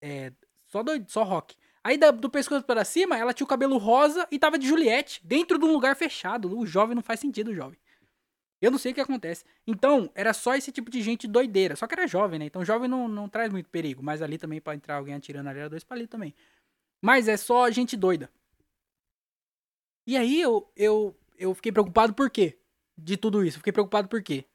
é 0.00 0.32
só, 0.66 0.82
doido, 0.82 1.10
só 1.10 1.22
rock. 1.22 1.56
Aí 1.84 1.98
da, 1.98 2.10
do 2.10 2.30
pescoço 2.30 2.64
para 2.64 2.82
cima, 2.82 3.18
ela 3.18 3.34
tinha 3.34 3.44
o 3.44 3.48
cabelo 3.48 3.76
rosa 3.76 4.26
e 4.30 4.38
tava 4.38 4.58
de 4.58 4.66
Juliette, 4.66 5.20
dentro 5.22 5.58
de 5.58 5.66
um 5.66 5.72
lugar 5.72 5.94
fechado. 5.94 6.58
O 6.58 6.64
jovem 6.64 6.94
não 6.94 7.02
faz 7.02 7.20
sentido, 7.20 7.54
jovem. 7.54 7.78
Eu 8.58 8.70
não 8.70 8.78
sei 8.78 8.92
o 8.92 8.94
que 8.94 9.00
acontece. 9.02 9.44
Então, 9.66 10.10
era 10.14 10.32
só 10.32 10.54
esse 10.54 10.72
tipo 10.72 10.90
de 10.90 11.02
gente 11.02 11.28
doideira. 11.28 11.76
Só 11.76 11.86
que 11.86 11.94
era 11.94 12.06
jovem, 12.06 12.38
né? 12.38 12.46
Então, 12.46 12.64
jovem 12.64 12.88
não, 12.88 13.06
não 13.06 13.28
traz 13.28 13.52
muito 13.52 13.68
perigo. 13.68 14.02
Mas 14.02 14.22
ali 14.22 14.38
também, 14.38 14.62
para 14.62 14.74
entrar 14.74 14.96
alguém 14.96 15.14
atirando 15.14 15.50
ali, 15.50 15.58
era 15.58 15.68
dois 15.68 15.84
palitos 15.84 16.10
também. 16.10 16.34
Mas 17.02 17.28
é 17.28 17.36
só 17.36 17.70
gente 17.70 17.98
doida. 17.98 18.30
E 20.06 20.16
aí, 20.16 20.40
eu, 20.40 20.66
eu, 20.74 21.14
eu 21.36 21.54
fiquei 21.54 21.70
preocupado 21.70 22.14
por 22.14 22.30
quê? 22.30 22.58
De 22.96 23.18
tudo 23.18 23.44
isso. 23.44 23.58
Fiquei 23.58 23.72
preocupado 23.74 24.08
por 24.08 24.22
quê? 24.22 24.46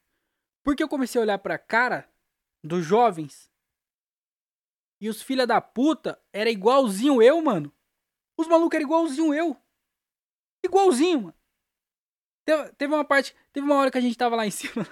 Porque 0.63 0.81
eu 0.81 0.89
comecei 0.89 1.21
a 1.21 1.23
olhar 1.23 1.37
pra 1.37 1.59
cara 1.59 2.09
dos 2.63 2.83
jovens. 2.83 3.48
E 4.99 5.09
os 5.09 5.21
filha 5.21 5.47
da 5.47 5.61
puta 5.61 6.19
era 6.33 6.49
igualzinho 6.49 7.21
eu, 7.21 7.41
mano. 7.41 7.73
Os 8.37 8.47
malucos 8.47 8.75
eram 8.75 8.85
igualzinho 8.85 9.33
eu. 9.33 9.57
Igualzinho, 10.63 11.21
mano. 11.21 11.35
Teve, 12.45 12.69
teve 12.73 12.93
uma 12.93 13.05
parte. 13.05 13.35
Teve 13.53 13.65
uma 13.65 13.75
hora 13.75 13.91
que 13.91 13.97
a 13.97 14.01
gente 14.01 14.17
tava 14.17 14.35
lá 14.35 14.45
em 14.45 14.51
cima. 14.51 14.85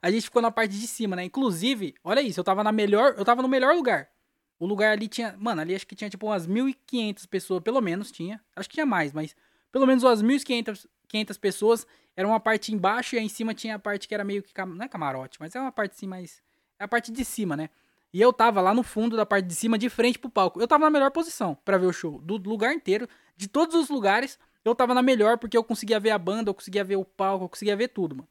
a 0.00 0.10
gente 0.10 0.24
ficou 0.24 0.40
na 0.40 0.50
parte 0.50 0.78
de 0.78 0.86
cima, 0.86 1.16
né? 1.16 1.24
Inclusive, 1.24 1.94
olha 2.02 2.20
isso, 2.20 2.40
eu 2.40 2.44
tava 2.44 2.62
na 2.64 2.72
melhor. 2.72 3.14
Eu 3.18 3.24
tava 3.24 3.42
no 3.42 3.48
melhor 3.48 3.74
lugar. 3.74 4.10
O 4.58 4.66
lugar 4.66 4.92
ali 4.92 5.08
tinha. 5.08 5.36
Mano, 5.38 5.60
ali 5.60 5.74
acho 5.74 5.86
que 5.86 5.94
tinha 5.94 6.10
tipo 6.10 6.26
umas 6.26 6.46
1.500 6.46 7.26
pessoas, 7.28 7.62
pelo 7.62 7.80
menos 7.80 8.10
tinha. 8.10 8.42
Acho 8.56 8.68
que 8.68 8.74
tinha 8.74 8.86
mais, 8.86 9.12
mas. 9.12 9.36
Pelo 9.70 9.86
menos 9.86 10.02
umas 10.02 10.22
1.500 10.22 11.38
pessoas. 11.38 11.86
Era 12.16 12.26
uma 12.26 12.40
parte 12.40 12.72
embaixo 12.72 13.14
e 13.14 13.18
aí 13.18 13.24
em 13.24 13.28
cima 13.28 13.54
tinha 13.54 13.76
a 13.76 13.78
parte 13.78 14.08
que 14.08 14.14
era 14.14 14.24
meio 14.24 14.42
que. 14.42 14.52
Não 14.64 14.84
é 14.84 14.88
camarote, 14.88 15.38
mas 15.38 15.54
é 15.54 15.60
uma 15.60 15.70
parte 15.70 15.92
assim 15.92 16.06
mais 16.06 16.42
é 16.78 16.84
a 16.84 16.88
parte 16.88 17.10
de 17.10 17.24
cima, 17.24 17.56
né? 17.56 17.70
E 18.12 18.20
eu 18.20 18.32
tava 18.32 18.60
lá 18.60 18.72
no 18.72 18.82
fundo 18.82 19.16
da 19.16 19.26
parte 19.26 19.46
de 19.46 19.54
cima, 19.54 19.76
de 19.76 19.88
frente 19.88 20.18
pro 20.18 20.30
palco. 20.30 20.60
Eu 20.60 20.66
tava 20.66 20.84
na 20.84 20.90
melhor 20.90 21.10
posição 21.10 21.56
para 21.64 21.76
ver 21.76 21.86
o 21.86 21.92
show. 21.92 22.20
Do 22.22 22.36
lugar 22.48 22.72
inteiro, 22.72 23.08
de 23.36 23.48
todos 23.48 23.74
os 23.74 23.88
lugares, 23.88 24.38
eu 24.64 24.74
tava 24.74 24.94
na 24.94 25.02
melhor 25.02 25.38
porque 25.38 25.56
eu 25.56 25.64
conseguia 25.64 26.00
ver 26.00 26.10
a 26.10 26.18
banda, 26.18 26.50
eu 26.50 26.54
conseguia 26.54 26.82
ver 26.82 26.96
o 26.96 27.04
palco, 27.04 27.44
eu 27.44 27.48
conseguia 27.48 27.76
ver 27.76 27.88
tudo, 27.88 28.16
mano. 28.16 28.28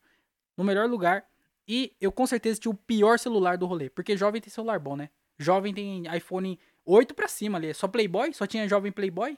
No 0.56 0.64
melhor 0.64 0.90
lugar. 0.90 1.26
E 1.68 1.94
eu 2.02 2.12
com 2.12 2.26
certeza 2.26 2.60
tinha 2.60 2.72
o 2.72 2.76
pior 2.76 3.20
celular 3.20 3.58
do 3.58 3.66
rolê. 3.66 3.90
Porque 3.90 4.18
jovem 4.18 4.42
tem 4.42 4.50
celular 4.50 4.80
bom, 4.80 4.96
né? 4.96 5.10
Jovem 5.38 5.74
tem 5.74 6.04
iPhone 6.16 6.60
8 6.86 7.14
pra 7.14 7.28
cima 7.28 7.58
ali. 7.58 7.74
Só 7.74 7.88
Playboy? 7.88 8.34
Só 8.34 8.48
tinha 8.48 8.68
jovem 8.68 8.92
Playboy? 8.92 9.38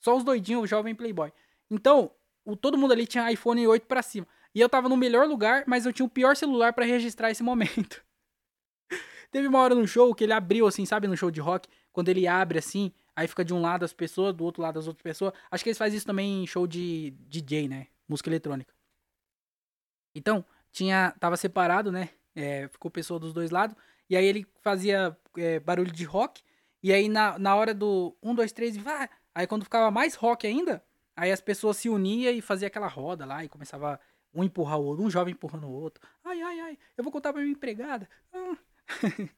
Só 0.00 0.16
os 0.16 0.24
doidinhos, 0.24 0.68
jovem 0.68 0.94
Playboy. 0.94 1.32
Então, 1.70 2.10
o, 2.44 2.56
todo 2.56 2.78
mundo 2.78 2.92
ali 2.92 3.06
tinha 3.06 3.30
iPhone 3.30 3.66
8 3.66 3.86
pra 3.86 4.02
cima. 4.02 4.26
E 4.54 4.60
eu 4.60 4.68
tava 4.68 4.88
no 4.88 4.96
melhor 4.96 5.28
lugar, 5.28 5.64
mas 5.66 5.86
eu 5.86 5.92
tinha 5.92 6.06
o 6.06 6.08
pior 6.08 6.34
celular 6.34 6.72
para 6.72 6.84
registrar 6.84 7.30
esse 7.30 7.42
momento. 7.42 8.02
Teve 9.30 9.46
uma 9.46 9.60
hora 9.60 9.74
no 9.74 9.86
show 9.86 10.14
que 10.14 10.24
ele 10.24 10.32
abriu, 10.32 10.66
assim, 10.66 10.84
sabe, 10.84 11.06
no 11.06 11.16
show 11.16 11.30
de 11.30 11.40
rock, 11.40 11.68
quando 11.92 12.08
ele 12.08 12.26
abre 12.26 12.58
assim, 12.58 12.92
aí 13.14 13.28
fica 13.28 13.44
de 13.44 13.54
um 13.54 13.60
lado 13.60 13.84
as 13.84 13.92
pessoas, 13.92 14.34
do 14.34 14.44
outro 14.44 14.62
lado 14.62 14.78
as 14.78 14.86
outras 14.86 15.02
pessoas. 15.02 15.32
Acho 15.50 15.62
que 15.62 15.70
eles 15.70 15.78
fazem 15.78 15.96
isso 15.96 16.06
também 16.06 16.42
em 16.42 16.46
show 16.46 16.66
de 16.66 17.12
DJ, 17.28 17.68
né? 17.68 17.86
Música 18.08 18.28
eletrônica. 18.28 18.74
Então, 20.14 20.44
tinha. 20.72 21.14
Tava 21.20 21.36
separado, 21.36 21.92
né? 21.92 22.10
É, 22.34 22.68
ficou 22.68 22.90
pessoa 22.90 23.20
dos 23.20 23.32
dois 23.32 23.50
lados. 23.50 23.76
E 24.08 24.16
aí 24.16 24.24
ele 24.24 24.46
fazia 24.62 25.16
é, 25.36 25.60
barulho 25.60 25.92
de 25.92 26.04
rock. 26.04 26.42
E 26.82 26.92
aí 26.92 27.08
na, 27.08 27.38
na 27.38 27.54
hora 27.54 27.74
do 27.74 28.16
1, 28.22 28.34
2, 28.34 28.52
3 28.52 28.76
e 28.76 28.78
vai. 28.80 29.08
Aí 29.34 29.46
quando 29.46 29.64
ficava 29.64 29.90
mais 29.90 30.14
rock 30.14 30.46
ainda, 30.46 30.82
aí 31.16 31.30
as 31.30 31.40
pessoas 31.40 31.76
se 31.76 31.88
uniam 31.88 32.32
e 32.32 32.40
fazia 32.40 32.68
aquela 32.68 32.88
roda 32.88 33.24
lá 33.24 33.44
e 33.44 33.48
começava 33.48 34.00
um 34.32 34.42
empurrar 34.42 34.78
o 34.78 34.84
outro, 34.84 35.04
um 35.04 35.10
jovem 35.10 35.32
empurrando 35.32 35.66
o 35.66 35.72
outro. 35.72 36.02
Ai, 36.24 36.40
ai, 36.40 36.60
ai, 36.60 36.78
eu 36.96 37.04
vou 37.04 37.12
contar 37.12 37.32
pra 37.32 37.42
minha 37.42 37.52
empregada. 37.52 38.08
Ah, 38.32 38.56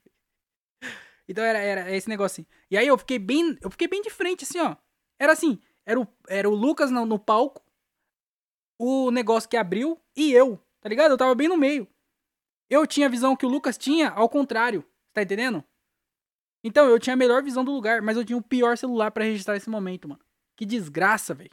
então 1.28 1.44
era, 1.44 1.58
era 1.58 1.94
esse 1.94 2.08
negocinho. 2.08 2.46
E 2.70 2.76
aí 2.76 2.86
eu 2.86 2.96
fiquei 2.98 3.18
bem. 3.18 3.56
Eu 3.60 3.70
fiquei 3.70 3.88
bem 3.88 4.02
de 4.02 4.10
frente, 4.10 4.44
assim, 4.44 4.58
ó. 4.58 4.76
Era 5.18 5.32
assim, 5.32 5.60
era 5.84 6.00
o, 6.00 6.06
era 6.28 6.48
o 6.48 6.54
Lucas 6.54 6.90
no, 6.90 7.04
no 7.06 7.18
palco, 7.18 7.62
o 8.78 9.10
negócio 9.10 9.48
que 9.48 9.56
abriu 9.56 10.00
e 10.16 10.32
eu, 10.32 10.58
tá 10.80 10.88
ligado? 10.88 11.12
Eu 11.12 11.18
tava 11.18 11.34
bem 11.34 11.48
no 11.48 11.56
meio. 11.56 11.86
Eu 12.68 12.86
tinha 12.86 13.06
a 13.06 13.10
visão 13.10 13.36
que 13.36 13.46
o 13.46 13.48
Lucas 13.48 13.76
tinha, 13.76 14.10
ao 14.10 14.28
contrário. 14.28 14.84
Tá 15.12 15.22
entendendo? 15.22 15.62
Então, 16.64 16.88
eu 16.88 16.98
tinha 16.98 17.14
a 17.14 17.16
melhor 17.16 17.42
visão 17.42 17.64
do 17.64 17.72
lugar, 17.72 18.00
mas 18.00 18.16
eu 18.16 18.24
tinha 18.24 18.36
o 18.36 18.42
pior 18.42 18.78
celular 18.78 19.10
para 19.10 19.24
registrar 19.24 19.56
esse 19.56 19.68
momento, 19.68 20.08
mano. 20.08 20.20
Que 20.56 20.64
desgraça, 20.64 21.34
velho. 21.34 21.50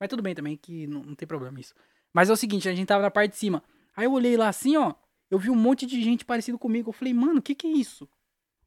Mas 0.00 0.08
tudo 0.08 0.22
bem 0.22 0.34
também, 0.34 0.56
que 0.56 0.86
não, 0.86 1.02
não, 1.02 1.14
tem 1.14 1.26
problema 1.26 1.60
isso. 1.60 1.74
Mas 2.14 2.30
é 2.30 2.32
o 2.32 2.36
seguinte, 2.36 2.68
a 2.68 2.74
gente 2.74 2.86
tava 2.86 3.02
na 3.02 3.10
parte 3.10 3.32
de 3.32 3.36
cima. 3.36 3.62
Aí 3.94 4.06
eu 4.06 4.12
olhei 4.12 4.36
lá 4.36 4.48
assim, 4.48 4.76
ó 4.76 4.94
eu 5.30 5.38
vi 5.38 5.50
um 5.50 5.56
monte 5.56 5.86
de 5.86 6.02
gente 6.02 6.24
parecido 6.24 6.58
comigo. 6.58 6.90
Eu 6.90 6.92
falei, 6.92 7.12
mano, 7.12 7.38
o 7.38 7.42
que 7.42 7.54
que 7.54 7.66
é 7.66 7.70
isso? 7.70 8.08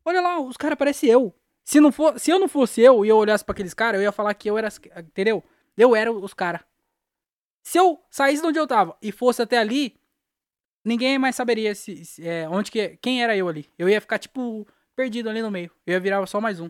Olha 0.06 0.22
lá, 0.22 0.40
os 0.40 0.58
caras 0.58 0.78
parecem 0.78 1.10
eu. 1.10 1.34
Se, 1.64 1.80
não 1.80 1.92
for, 1.92 2.20
se 2.20 2.32
eu 2.32 2.40
não 2.40 2.48
fosse 2.48 2.82
eu 2.82 3.06
e 3.06 3.10
eu 3.10 3.18
olhasse 3.18 3.44
para 3.44 3.54
aqueles 3.54 3.74
caras, 3.74 4.00
eu 4.00 4.04
ia 4.04 4.12
falar 4.12 4.34
que 4.34 4.50
eu 4.50 4.58
era. 4.58 4.70
Entendeu? 4.98 5.44
Eu 5.78 5.96
era 5.96 6.12
os 6.12 6.34
caras. 6.34 6.62
Se 7.64 7.78
eu 7.78 8.04
saísse 8.10 8.42
de 8.42 8.48
onde 8.48 8.60
eu 8.60 8.68
tava 8.68 8.98
e 9.02 9.12
fosse 9.12 9.42
até 9.42 9.58
ali, 9.58 9.96
ninguém 10.84 11.18
mais 11.18 11.36
saberia 11.36 11.76
se, 11.76 12.04
se 12.04 12.28
é, 12.28 12.50
onde 12.50 12.72
que 12.72 12.98
quem 12.98 13.24
era 13.24 13.38
eu 13.38 13.48
ali. 13.48 13.70
Eu 13.78 13.88
ia 13.88 14.02
ficar 14.02 14.18
tipo 14.18 14.68
perdido 14.96 15.30
ali 15.30 15.42
no 15.42 15.52
meio. 15.52 15.72
Eu 15.86 15.94
ia 15.94 16.00
virar 16.00 16.26
só 16.26 16.42
mais 16.42 16.60
um. 16.60 16.66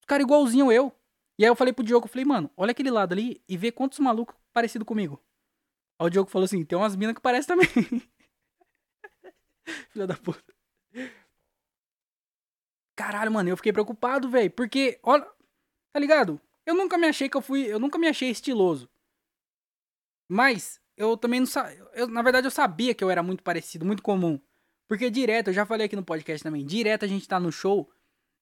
Os 0.00 0.06
caras 0.06 0.24
igualzinho 0.24 0.72
eu. 0.72 0.92
E 1.38 1.44
aí 1.44 1.50
eu 1.50 1.54
falei 1.54 1.72
pro 1.72 1.84
Diogo, 1.84 2.06
eu 2.06 2.10
falei, 2.10 2.24
mano, 2.24 2.50
olha 2.56 2.72
aquele 2.72 2.90
lado 2.90 3.12
ali 3.12 3.40
e 3.48 3.56
vê 3.56 3.70
quantos 3.70 4.00
malucos 4.00 4.34
parecido 4.52 4.84
comigo. 4.84 5.22
Aí 5.98 6.06
o 6.06 6.10
Diogo 6.10 6.30
falou 6.30 6.44
assim: 6.44 6.64
tem 6.64 6.78
umas 6.78 6.96
minas 6.96 7.14
que 7.14 7.20
parecem 7.20 7.48
também. 7.48 7.68
Filha 9.90 10.06
da 10.06 10.16
puta. 10.16 10.54
Caralho, 12.96 13.32
mano, 13.32 13.48
eu 13.48 13.56
fiquei 13.56 13.72
preocupado, 13.72 14.28
velho. 14.30 14.50
Porque, 14.50 14.98
olha. 15.02 15.26
Tá 15.92 15.98
ligado? 16.00 16.40
Eu 16.66 16.74
nunca 16.74 16.98
me 16.98 17.06
achei 17.06 17.28
que 17.28 17.36
eu 17.36 17.42
fui. 17.42 17.62
Eu 17.62 17.78
nunca 17.78 17.98
me 17.98 18.08
achei 18.08 18.30
estiloso. 18.30 18.88
Mas, 20.28 20.80
eu 20.96 21.16
também 21.16 21.40
não 21.40 21.46
sabia. 21.46 21.86
Na 22.08 22.22
verdade, 22.22 22.46
eu 22.46 22.50
sabia 22.50 22.94
que 22.94 23.02
eu 23.02 23.10
era 23.10 23.22
muito 23.22 23.42
parecido, 23.42 23.86
muito 23.86 24.02
comum. 24.02 24.40
Porque 24.88 25.10
direto, 25.10 25.48
eu 25.48 25.54
já 25.54 25.66
falei 25.66 25.86
aqui 25.86 25.96
no 25.96 26.04
podcast 26.04 26.42
também. 26.42 26.64
Direto 26.64 27.04
a 27.04 27.08
gente 27.08 27.28
tá 27.28 27.38
no 27.38 27.52
show. 27.52 27.90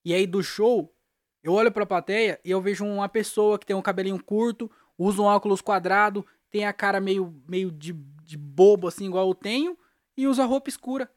E 0.04 0.14
aí 0.14 0.26
do 0.26 0.42
show, 0.42 0.94
eu 1.42 1.52
olho 1.52 1.72
pra 1.72 1.84
plateia 1.84 2.40
e 2.44 2.50
eu 2.50 2.60
vejo 2.60 2.84
uma 2.84 3.08
pessoa 3.08 3.58
que 3.58 3.66
tem 3.66 3.74
um 3.74 3.82
cabelinho 3.82 4.22
curto, 4.22 4.70
usa 4.96 5.20
um 5.20 5.24
óculos 5.24 5.60
quadrado, 5.60 6.26
tem 6.50 6.64
a 6.66 6.72
cara 6.72 7.00
meio, 7.00 7.34
meio 7.48 7.70
de, 7.70 7.92
de 7.92 8.36
bobo, 8.36 8.88
assim, 8.88 9.06
igual 9.06 9.28
eu 9.28 9.34
tenho, 9.34 9.78
e 10.16 10.26
usa 10.26 10.44
roupa 10.44 10.68
escura. 10.68 11.10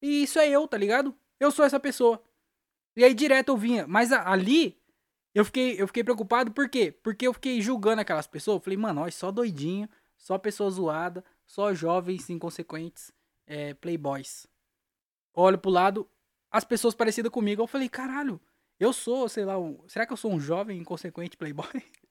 E 0.00 0.22
isso 0.22 0.38
é 0.38 0.48
eu, 0.48 0.68
tá 0.68 0.76
ligado? 0.76 1.14
Eu 1.40 1.50
sou 1.50 1.64
essa 1.64 1.80
pessoa. 1.80 2.22
E 2.96 3.04
aí 3.04 3.14
direto 3.14 3.48
eu 3.48 3.56
vinha. 3.56 3.86
Mas 3.86 4.12
ali, 4.12 4.78
eu 5.34 5.44
fiquei, 5.44 5.80
eu 5.80 5.86
fiquei 5.86 6.04
preocupado, 6.04 6.52
por 6.52 6.68
quê? 6.68 6.92
Porque 6.92 7.26
eu 7.26 7.32
fiquei 7.32 7.60
julgando 7.60 8.00
aquelas 8.00 8.26
pessoas. 8.26 8.56
Eu 8.56 8.60
falei, 8.60 8.76
mano, 8.76 9.02
ó, 9.02 9.10
só 9.10 9.30
doidinho, 9.30 9.88
só 10.16 10.38
pessoa 10.38 10.70
zoada, 10.70 11.24
só 11.44 11.74
jovens 11.74 12.30
inconsequentes, 12.30 13.12
é, 13.46 13.74
playboys. 13.74 14.46
Olho 15.32 15.58
pro 15.58 15.70
lado, 15.70 16.08
as 16.50 16.64
pessoas 16.64 16.94
parecidas 16.94 17.32
comigo. 17.32 17.62
Eu 17.62 17.66
falei, 17.66 17.88
caralho, 17.88 18.40
eu 18.78 18.92
sou, 18.92 19.28
sei 19.28 19.44
lá, 19.44 19.58
um, 19.58 19.78
será 19.88 20.06
que 20.06 20.12
eu 20.12 20.16
sou 20.16 20.32
um 20.32 20.38
jovem 20.38 20.78
inconsequente 20.78 21.36
playboy? 21.36 21.66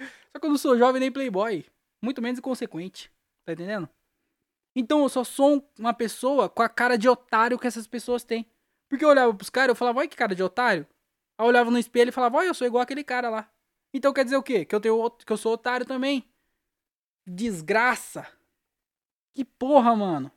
Só 0.00 0.38
que 0.38 0.46
eu 0.46 0.50
não 0.50 0.58
sou 0.58 0.78
jovem 0.78 1.00
nem 1.00 1.12
playboy. 1.12 1.64
Muito 2.02 2.22
menos 2.22 2.38
inconsequente. 2.38 3.12
Tá 3.44 3.52
entendendo? 3.52 3.88
Então 4.74 5.02
eu 5.02 5.08
só 5.08 5.24
sou 5.24 5.68
uma 5.78 5.92
pessoa 5.92 6.48
com 6.48 6.62
a 6.62 6.68
cara 6.68 6.96
de 6.96 7.08
otário 7.08 7.58
que 7.58 7.66
essas 7.66 7.86
pessoas 7.86 8.24
têm. 8.24 8.46
Porque 8.88 9.04
eu 9.04 9.08
olhava 9.08 9.34
pros 9.34 9.50
caras 9.50 9.68
e 9.68 9.72
eu 9.72 9.76
falava, 9.76 9.98
olha 9.98 10.08
que 10.08 10.16
cara 10.16 10.34
de 10.34 10.42
otário. 10.42 10.86
Aí 11.38 11.44
eu 11.44 11.48
olhava 11.48 11.70
no 11.70 11.78
espelho 11.78 12.10
e 12.10 12.12
falava, 12.12 12.36
olha, 12.38 12.48
eu 12.48 12.54
sou 12.54 12.66
igual 12.66 12.82
aquele 12.82 13.04
cara 13.04 13.28
lá. 13.28 13.52
Então 13.92 14.12
quer 14.12 14.24
dizer 14.24 14.36
o 14.36 14.42
quê? 14.42 14.64
Que 14.64 14.74
eu, 14.74 14.80
tenho, 14.80 15.10
que 15.10 15.32
eu 15.32 15.36
sou 15.36 15.52
otário 15.52 15.86
também. 15.86 16.24
Desgraça. 17.26 18.26
Que 19.34 19.44
porra, 19.44 19.94
mano. 19.96 20.30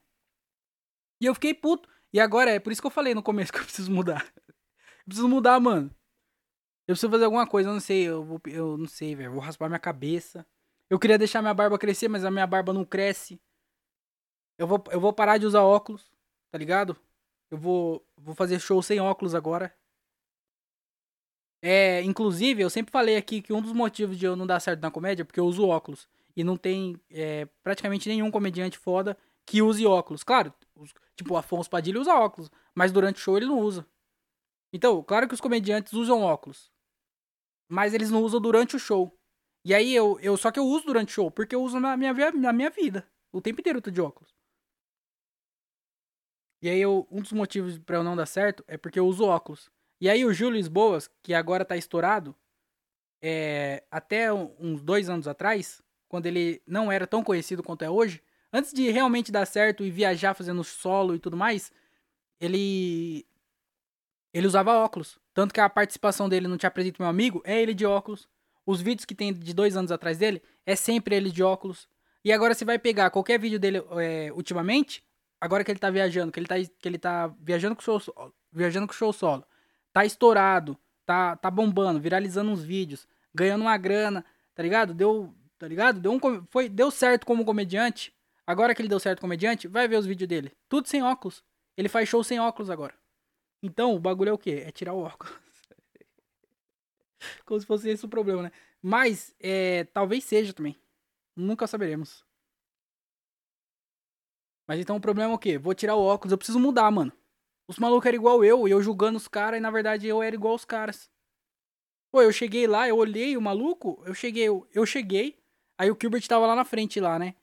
E 1.22 1.26
eu 1.26 1.34
fiquei 1.34 1.54
puto. 1.54 1.90
E 2.14 2.20
agora 2.20 2.52
é 2.52 2.60
por 2.60 2.72
isso 2.72 2.82
que 2.82 2.88
eu 2.88 2.92
falei 2.92 3.14
no 3.14 3.24
começo 3.24 3.52
que 3.54 3.60
eu 3.60 3.64
preciso 3.64 3.92
mudar. 3.92 4.26
Eu 4.48 5.06
preciso 5.06 5.30
mudar, 5.30 5.60
mano. 5.60 5.94
Eu 6.92 6.94
preciso 6.94 7.10
fazer 7.10 7.24
alguma 7.24 7.48
coisa, 7.48 7.70
eu 7.70 7.74
não 7.74 7.80
sei. 7.80 8.04
Eu, 8.04 8.24
vou, 8.24 8.42
eu 8.48 8.78
não 8.78 8.88
sei, 8.88 9.16
velho. 9.16 9.32
Vou 9.32 9.40
raspar 9.40 9.70
minha 9.70 9.80
cabeça. 9.80 10.46
Eu 10.90 11.00
queria 11.00 11.18
deixar 11.18 11.42
minha 11.42 11.54
barba 11.54 11.78
crescer, 11.78 12.10
mas 12.10 12.26
a 12.26 12.30
minha 12.30 12.46
barba 12.46 12.74
não 12.74 12.84
cresce. 12.84 13.42
Eu 14.58 14.68
vou, 14.68 14.84
eu 14.92 15.00
vou 15.00 15.14
parar 15.14 15.38
de 15.38 15.46
usar 15.46 15.64
óculos, 15.64 16.12
tá 16.52 16.58
ligado? 16.58 16.98
Eu 17.50 17.58
vou, 17.58 18.06
vou 18.18 18.36
fazer 18.36 18.60
show 18.60 18.84
sem 18.84 19.00
óculos 19.00 19.34
agora. 19.34 19.74
É, 21.62 22.02
inclusive, 22.02 22.62
eu 22.62 22.70
sempre 22.70 22.92
falei 22.92 23.16
aqui 23.16 23.42
que 23.42 23.54
um 23.54 23.62
dos 23.62 23.72
motivos 23.72 24.18
de 24.18 24.26
eu 24.26 24.36
não 24.36 24.46
dar 24.46 24.60
certo 24.60 24.82
na 24.82 24.92
comédia 24.92 25.22
é 25.22 25.26
porque 25.26 25.40
eu 25.40 25.46
uso 25.46 25.66
óculos. 25.66 26.10
E 26.36 26.44
não 26.44 26.58
tem 26.58 27.00
é, 27.10 27.46
praticamente 27.64 28.10
nenhum 28.10 28.30
comediante 28.30 28.78
foda 28.78 29.18
que 29.46 29.62
use 29.62 29.86
óculos. 29.86 30.24
Claro, 30.24 30.54
os, 30.76 30.94
tipo, 31.16 31.36
o 31.36 31.38
Afonso 31.38 31.70
Padilha 31.70 32.02
usa 32.02 32.14
óculos, 32.14 32.52
mas 32.76 32.92
durante 32.92 33.16
o 33.16 33.20
show 33.20 33.38
ele 33.38 33.46
não 33.46 33.60
usa. 33.60 33.88
Então, 34.74 35.02
claro 35.04 35.28
que 35.28 35.34
os 35.34 35.42
comediantes 35.42 35.94
usam 35.94 36.22
óculos. 36.22 36.71
Mas 37.72 37.94
eles 37.94 38.12
não 38.12 38.22
usam 38.22 38.42
durante 38.42 38.76
o 38.76 38.80
show. 38.80 39.18
E 39.64 39.74
aí 39.74 39.96
eu, 39.96 40.20
eu 40.20 40.36
só 40.36 40.52
que 40.52 40.60
eu 40.60 40.66
uso 40.66 40.88
durante 40.88 41.08
o 41.08 41.14
show, 41.14 41.32
porque 41.32 41.56
eu 41.56 41.64
uso 41.64 41.80
na 41.80 41.96
minha, 41.96 42.14
na 42.34 42.52
minha 42.52 42.70
vida. 42.70 43.10
O 43.32 43.40
tempo 43.40 43.62
inteiro 43.62 43.78
eu 43.78 43.82
tô 43.82 43.90
de 43.90 44.02
óculos. 44.02 44.36
E 46.62 46.68
aí 46.68 46.82
eu, 46.82 47.08
um 47.10 47.22
dos 47.22 47.32
motivos 47.32 47.80
para 47.80 47.96
eu 47.96 48.04
não 48.04 48.14
dar 48.14 48.26
certo 48.26 48.62
é 48.68 48.78
porque 48.78 49.00
eu 49.00 49.08
uso 49.08 49.24
óculos. 49.24 49.72
E 50.02 50.10
aí 50.10 50.26
o 50.26 50.34
Júlio 50.34 50.58
Lisboas, 50.58 51.10
que 51.24 51.34
agora 51.34 51.64
tá 51.64 51.78
estourado, 51.78 52.36
é, 53.22 53.86
até 53.90 54.34
uns 54.34 54.84
dois 54.84 55.08
anos 55.08 55.26
atrás, 55.26 55.82
quando 56.10 56.26
ele 56.26 56.62
não 56.68 56.92
era 56.92 57.08
tão 57.08 57.24
conhecido 57.24 57.64
quanto 57.64 57.84
é 57.84 57.90
hoje, 57.90 58.22
antes 58.52 58.74
de 58.74 58.90
realmente 58.92 59.32
dar 59.32 59.46
certo 59.46 59.82
e 59.86 59.90
viajar 59.90 60.34
fazendo 60.34 60.62
solo 60.62 61.16
e 61.16 61.20
tudo 61.20 61.38
mais, 61.38 61.72
ele 62.38 63.26
ele 64.34 64.48
usava 64.48 64.74
óculos. 64.74 65.21
Tanto 65.34 65.54
que 65.54 65.60
a 65.60 65.70
participação 65.70 66.28
dele 66.28 66.48
no 66.48 66.58
Te 66.58 66.68
Apresento 66.68 67.02
Meu 67.02 67.10
Amigo 67.10 67.42
é 67.46 67.62
ele 67.62 67.74
de 67.74 67.86
óculos. 67.86 68.28
Os 68.66 68.82
vídeos 68.82 69.06
que 69.06 69.16
tem 69.16 69.34
de 69.34 69.54
dois 69.54 69.76
anos 69.76 69.92
atrás 69.92 70.18
dele 70.18 70.42
é 70.66 70.76
sempre 70.76 71.16
ele 71.16 71.32
de 71.32 71.42
óculos. 71.42 71.88
E 72.24 72.32
agora 72.32 72.54
você 72.54 72.64
vai 72.64 72.78
pegar 72.78 73.10
qualquer 73.10 73.40
vídeo 73.40 73.60
dele 73.60 73.84
é, 74.00 74.32
ultimamente, 74.34 75.04
agora 75.40 75.64
que 75.64 75.72
ele 75.72 75.80
tá 75.80 75.90
viajando, 75.90 76.32
que 76.32 76.40
ele 76.40 76.48
tá, 76.48 76.56
que 76.56 76.88
ele 76.88 76.98
tá 76.98 77.34
viajando 77.40 77.76
com 77.76 77.82
show, 77.82 78.00
viajando 78.52 78.86
com 78.86 78.94
show 78.94 79.12
solo, 79.12 79.44
tá 79.92 80.06
estourado, 80.06 80.78
tá, 81.06 81.36
tá 81.36 81.50
bombando, 81.50 82.00
viralizando 82.00 82.52
uns 82.52 82.64
vídeos, 82.64 83.08
ganhando 83.34 83.62
uma 83.62 83.76
grana, 83.78 84.24
tá 84.54 84.62
ligado? 84.62 84.94
Deu, 84.94 85.34
tá 85.58 85.68
ligado? 85.68 86.00
Deu, 86.00 86.12
um, 86.12 86.20
foi, 86.50 86.70
deu 86.70 86.92
certo 86.92 87.26
como 87.26 87.44
comediante. 87.44 88.14
Agora 88.46 88.76
que 88.76 88.82
ele 88.82 88.90
deu 88.90 89.00
certo 89.00 89.20
como 89.20 89.30
comediante, 89.30 89.68
vai 89.68 89.88
ver 89.88 89.98
os 89.98 90.06
vídeos 90.06 90.28
dele. 90.28 90.52
Tudo 90.70 90.88
sem 90.88 91.02
óculos. 91.02 91.44
Ele 91.76 91.90
faz 91.90 92.08
show 92.08 92.24
sem 92.24 92.40
óculos 92.40 92.70
agora. 92.70 92.94
Então, 93.62 93.96
o 93.96 94.00
bagulho 94.00 94.30
é 94.30 94.34
o 94.34 94.38
quê? 94.38 94.64
É 94.66 94.72
tirar 94.72 94.94
o 94.94 95.02
óculos. 95.02 95.34
Como 97.46 97.60
se 97.60 97.66
fosse 97.66 97.90
esse 97.90 98.06
o 98.06 98.10
problema, 98.10 98.44
né? 98.44 98.52
Mas, 98.82 99.36
é, 99.40 99.84
talvez 99.86 100.24
seja 100.24 100.54
também. 100.54 100.76
Nunca 101.36 101.68
saberemos. 101.68 102.26
Mas 104.68 104.80
então 104.80 104.96
o 104.96 105.02
problema 105.02 105.34
é 105.34 105.36
o 105.36 105.40
quê? 105.40 105.58
Vou 105.58 105.74
tirar 105.74 105.96
o 105.96 106.02
óculos, 106.02 106.32
eu 106.32 106.38
preciso 106.38 106.60
mudar, 106.60 106.90
mano. 106.92 107.12
Os 107.68 107.78
malucos 107.78 108.06
eram 108.06 108.18
igual 108.18 108.44
eu, 108.44 108.68
e 108.68 108.72
eu 108.72 108.82
julgando 108.82 109.18
os 109.18 109.28
caras, 109.28 109.58
e 109.58 109.62
na 109.62 109.70
verdade 109.72 110.08
eu 110.08 110.24
era 110.24 110.36
igual 110.36 110.56
os 110.56 110.66
caras. 110.66 111.10
Pô, 112.12 112.22
eu 112.22 112.32
cheguei 112.32 112.68
lá, 112.68 112.88
eu 112.88 112.98
olhei 112.98 113.38
o 113.38 113.42
maluco, 113.42 114.02
eu 114.06 114.14
cheguei, 114.14 114.44
eu, 114.48 114.68
eu 114.74 114.86
cheguei, 114.86 115.38
aí 115.78 115.90
o 115.90 115.98
Gilbert 116.00 116.26
tava 116.28 116.48
lá 116.48 116.56
na 116.56 116.66
frente 116.66 117.00
lá, 117.00 117.18
né? 117.18 117.36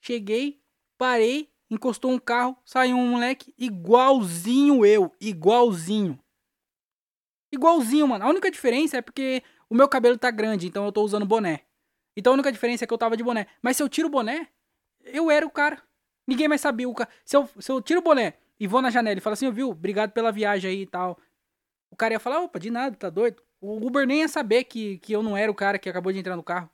Cheguei, 0.00 0.60
parei, 0.98 1.49
encostou 1.70 2.10
um 2.10 2.18
carro, 2.18 2.56
saiu 2.64 2.96
um 2.96 3.12
moleque 3.12 3.54
igualzinho 3.56 4.84
eu, 4.84 5.14
igualzinho. 5.20 6.18
Igualzinho, 7.52 8.08
mano. 8.08 8.24
A 8.24 8.28
única 8.28 8.50
diferença 8.50 8.98
é 8.98 9.02
porque 9.02 9.42
o 9.68 9.74
meu 9.74 9.88
cabelo 9.88 10.18
tá 10.18 10.30
grande, 10.30 10.66
então 10.66 10.84
eu 10.84 10.92
tô 10.92 11.02
usando 11.02 11.24
boné. 11.24 11.60
Então 12.16 12.32
a 12.32 12.34
única 12.34 12.52
diferença 12.52 12.84
é 12.84 12.86
que 12.86 12.92
eu 12.92 12.98
tava 12.98 13.16
de 13.16 13.22
boné. 13.22 13.46
Mas 13.62 13.76
se 13.76 13.82
eu 13.82 13.88
tiro 13.88 14.08
o 14.08 14.10
boné, 14.10 14.48
eu 15.04 15.30
era 15.30 15.46
o 15.46 15.50
cara. 15.50 15.82
Ninguém 16.26 16.48
mais 16.48 16.60
sabia 16.60 16.88
o 16.88 16.94
cara. 16.94 17.10
Se 17.24 17.36
eu, 17.36 17.48
se 17.58 17.70
eu 17.70 17.80
tiro 17.80 18.00
o 18.00 18.02
boné 18.02 18.34
e 18.58 18.66
vou 18.66 18.82
na 18.82 18.90
janela 18.90 19.18
e 19.18 19.20
falo 19.20 19.34
assim, 19.34 19.50
viu, 19.50 19.70
obrigado 19.70 20.12
pela 20.12 20.32
viagem 20.32 20.70
aí 20.70 20.82
e 20.82 20.86
tal. 20.86 21.18
O 21.90 21.96
cara 21.96 22.14
ia 22.14 22.20
falar, 22.20 22.40
opa, 22.40 22.58
de 22.58 22.70
nada, 22.70 22.96
tá 22.96 23.10
doido? 23.10 23.42
O 23.60 23.84
Uber 23.86 24.06
nem 24.06 24.20
ia 24.20 24.28
saber 24.28 24.64
que, 24.64 24.98
que 24.98 25.12
eu 25.12 25.22
não 25.22 25.36
era 25.36 25.50
o 25.50 25.54
cara 25.54 25.78
que 25.78 25.88
acabou 25.88 26.12
de 26.12 26.18
entrar 26.18 26.36
no 26.36 26.42
carro. 26.42 26.70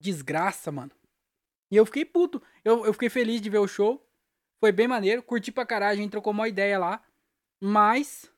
Desgraça, 0.00 0.72
mano. 0.72 0.90
E 1.70 1.76
eu 1.76 1.86
fiquei 1.86 2.04
puto. 2.04 2.42
Eu, 2.64 2.84
eu 2.84 2.92
fiquei 2.92 3.08
feliz 3.08 3.40
de 3.40 3.48
ver 3.48 3.58
o 3.58 3.68
show. 3.68 4.04
Foi 4.58 4.72
bem 4.72 4.88
maneiro. 4.88 5.22
Curti 5.22 5.52
pra 5.52 5.64
caralho. 5.64 5.98
A 5.98 6.02
gente 6.02 6.10
trocou 6.10 6.32
uma 6.32 6.48
ideia 6.48 6.78
lá. 6.78 7.02
Mas. 7.60 8.30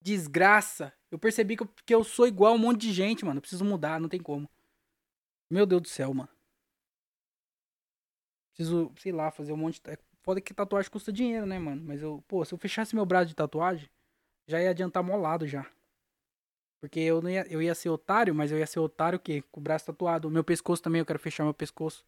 Desgraça. 0.00 0.92
Eu 1.10 1.18
percebi 1.18 1.56
que 1.56 1.62
eu, 1.62 1.68
que 1.86 1.94
eu 1.94 2.02
sou 2.02 2.26
igual 2.26 2.54
um 2.54 2.58
monte 2.58 2.80
de 2.80 2.92
gente, 2.92 3.24
mano. 3.24 3.38
Eu 3.38 3.42
preciso 3.42 3.64
mudar, 3.64 4.00
não 4.00 4.08
tem 4.08 4.20
como. 4.20 4.50
Meu 5.48 5.64
Deus 5.64 5.82
do 5.82 5.88
céu, 5.88 6.12
mano. 6.12 6.28
Preciso, 8.52 8.92
sei 8.98 9.12
lá, 9.12 9.30
fazer 9.30 9.52
um 9.52 9.56
monte 9.56 9.80
de. 9.80 9.90
É 9.90 9.98
foda 10.22 10.40
que 10.40 10.52
tatuagem 10.52 10.90
custa 10.90 11.12
dinheiro, 11.12 11.46
né, 11.46 11.58
mano? 11.58 11.82
Mas 11.84 12.02
eu, 12.02 12.22
pô, 12.26 12.44
se 12.44 12.52
eu 12.52 12.58
fechasse 12.58 12.94
meu 12.94 13.06
braço 13.06 13.26
de 13.26 13.34
tatuagem, 13.34 13.88
já 14.46 14.60
ia 14.60 14.70
adiantar 14.70 15.02
molado 15.02 15.46
já. 15.46 15.66
Porque 16.84 17.00
eu 17.00 17.22
não 17.22 17.30
ia, 17.30 17.46
eu 17.48 17.62
ia 17.62 17.74
ser 17.74 17.88
otário, 17.88 18.34
mas 18.34 18.52
eu 18.52 18.58
ia 18.58 18.66
ser 18.66 18.78
otário 18.78 19.16
o 19.16 19.18
quê? 19.18 19.42
Com 19.50 19.58
o 19.58 19.62
braço 19.62 19.86
tatuado. 19.86 20.28
O 20.28 20.30
meu 20.30 20.44
pescoço 20.44 20.82
também, 20.82 20.98
eu 20.98 21.06
quero 21.06 21.18
fechar 21.18 21.42
meu 21.42 21.54
pescoço. 21.54 22.04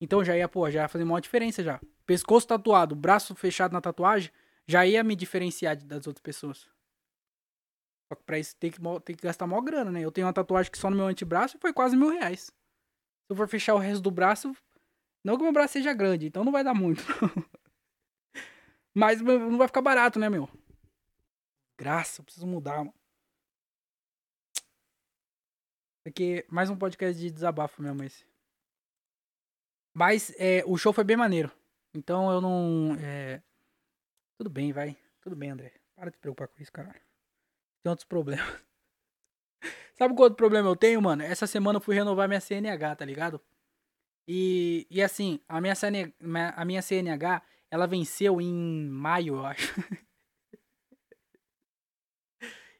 Então 0.00 0.24
já 0.24 0.34
ia, 0.34 0.48
pô, 0.48 0.70
já 0.70 0.80
ia 0.80 0.88
fazer 0.88 1.04
uma 1.04 1.20
diferença 1.20 1.62
já. 1.62 1.78
Pescoço 2.06 2.48
tatuado, 2.48 2.96
braço 2.96 3.34
fechado 3.34 3.72
na 3.72 3.80
tatuagem, 3.82 4.32
já 4.66 4.86
ia 4.86 5.04
me 5.04 5.14
diferenciar 5.14 5.76
das 5.84 6.06
outras 6.06 6.22
pessoas. 6.22 6.66
Só 8.08 8.14
que 8.14 8.22
pra 8.22 8.38
isso 8.38 8.56
tem 8.56 8.70
que, 8.70 8.80
tem 9.04 9.14
que 9.14 9.22
gastar 9.22 9.46
maior 9.46 9.60
grana, 9.60 9.90
né? 9.92 10.00
Eu 10.00 10.10
tenho 10.10 10.26
uma 10.26 10.32
tatuagem 10.32 10.72
que 10.72 10.78
só 10.78 10.88
no 10.88 10.96
meu 10.96 11.04
antebraço 11.04 11.58
foi 11.58 11.70
quase 11.70 11.94
mil 11.94 12.08
reais. 12.08 12.44
Se 12.44 12.54
eu 13.28 13.36
for 13.36 13.48
fechar 13.48 13.74
o 13.74 13.78
resto 13.78 14.00
do 14.00 14.10
braço, 14.10 14.56
não 15.22 15.36
que 15.36 15.42
meu 15.42 15.52
braço 15.52 15.74
seja 15.74 15.92
grande, 15.92 16.26
então 16.26 16.42
não 16.42 16.52
vai 16.52 16.64
dar 16.64 16.72
muito. 16.72 17.04
Mas 18.96 19.20
não 19.20 19.58
vai 19.58 19.68
ficar 19.68 19.82
barato, 19.82 20.18
né, 20.18 20.30
meu? 20.30 20.48
Graça, 21.78 22.22
eu 22.22 22.24
preciso 22.24 22.46
mudar, 22.46 22.78
mano. 22.78 22.99
Aqui, 26.06 26.46
mais 26.48 26.70
um 26.70 26.76
podcast 26.76 27.20
de 27.20 27.30
desabafo 27.30 27.82
mesmo 27.82 28.02
esse. 28.02 28.24
Mas 29.92 30.32
é, 30.38 30.64
o 30.66 30.78
show 30.78 30.94
foi 30.94 31.04
bem 31.04 31.16
maneiro. 31.16 31.52
Então 31.94 32.30
eu 32.30 32.40
não. 32.40 32.96
É... 32.98 33.42
Tudo 34.38 34.48
bem, 34.48 34.72
vai. 34.72 34.96
Tudo 35.20 35.36
bem, 35.36 35.50
André. 35.50 35.74
Para 35.94 36.08
de 36.08 36.16
se 36.16 36.20
preocupar 36.20 36.48
com 36.48 36.62
isso, 36.62 36.72
caralho. 36.72 37.00
Tem 37.82 37.90
outros 37.90 38.06
problemas. 38.06 38.46
Sabe 39.94 40.14
qual 40.14 40.24
outro 40.24 40.38
problema 40.38 40.70
eu 40.70 40.76
tenho, 40.76 41.02
mano? 41.02 41.22
Essa 41.22 41.46
semana 41.46 41.76
eu 41.76 41.82
fui 41.82 41.94
renovar 41.94 42.26
minha 42.26 42.40
CNH, 42.40 42.96
tá 42.96 43.04
ligado? 43.04 43.38
E, 44.26 44.86
e 44.90 45.02
assim, 45.02 45.38
a 45.46 45.60
minha, 45.60 45.74
CN, 45.74 46.14
a 46.56 46.64
minha 46.64 46.80
CNH, 46.80 47.42
ela 47.70 47.86
venceu 47.86 48.40
em 48.40 48.88
maio, 48.88 49.34
eu 49.34 49.44
acho. 49.44 49.74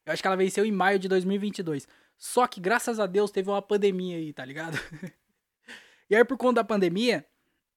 eu 0.06 0.12
acho 0.12 0.22
que 0.22 0.26
ela 0.26 0.36
venceu 0.36 0.64
em 0.64 0.72
maio 0.72 0.98
de 0.98 1.06
2022. 1.06 1.86
Só 2.20 2.46
que, 2.46 2.60
graças 2.60 3.00
a 3.00 3.06
Deus, 3.06 3.30
teve 3.30 3.48
uma 3.48 3.62
pandemia 3.62 4.18
aí, 4.18 4.30
tá 4.30 4.44
ligado? 4.44 4.76
e 6.10 6.14
aí, 6.14 6.22
por 6.22 6.36
conta 6.36 6.56
da 6.56 6.64
pandemia, 6.64 7.26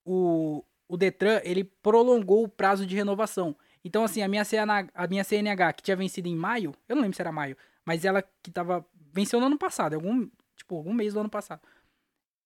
o, 0.04 0.66
o 0.86 0.98
Detran, 0.98 1.40
ele 1.46 1.64
prolongou 1.64 2.44
o 2.44 2.50
prazo 2.50 2.86
de 2.86 2.94
renovação. 2.94 3.56
Então, 3.86 4.04
assim, 4.04 4.22
a 4.22 4.28
minha, 4.28 4.44
CNH, 4.44 4.92
a 4.94 5.08
minha 5.08 5.24
CNH, 5.24 5.72
que 5.72 5.84
tinha 5.84 5.96
vencido 5.96 6.28
em 6.28 6.36
maio, 6.36 6.76
eu 6.90 6.96
não 6.98 7.04
lembro 7.04 7.16
se 7.16 7.22
era 7.22 7.32
maio, 7.32 7.56
mas 7.86 8.04
ela 8.04 8.22
que 8.44 8.52
tava. 8.52 8.86
Venceu 9.14 9.40
no 9.40 9.46
ano 9.46 9.58
passado, 9.58 9.94
algum. 9.94 10.30
Tipo, 10.58 10.76
algum 10.76 10.94
mês 10.94 11.14
do 11.14 11.22
ano 11.22 11.30
passado. 11.30 11.62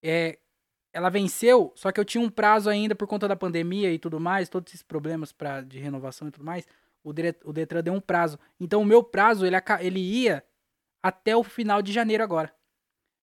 É, 0.03 0.37
ela 0.93 1.09
venceu, 1.09 1.73
só 1.75 1.91
que 1.91 1.99
eu 1.99 2.05
tinha 2.05 2.23
um 2.23 2.29
prazo 2.29 2.69
ainda 2.69 2.93
por 2.93 3.07
conta 3.07 3.27
da 3.27 3.35
pandemia 3.35 3.91
e 3.91 3.97
tudo 3.97 4.19
mais, 4.19 4.49
todos 4.49 4.71
esses 4.71 4.83
problemas 4.83 5.31
pra, 5.31 5.61
de 5.61 5.79
renovação 5.79 6.27
e 6.27 6.31
tudo 6.31 6.45
mais. 6.45 6.67
O, 7.03 7.09
o 7.45 7.53
Detran 7.53 7.81
deu 7.81 7.93
um 7.93 7.99
prazo. 7.99 8.37
Então, 8.59 8.83
o 8.83 8.85
meu 8.85 9.03
prazo, 9.03 9.47
ele, 9.47 9.55
ele 9.79 9.99
ia 9.99 10.43
até 11.07 11.35
o 11.35 11.43
final 11.43 11.81
de 11.81 11.93
janeiro 11.93 12.21
agora. 12.21 12.53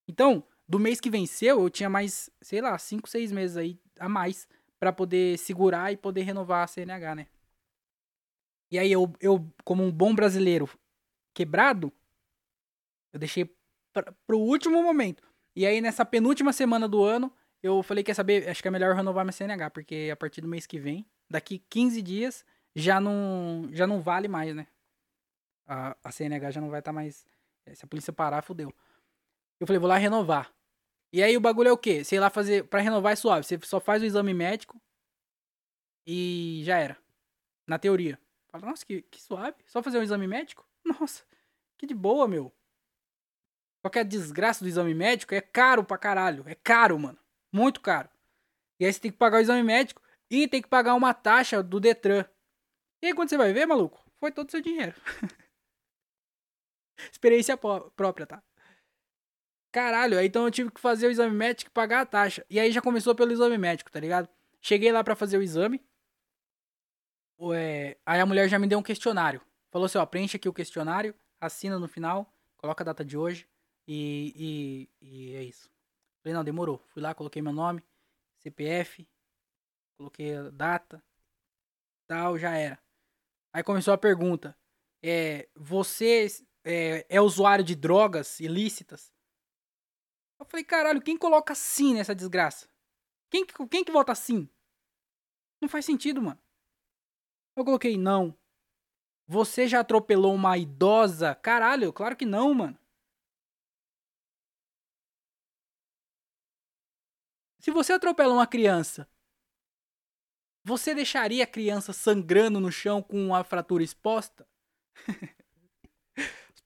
Então, 0.08 0.42
do 0.66 0.78
mês 0.78 1.00
que 1.00 1.10
venceu, 1.10 1.60
eu 1.60 1.68
tinha 1.68 1.90
mais, 1.90 2.30
sei 2.40 2.60
lá, 2.62 2.78
5, 2.78 3.06
6 3.08 3.30
meses 3.30 3.56
aí 3.58 3.78
a 3.98 4.08
mais 4.08 4.48
para 4.80 4.90
poder 4.90 5.38
segurar 5.38 5.92
e 5.92 5.96
poder 5.96 6.22
renovar 6.22 6.64
a 6.64 6.66
CNH, 6.66 7.14
né? 7.14 7.26
E 8.70 8.78
aí 8.78 8.90
eu, 8.90 9.12
eu 9.20 9.46
como 9.64 9.84
um 9.84 9.92
bom 9.92 10.14
brasileiro 10.14 10.68
quebrado, 11.34 11.92
eu 13.12 13.18
deixei 13.18 13.54
pra, 13.92 14.12
pro 14.26 14.38
último 14.38 14.82
momento. 14.82 15.22
E 15.54 15.66
aí 15.66 15.80
nessa 15.80 16.04
penúltima 16.04 16.52
semana 16.52 16.88
do 16.88 17.04
ano, 17.04 17.30
eu 17.62 17.82
falei, 17.82 18.02
quer 18.02 18.14
saber, 18.14 18.48
acho 18.48 18.62
que 18.62 18.68
é 18.68 18.70
melhor 18.70 18.94
renovar 18.94 19.24
minha 19.24 19.32
CNH, 19.32 19.70
porque 19.70 20.08
a 20.10 20.16
partir 20.16 20.40
do 20.40 20.48
mês 20.48 20.66
que 20.66 20.78
vem, 20.78 21.06
daqui 21.30 21.62
15 21.68 22.00
dias, 22.00 22.44
já 22.74 22.98
não, 22.98 23.68
já 23.72 23.86
não 23.86 24.00
vale 24.00 24.26
mais, 24.26 24.54
né? 24.54 24.66
A, 25.66 25.96
a 26.02 26.10
CNH 26.10 26.50
já 26.50 26.60
não 26.60 26.70
vai 26.70 26.80
estar 26.80 26.90
tá 26.90 26.94
mais. 26.94 27.26
É, 27.66 27.74
se 27.74 27.84
a 27.84 27.88
polícia 27.88 28.12
parar, 28.12 28.42
fodeu. 28.42 28.72
Eu 29.60 29.66
falei, 29.66 29.78
vou 29.78 29.88
lá 29.88 29.96
renovar. 29.96 30.52
E 31.12 31.22
aí 31.22 31.36
o 31.36 31.40
bagulho 31.40 31.68
é 31.68 31.72
o 31.72 31.78
quê? 31.78 32.02
Sei 32.04 32.18
lá 32.18 32.28
fazer. 32.28 32.64
Pra 32.64 32.80
renovar 32.80 33.12
é 33.12 33.16
suave. 33.16 33.46
Você 33.46 33.58
só 33.62 33.80
faz 33.80 34.02
o 34.02 34.04
exame 34.04 34.34
médico 34.34 34.80
e 36.06 36.62
já 36.64 36.78
era. 36.78 36.98
Na 37.66 37.78
teoria. 37.78 38.18
Fala, 38.50 38.66
nossa, 38.66 38.84
que, 38.84 39.02
que 39.02 39.22
suave. 39.22 39.56
Só 39.66 39.82
fazer 39.82 39.98
um 39.98 40.02
exame 40.02 40.26
médico? 40.26 40.66
Nossa, 40.84 41.24
que 41.78 41.86
de 41.86 41.94
boa, 41.94 42.28
meu. 42.28 42.52
Qualquer 43.82 44.04
desgraça 44.04 44.64
do 44.64 44.68
exame 44.68 44.94
médico 44.94 45.34
é 45.34 45.40
caro 45.40 45.84
pra 45.84 45.98
caralho. 45.98 46.44
É 46.46 46.54
caro, 46.54 46.98
mano. 46.98 47.18
Muito 47.52 47.80
caro. 47.80 48.08
E 48.80 48.84
aí 48.84 48.92
você 48.92 49.00
tem 49.00 49.10
que 49.10 49.16
pagar 49.18 49.38
o 49.38 49.40
exame 49.40 49.62
médico 49.62 50.02
e 50.30 50.48
tem 50.48 50.60
que 50.60 50.68
pagar 50.68 50.94
uma 50.94 51.14
taxa 51.14 51.62
do 51.62 51.78
Detran. 51.78 52.24
E 53.02 53.06
aí 53.06 53.14
quando 53.14 53.28
você 53.28 53.36
vai 53.36 53.52
ver, 53.52 53.66
maluco, 53.66 54.02
foi 54.16 54.32
todo 54.32 54.48
o 54.48 54.50
seu 54.50 54.60
dinheiro. 54.60 54.94
Experiência 57.10 57.56
própria, 57.56 58.26
tá? 58.26 58.42
Caralho, 59.72 60.18
aí 60.18 60.26
então 60.26 60.44
eu 60.44 60.50
tive 60.50 60.70
que 60.70 60.80
fazer 60.80 61.08
o 61.08 61.10
exame 61.10 61.34
médico 61.34 61.68
e 61.68 61.74
pagar 61.74 62.02
a 62.02 62.06
taxa. 62.06 62.46
E 62.48 62.60
aí 62.60 62.70
já 62.70 62.80
começou 62.80 63.14
pelo 63.14 63.32
exame 63.32 63.58
médico, 63.58 63.90
tá 63.90 63.98
ligado? 63.98 64.28
Cheguei 64.60 64.92
lá 64.92 65.02
para 65.02 65.16
fazer 65.16 65.36
o 65.36 65.42
exame. 65.42 65.84
É, 67.52 67.98
aí 68.06 68.20
a 68.20 68.26
mulher 68.26 68.48
já 68.48 68.58
me 68.58 68.68
deu 68.68 68.78
um 68.78 68.82
questionário. 68.82 69.40
Falou 69.72 69.86
assim, 69.86 69.98
ó, 69.98 70.06
preenche 70.06 70.36
aqui 70.36 70.48
o 70.48 70.52
questionário, 70.52 71.12
assina 71.40 71.78
no 71.78 71.88
final, 71.88 72.32
coloca 72.56 72.84
a 72.84 72.86
data 72.86 73.04
de 73.04 73.18
hoje 73.18 73.48
e, 73.88 74.88
e, 75.00 75.06
e 75.06 75.34
é 75.34 75.42
isso. 75.42 75.68
Falei, 76.22 76.34
não, 76.34 76.44
demorou. 76.44 76.80
Fui 76.86 77.02
lá, 77.02 77.12
coloquei 77.12 77.42
meu 77.42 77.52
nome, 77.52 77.82
CPF, 78.38 79.06
coloquei 79.96 80.36
a 80.36 80.50
data, 80.50 81.02
tal, 82.06 82.38
já 82.38 82.56
era. 82.56 82.78
Aí 83.52 83.62
começou 83.62 83.92
a 83.92 83.98
pergunta: 83.98 84.56
é, 85.02 85.48
você 85.54 86.28
é, 86.64 87.06
é 87.08 87.20
usuário 87.20 87.64
de 87.64 87.74
drogas 87.74 88.40
ilícitas? 88.40 89.12
Eu 90.38 90.46
falei, 90.46 90.64
caralho, 90.64 91.02
quem 91.02 91.16
coloca 91.16 91.54
sim 91.54 91.94
nessa 91.94 92.14
desgraça? 92.14 92.68
Quem, 93.30 93.46
quem 93.70 93.84
que 93.84 93.92
vota 93.92 94.12
assim? 94.12 94.48
Não 95.60 95.68
faz 95.68 95.84
sentido, 95.84 96.20
mano. 96.20 96.40
Eu 97.56 97.64
coloquei 97.64 97.96
não. 97.96 98.36
Você 99.26 99.66
já 99.66 99.80
atropelou 99.80 100.34
uma 100.34 100.58
idosa? 100.58 101.34
Caralho, 101.34 101.92
claro 101.92 102.16
que 102.16 102.26
não, 102.26 102.52
mano. 102.52 102.78
Se 107.60 107.70
você 107.70 107.94
atropela 107.94 108.34
uma 108.34 108.46
criança, 108.46 109.08
você 110.62 110.94
deixaria 110.94 111.44
a 111.44 111.46
criança 111.46 111.92
sangrando 111.92 112.60
no 112.60 112.70
chão 112.70 113.02
com 113.02 113.16
uma 113.26 113.42
fratura 113.42 113.82
exposta? 113.82 114.46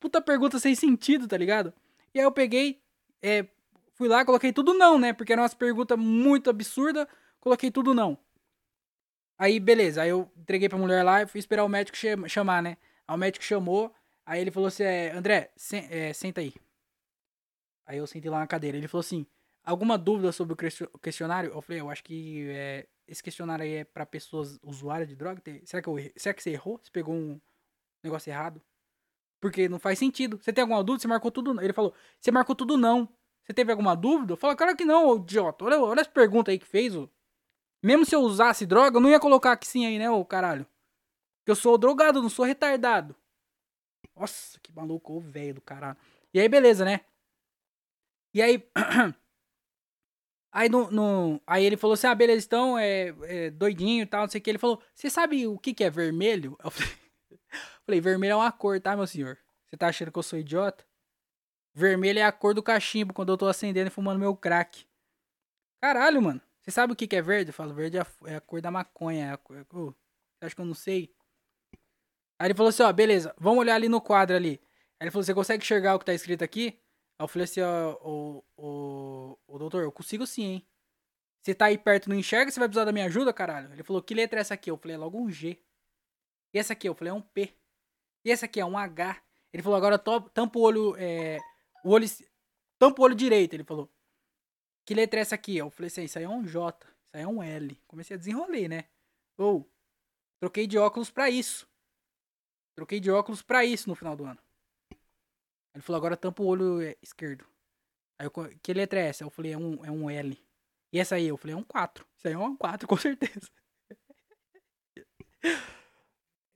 Puta 0.00 0.20
pergunta 0.20 0.58
sem 0.58 0.74
sentido, 0.74 1.26
tá 1.26 1.36
ligado? 1.36 1.72
E 2.14 2.18
aí 2.18 2.24
eu 2.24 2.32
peguei, 2.32 2.80
é, 3.22 3.46
fui 3.94 4.08
lá, 4.08 4.24
coloquei 4.24 4.52
tudo 4.52 4.74
não, 4.74 4.98
né? 4.98 5.12
Porque 5.12 5.32
era 5.32 5.42
uma 5.42 5.48
pergunta 5.50 5.96
muito 5.96 6.50
absurda, 6.50 7.08
coloquei 7.40 7.70
tudo 7.70 7.94
não. 7.94 8.18
Aí, 9.38 9.60
beleza, 9.60 10.02
aí 10.02 10.10
eu 10.10 10.30
entreguei 10.36 10.68
pra 10.68 10.78
mulher 10.78 11.02
lá 11.04 11.22
e 11.22 11.26
fui 11.26 11.38
esperar 11.38 11.64
o 11.64 11.68
médico 11.68 11.96
chamar, 12.28 12.62
né? 12.62 12.76
Aí 13.06 13.14
o 13.14 13.18
médico 13.18 13.44
chamou, 13.44 13.92
aí 14.26 14.40
ele 14.40 14.50
falou 14.50 14.66
assim, 14.66 14.82
é, 14.82 15.12
André, 15.12 15.50
sen 15.56 15.86
é, 15.90 16.12
senta 16.12 16.40
aí. 16.40 16.52
Aí 17.86 17.98
eu 17.98 18.06
sentei 18.06 18.30
lá 18.30 18.40
na 18.40 18.46
cadeira. 18.46 18.76
Ele 18.76 18.88
falou 18.88 19.00
assim, 19.00 19.26
Alguma 19.68 19.98
dúvida 19.98 20.32
sobre 20.32 20.54
o 20.54 20.98
questionário? 20.98 21.50
Eu 21.50 21.60
falei, 21.60 21.82
eu 21.82 21.90
acho 21.90 22.02
que 22.02 22.48
é, 22.48 22.86
esse 23.06 23.22
questionário 23.22 23.62
aí 23.62 23.74
é 23.74 23.84
para 23.84 24.06
pessoas 24.06 24.58
usuárias 24.62 25.06
de 25.06 25.14
droga. 25.14 25.42
Será 25.66 25.82
que, 25.82 25.88
eu, 25.90 25.96
será 26.16 26.32
que 26.32 26.42
você 26.42 26.52
errou? 26.52 26.80
Você 26.82 26.90
pegou 26.90 27.14
um 27.14 27.38
negócio 28.02 28.30
errado? 28.30 28.62
Porque 29.40 29.68
não 29.68 29.78
faz 29.78 29.98
sentido. 29.98 30.38
Você 30.40 30.52
tem 30.52 30.62
alguma 30.62 30.82
dúvida? 30.82 31.02
Você 31.02 31.08
marcou 31.08 31.30
tudo. 31.30 31.60
Ele 31.60 31.72
falou, 31.72 31.94
você 32.20 32.30
marcou 32.30 32.54
tudo 32.56 32.76
não. 32.76 33.08
Você 33.44 33.54
teve 33.54 33.70
alguma 33.70 33.94
dúvida? 33.94 34.34
Eu 34.34 34.36
falei, 34.36 34.56
claro 34.56 34.76
que 34.76 34.84
não, 34.84 35.16
idiota. 35.16 35.64
Olha, 35.64 35.80
olha 35.80 36.00
as 36.02 36.06
perguntas 36.06 36.52
aí 36.52 36.58
que 36.58 36.66
fez, 36.66 36.94
ô. 36.94 37.08
Mesmo 37.82 38.04
se 38.04 38.14
eu 38.14 38.20
usasse 38.20 38.66
droga, 38.66 38.96
eu 38.96 39.00
não 39.00 39.08
ia 39.08 39.20
colocar 39.20 39.52
aqui 39.52 39.66
sim 39.66 39.86
aí, 39.86 39.98
né, 39.98 40.10
ô 40.10 40.24
caralho? 40.24 40.66
Eu 41.46 41.54
sou 41.54 41.78
drogado, 41.78 42.20
não 42.20 42.28
sou 42.28 42.44
retardado. 42.44 43.14
Nossa, 44.14 44.58
que 44.60 44.72
maluco, 44.72 45.14
ô 45.14 45.20
velho 45.20 45.54
do 45.54 45.60
caralho. 45.60 45.96
E 46.34 46.40
aí, 46.40 46.48
beleza, 46.48 46.84
né? 46.84 47.00
E 48.34 48.42
aí. 48.42 48.68
Aí, 50.50 50.68
no, 50.70 50.90
no, 50.90 51.40
aí 51.46 51.62
ele 51.62 51.76
falou 51.76 51.92
assim: 51.92 52.06
ah, 52.06 52.14
beleza, 52.14 52.46
então 52.46 52.78
é, 52.78 53.14
é 53.24 53.50
doidinho 53.50 54.02
e 54.02 54.06
tal, 54.06 54.22
não 54.22 54.28
sei 54.30 54.40
o 54.40 54.42
que. 54.42 54.50
Ele 54.50 54.58
falou: 54.58 54.82
você 54.94 55.10
sabe 55.10 55.46
o 55.46 55.58
que, 55.58 55.74
que 55.74 55.84
é 55.84 55.90
vermelho? 55.90 56.56
Eu 56.64 56.70
falei, 56.70 56.88
falei: 57.88 58.00
vermelho 58.00 58.32
é 58.32 58.36
uma 58.36 58.52
cor, 58.52 58.78
tá, 58.80 58.94
meu 58.94 59.06
senhor? 59.06 59.38
Você 59.66 59.76
tá 59.76 59.88
achando 59.88 60.12
que 60.12 60.18
eu 60.18 60.22
sou 60.22 60.38
idiota? 60.38 60.84
Vermelho 61.74 62.18
é 62.18 62.22
a 62.22 62.32
cor 62.32 62.54
do 62.54 62.62
cachimbo 62.62 63.14
quando 63.14 63.32
eu 63.32 63.38
tô 63.38 63.46
acendendo 63.46 63.88
e 63.88 63.90
fumando 63.90 64.18
meu 64.18 64.36
crack. 64.36 64.86
Caralho, 65.80 66.20
mano. 66.20 66.40
Você 66.62 66.70
sabe 66.70 66.92
o 66.92 66.96
que, 66.96 67.06
que 67.06 67.16
é 67.16 67.22
verde? 67.22 67.50
Eu 67.50 67.54
falo: 67.54 67.72
verde 67.72 67.96
é 67.96 68.00
a, 68.02 68.06
é 68.26 68.36
a 68.36 68.40
cor 68.40 68.60
da 68.60 68.70
maconha. 68.70 69.26
É 69.26 69.32
a 69.32 69.36
cor, 69.38 69.66
oh, 69.72 69.86
você 69.86 70.46
acha 70.46 70.54
que 70.54 70.60
eu 70.60 70.66
não 70.66 70.74
sei? 70.74 71.14
Aí 72.38 72.48
ele 72.48 72.54
falou 72.54 72.68
assim: 72.68 72.82
ó, 72.82 72.92
beleza, 72.92 73.34
vamos 73.38 73.60
olhar 73.60 73.74
ali 73.74 73.88
no 73.88 74.00
quadro 74.00 74.36
ali. 74.36 74.60
Aí 75.00 75.04
ele 75.06 75.10
falou: 75.10 75.24
você 75.24 75.34
consegue 75.34 75.62
enxergar 75.62 75.94
o 75.94 75.98
que 75.98 76.04
tá 76.04 76.14
escrito 76.14 76.44
aqui? 76.44 76.78
Aí 77.18 77.24
eu 77.24 77.28
falei 77.28 77.44
assim, 77.44 77.60
ó, 77.60 77.98
o, 78.00 78.44
o, 78.56 79.38
o 79.48 79.58
doutor, 79.58 79.82
eu 79.82 79.90
consigo 79.90 80.24
sim, 80.26 80.44
hein? 80.44 80.66
Você 81.42 81.54
tá 81.54 81.66
aí 81.66 81.76
perto, 81.76 82.08
não 82.08 82.16
enxerga, 82.16 82.50
você 82.50 82.60
vai 82.60 82.68
precisar 82.68 82.84
da 82.84 82.92
minha 82.92 83.06
ajuda, 83.06 83.32
caralho? 83.32 83.72
Ele 83.72 83.82
falou, 83.82 84.02
que 84.02 84.14
letra 84.14 84.38
é 84.38 84.42
essa 84.42 84.54
aqui? 84.54 84.70
Eu 84.70 84.76
falei, 84.76 84.94
é 84.94 84.98
logo 84.98 85.18
um 85.18 85.30
G. 85.30 85.58
E 86.54 86.58
essa 86.58 86.74
aqui? 86.74 86.88
Eu 86.88 86.94
falei, 86.94 87.10
é 87.10 87.14
um 87.14 87.20
P. 87.20 87.52
E 88.24 88.30
essa 88.30 88.46
aqui 88.46 88.60
é 88.60 88.64
um 88.64 88.76
H. 88.76 89.22
Ele 89.52 89.62
falou, 89.62 89.76
agora 89.76 89.98
tampa 89.98 90.58
o 90.58 90.62
olho, 90.62 90.96
é, 90.98 91.38
o 91.84 91.90
olho, 91.90 92.06
tampa 92.78 93.00
o 93.00 93.04
olho 93.04 93.14
direito, 93.14 93.54
ele 93.54 93.64
falou. 93.64 93.90
Que 94.84 94.94
letra 94.94 95.20
é 95.20 95.22
essa 95.22 95.34
aqui? 95.34 95.56
Eu 95.56 95.70
falei 95.70 95.88
assim, 95.88 96.04
isso 96.04 96.18
aí 96.18 96.24
é 96.24 96.28
um 96.28 96.44
J, 96.44 96.86
isso 97.04 97.16
aí 97.16 97.22
é 97.22 97.26
um 97.26 97.42
L. 97.42 97.78
Comecei 97.86 98.14
a 98.14 98.18
desenrolar, 98.18 98.68
né? 98.68 98.84
Ou, 99.36 99.70
troquei 100.40 100.66
de 100.66 100.78
óculos 100.78 101.10
pra 101.10 101.30
isso. 101.30 101.68
Troquei 102.74 103.00
de 103.00 103.10
óculos 103.10 103.42
pra 103.42 103.64
isso 103.64 103.88
no 103.88 103.94
final 103.94 104.16
do 104.16 104.24
ano. 104.24 104.40
Ele 105.74 105.82
falou, 105.82 105.98
agora 105.98 106.16
tampa 106.16 106.42
o 106.42 106.46
olho 106.46 106.80
é, 106.80 106.96
esquerdo. 107.02 107.46
Aí 108.18 108.26
eu, 108.26 108.32
que 108.62 108.72
letra 108.72 109.00
é 109.00 109.06
essa? 109.06 109.24
Eu 109.24 109.30
falei, 109.30 109.52
é 109.52 109.58
um, 109.58 109.84
é 109.84 109.90
um 109.90 110.10
L. 110.10 110.38
E 110.92 110.98
essa 110.98 111.16
aí? 111.16 111.26
Eu 111.28 111.36
falei, 111.36 111.54
é 111.54 111.56
um 111.56 111.62
4. 111.62 112.06
Isso 112.16 112.28
aí 112.28 112.34
é 112.34 112.38
um 112.38 112.56
4, 112.56 112.86
com 112.88 112.96
certeza. 112.96 113.48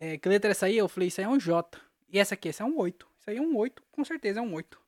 É, 0.05 0.19
que 0.19 0.29
letra 0.29 0.51
é 0.51 0.53
essa 0.53 0.67
aí? 0.67 0.77
Eu 0.77 0.89
falei, 0.89 1.09
isso 1.09 1.21
aí 1.21 1.27
é 1.27 1.29
um 1.29 1.39
J. 1.39 1.81
E 2.09 2.19
essa 2.19 2.35
aqui? 2.35 2.49
Essa 2.49 2.63
é 2.63 2.67
um 2.67 2.77
8. 2.79 3.09
Isso 3.19 3.31
aí 3.31 3.37
é 3.37 3.41
um 3.41 3.57
8, 3.57 3.83
com 3.93 4.05
certeza 4.05 4.41
é 4.41 4.43
um 4.43 4.53
8. 4.55 4.79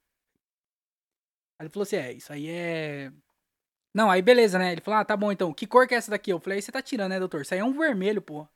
Aí 1.58 1.66
ele 1.66 1.72
falou 1.72 1.84
assim, 1.84 1.96
é, 1.96 2.12
isso 2.12 2.32
aí 2.32 2.48
é... 2.48 3.12
Não, 3.94 4.10
aí 4.10 4.20
beleza, 4.20 4.58
né? 4.58 4.72
Ele 4.72 4.80
falou, 4.80 5.00
ah, 5.00 5.04
tá 5.04 5.16
bom 5.16 5.30
então. 5.30 5.52
Que 5.54 5.66
cor 5.66 5.86
que 5.86 5.94
é 5.94 5.98
essa 5.98 6.10
daqui? 6.10 6.30
Eu 6.32 6.40
falei, 6.40 6.58
aí 6.58 6.62
você 6.62 6.72
tá 6.72 6.82
tirando, 6.82 7.10
né, 7.10 7.20
doutor? 7.20 7.42
Isso 7.42 7.54
aí 7.54 7.60
é 7.60 7.64
um 7.64 7.72
vermelho, 7.72 8.20
pô. 8.20 8.46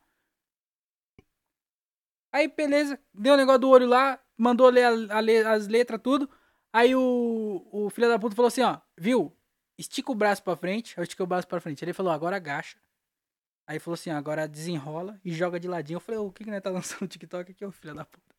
Aí, 2.31 2.47
beleza. 2.47 2.99
Deu 3.13 3.33
o 3.35 3.37
negócio 3.37 3.59
do 3.59 3.69
olho 3.69 3.87
lá 3.87 4.21
mandou 4.39 4.69
ler 4.69 4.85
a, 4.85 5.17
a, 5.17 5.53
as 5.53 5.67
letras, 5.67 5.99
tudo. 6.01 6.29
Aí 6.71 6.95
o, 6.95 7.67
o 7.71 7.89
filho 7.89 8.07
da 8.07 8.17
puta 8.17 8.35
falou 8.35 8.47
assim, 8.47 8.61
ó, 8.61 8.79
viu? 8.97 9.35
Estica 9.77 10.11
o 10.11 10.15
braço 10.15 10.41
pra 10.41 10.55
frente. 10.55 10.97
Eu 10.97 11.03
estiquei 11.03 11.23
o 11.23 11.27
braço 11.27 11.47
pra 11.47 11.59
frente. 11.59 11.83
Ele 11.83 11.93
falou, 11.93 12.11
agora 12.11 12.37
agacha. 12.37 12.77
Aí 13.69 13.77
falou 13.77 13.93
assim, 13.93 14.09
agora 14.09 14.47
desenrola 14.47 15.19
e 15.23 15.31
joga 15.31 15.59
de 15.59 15.67
ladinho. 15.67 15.97
Eu 15.97 16.01
falei, 16.01 16.19
o 16.19 16.31
que 16.31 16.43
que 16.43 16.49
né, 16.49 16.59
tá 16.59 16.71
lançando 16.71 17.01
no 17.01 17.07
TikTok 17.07 17.51
aqui, 17.51 17.63
ô 17.63 17.71
filho 17.71 17.93
da 17.93 18.03
puta? 18.03 18.35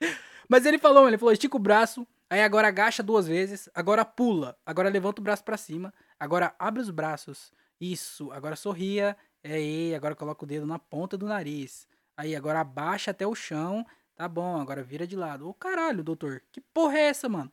Mas 0.48 0.64
ele 0.64 0.78
falou, 0.78 1.06
ele 1.06 1.18
falou, 1.18 1.32
estica 1.32 1.54
o 1.54 1.60
braço, 1.60 2.06
aí 2.30 2.42
agora 2.42 2.68
agacha 2.68 3.02
duas 3.02 3.26
vezes, 3.28 3.68
agora 3.74 4.06
pula, 4.06 4.56
agora 4.64 4.88
levanta 4.88 5.20
o 5.20 5.24
braço 5.24 5.44
para 5.44 5.58
cima, 5.58 5.92
agora 6.18 6.54
abre 6.58 6.80
os 6.80 6.88
braços. 6.88 7.52
Isso, 7.78 8.32
agora 8.32 8.56
sorria, 8.56 9.14
é 9.44 9.52
aí, 9.52 9.94
agora 9.94 10.14
coloca 10.14 10.44
o 10.44 10.48
dedo 10.48 10.64
na 10.66 10.78
ponta 10.78 11.18
do 11.18 11.26
nariz. 11.26 11.86
Aí 12.16 12.34
agora 12.34 12.60
abaixa 12.60 13.10
até 13.10 13.26
o 13.26 13.34
chão 13.34 13.84
Tá 14.18 14.26
bom, 14.26 14.60
agora 14.60 14.82
vira 14.82 15.06
de 15.06 15.14
lado. 15.14 15.48
Ô 15.48 15.54
caralho, 15.54 16.02
doutor. 16.02 16.42
Que 16.50 16.60
porra 16.60 16.98
é 16.98 17.02
essa, 17.02 17.28
mano? 17.28 17.52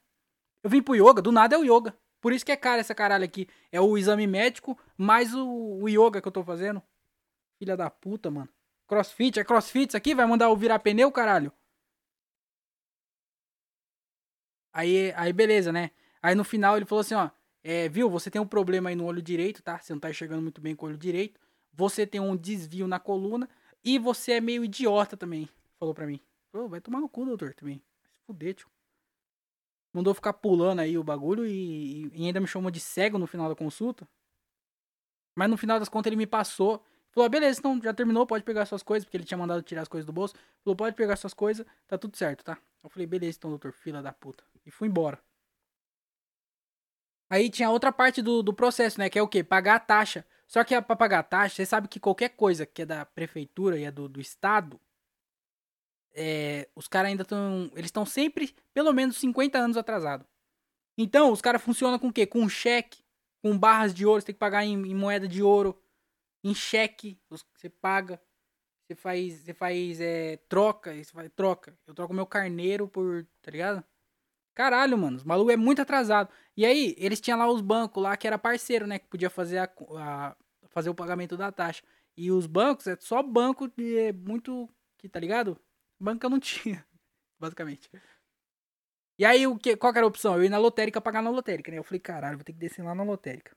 Eu 0.64 0.70
vim 0.72 0.82
pro 0.82 0.96
yoga, 0.96 1.22
do 1.22 1.32
nada 1.32 1.54
é 1.56 1.60
o 1.60 1.64
yoga. 1.64 1.96
Por 2.26 2.34
isso 2.34 2.44
que 2.44 2.52
é 2.52 2.58
caro 2.58 2.80
essa 2.80 2.96
caralho 2.96 3.24
aqui. 3.24 3.48
É 3.72 3.80
o 3.80 3.96
exame 3.96 4.26
médico 4.26 4.76
mais 4.98 5.36
o, 5.36 5.48
o 5.48 5.88
yoga 5.88 6.20
que 6.20 6.28
eu 6.28 6.32
tô 6.32 6.44
fazendo. 6.44 6.82
Filha 7.60 7.78
da 7.78 7.88
puta, 7.88 8.32
mano. 8.32 8.50
Crossfit, 8.88 9.40
é 9.40 9.44
crossfit 9.44 9.90
isso 9.90 9.98
aqui? 9.98 10.16
Vai 10.16 10.26
mandar 10.26 10.46
eu 10.46 10.58
virar 10.58 10.80
pneu, 10.80 11.12
caralho? 11.12 11.52
Aí, 14.74 15.14
aí 15.16 15.32
beleza, 15.32 15.72
né? 15.72 15.92
Aí 16.20 16.34
no 16.34 16.44
final 16.44 16.76
ele 16.76 16.86
falou 16.88 17.02
assim, 17.02 17.14
ó. 17.14 17.30
É, 17.64 17.88
viu, 17.90 18.10
você 18.10 18.32
tem 18.32 18.42
um 18.42 18.48
problema 18.48 18.90
aí 18.90 18.96
no 18.96 19.06
olho 19.06 19.22
direito, 19.22 19.62
tá? 19.62 19.78
Você 19.78 19.94
não 19.94 20.00
tá 20.00 20.10
enxergando 20.10 20.42
muito 20.42 20.60
bem 20.60 20.76
com 20.76 20.88
o 20.88 20.90
olho 20.90 20.98
direito. 20.98 21.40
Você 21.72 22.08
tem 22.08 22.20
um 22.20 22.36
desvio 22.36 22.88
na 22.88 23.00
coluna. 23.00 23.48
E 23.84 24.00
você 24.00 24.32
é 24.32 24.42
meio 24.42 24.66
idiota 24.66 25.16
também. 25.16 25.48
Falou 25.78 25.94
pra 25.94 26.08
mim. 26.08 26.20
Pô, 26.52 26.68
vai 26.68 26.82
tomar 26.82 27.02
no 27.02 27.08
cu, 27.08 27.24
doutor, 27.24 27.54
também. 27.54 27.84
Vai 28.02 28.12
se 28.12 28.20
fuder, 28.26 28.56
tio. 28.56 28.75
Mandou 29.96 30.14
ficar 30.14 30.34
pulando 30.34 30.82
aí 30.82 30.98
o 30.98 31.04
bagulho 31.06 31.46
e, 31.46 32.12
e, 32.14 32.26
ainda 32.26 32.42
me 32.42 32.48
chamou 32.48 32.70
de 32.70 32.82
cego 32.82 33.18
no 33.18 33.26
final 33.26 33.48
da 33.48 33.56
consulta. 33.56 34.06
Mas 35.34 35.50
no 35.50 35.56
final 35.56 35.80
das 35.80 35.88
contas 35.88 36.10
ele 36.10 36.18
me 36.18 36.28
passou. 36.28 36.84
Falou, 37.12 37.28
ah, 37.28 37.30
beleza, 37.30 37.60
então 37.60 37.80
já 37.82 37.94
terminou, 37.94 38.28
pode 38.28 38.44
pegar 38.44 38.66
suas 38.66 38.84
coisas, 38.84 39.06
porque 39.06 39.16
ele 39.16 39.24
tinha 39.24 39.38
mandado 39.38 39.62
tirar 39.62 39.84
as 39.84 39.88
coisas 39.88 40.06
do 40.06 40.12
bolso. 40.12 40.36
Falou, 40.66 40.76
pode 40.76 40.98
pegar 40.98 41.16
suas 41.16 41.34
coisas, 41.34 41.66
tá 41.88 41.98
tudo 41.98 42.18
certo, 42.18 42.44
tá? 42.44 42.58
Eu 42.84 42.90
falei, 42.90 43.08
beleza, 43.08 43.38
então, 43.38 43.50
doutor, 43.50 43.72
fila 43.72 44.02
da 44.02 44.12
puta. 44.12 44.44
E 44.66 44.70
fui 44.70 44.90
embora. 44.90 45.18
Aí 47.30 47.50
tinha 47.50 47.70
outra 47.70 47.90
parte 47.90 48.22
do, 48.22 48.44
do 48.44 48.54
processo, 48.54 49.00
né? 49.00 49.10
Que 49.10 49.18
é 49.18 49.22
o 49.22 49.30
quê? 49.30 49.46
Pagar 49.46 49.76
a 49.76 49.80
taxa. 49.80 50.26
Só 50.46 50.62
que 50.66 50.80
pra 50.82 50.96
pagar 50.98 51.20
a 51.20 51.24
taxa, 51.24 51.56
você 51.56 51.66
sabe 51.66 51.88
que 51.88 52.02
qualquer 52.02 52.36
coisa 52.36 52.66
que 52.66 52.82
é 52.82 52.86
da 52.86 53.06
prefeitura 53.06 53.80
e 53.80 53.86
é 53.86 53.92
do, 53.92 54.10
do 54.10 54.20
estado, 54.20 54.78
é, 56.16 56.70
os 56.74 56.88
caras 56.88 57.10
ainda 57.10 57.24
estão. 57.24 57.70
Eles 57.74 57.88
estão 57.88 58.06
sempre 58.06 58.56
pelo 58.74 58.94
menos 58.94 59.18
50 59.18 59.58
anos 59.58 59.78
atrasados. 59.78 60.26
Então, 60.98 61.32
os 61.32 61.42
caras 61.42 61.62
funcionam 61.62 62.00
com 62.00 62.08
o 62.08 62.14
quê? 62.14 62.26
Com 62.26 62.48
cheque, 62.48 63.04
com 63.42 63.58
barras 63.58 63.94
de 63.94 64.06
ouro, 64.06 64.22
você 64.22 64.28
tem 64.28 64.36
que 64.36 64.40
pagar 64.40 64.64
em, 64.64 64.74
em 64.74 64.96
moeda 64.96 65.28
de 65.28 65.44
ouro, 65.44 65.78
em 66.44 66.56
cheque, 66.56 67.20
você 67.30 67.70
paga. 67.70 68.20
Você 68.88 68.96
faz, 68.96 69.40
você 69.42 69.54
faz 69.54 70.00
é, 70.00 70.38
troca, 70.48 70.94
você 70.94 71.12
faz 71.12 71.30
troca. 71.36 71.78
Eu 71.88 71.94
troco 71.96 72.14
meu 72.14 72.26
carneiro 72.26 72.88
por, 72.88 73.26
tá 73.42 73.50
ligado? 73.52 73.84
Caralho, 74.54 74.98
mano, 74.98 75.18
os 75.18 75.24
malucos 75.24 75.54
é 75.54 75.58
muito 75.58 75.82
atrasado. 75.82 76.30
E 76.56 76.66
aí, 76.66 76.96
eles 76.98 77.20
tinham 77.20 77.38
lá 77.40 77.50
os 77.52 77.62
bancos 77.62 78.02
lá 78.02 78.16
que 78.16 78.28
era 78.28 78.38
parceiro, 78.38 78.88
né? 78.88 79.00
Que 79.00 79.08
podia 79.08 79.30
fazer, 79.30 79.58
a, 79.58 79.70
a 79.98 80.36
fazer 80.70 80.90
o 80.90 80.96
pagamento 80.96 81.36
da 81.36 81.52
taxa. 81.52 81.84
E 82.16 82.32
os 82.32 82.48
bancos, 82.48 82.88
é 82.88 82.96
só 82.96 83.22
banco 83.22 83.68
de 83.68 83.98
é 83.98 84.14
muito. 84.14 84.70
Que, 84.98 85.10
tá 85.10 85.20
ligado? 85.20 85.60
Banco 86.00 86.26
eu 86.26 86.30
não 86.30 86.40
tinha, 86.42 86.86
basicamente. 87.40 87.90
E 89.18 89.26
aí, 89.26 89.48
o 89.48 89.58
que, 89.58 89.78
qual 89.78 89.94
que 89.94 90.00
era 90.00 90.06
a 90.06 90.10
opção? 90.10 90.36
Eu 90.36 90.44
ir 90.44 90.50
na 90.50 90.58
lotérica 90.58 91.00
pagar 91.00 91.22
na 91.22 91.30
lotérica, 91.30 91.72
né? 91.72 91.78
Eu 91.78 91.84
falei, 91.84 92.00
caralho, 92.00 92.38
vou 92.38 92.44
ter 92.44 92.54
que 92.54 92.60
descer 92.60 92.84
lá 92.84 92.94
na 92.94 93.04
lotérica. 93.04 93.56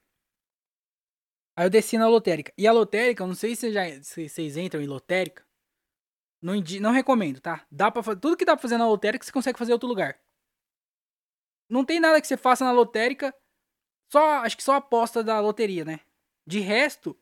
Aí 1.59 1.65
eu 1.65 1.69
desci 1.69 1.97
na 1.97 2.07
lotérica. 2.07 2.53
E 2.57 2.65
a 2.65 2.71
lotérica, 2.71 3.21
eu 3.21 3.27
não 3.27 3.35
sei 3.35 3.53
se, 3.53 3.69
já, 3.73 3.83
se 4.01 4.29
vocês 4.29 4.55
entram 4.55 4.81
em 4.81 4.87
lotérica. 4.87 5.45
Não, 6.41 6.53
não 6.79 6.91
recomendo, 6.91 7.41
tá? 7.41 7.67
Dá 7.69 7.91
pra 7.91 8.01
fazer. 8.01 8.21
Tudo 8.21 8.37
que 8.37 8.45
dá 8.45 8.55
pra 8.55 8.61
fazer 8.61 8.77
na 8.77 8.87
lotérica, 8.87 9.25
você 9.25 9.31
consegue 9.33 9.59
fazer 9.59 9.71
em 9.71 9.73
outro 9.73 9.89
lugar. 9.89 10.17
Não 11.69 11.83
tem 11.83 11.99
nada 11.99 12.21
que 12.21 12.27
você 12.27 12.37
faça 12.37 12.63
na 12.63 12.71
lotérica. 12.71 13.35
Só, 14.09 14.35
acho 14.37 14.55
que 14.55 14.63
só 14.63 14.75
aposta 14.75 15.21
da 15.21 15.41
loteria, 15.41 15.83
né? 15.83 15.99
De 16.47 16.61
resto, 16.61 17.19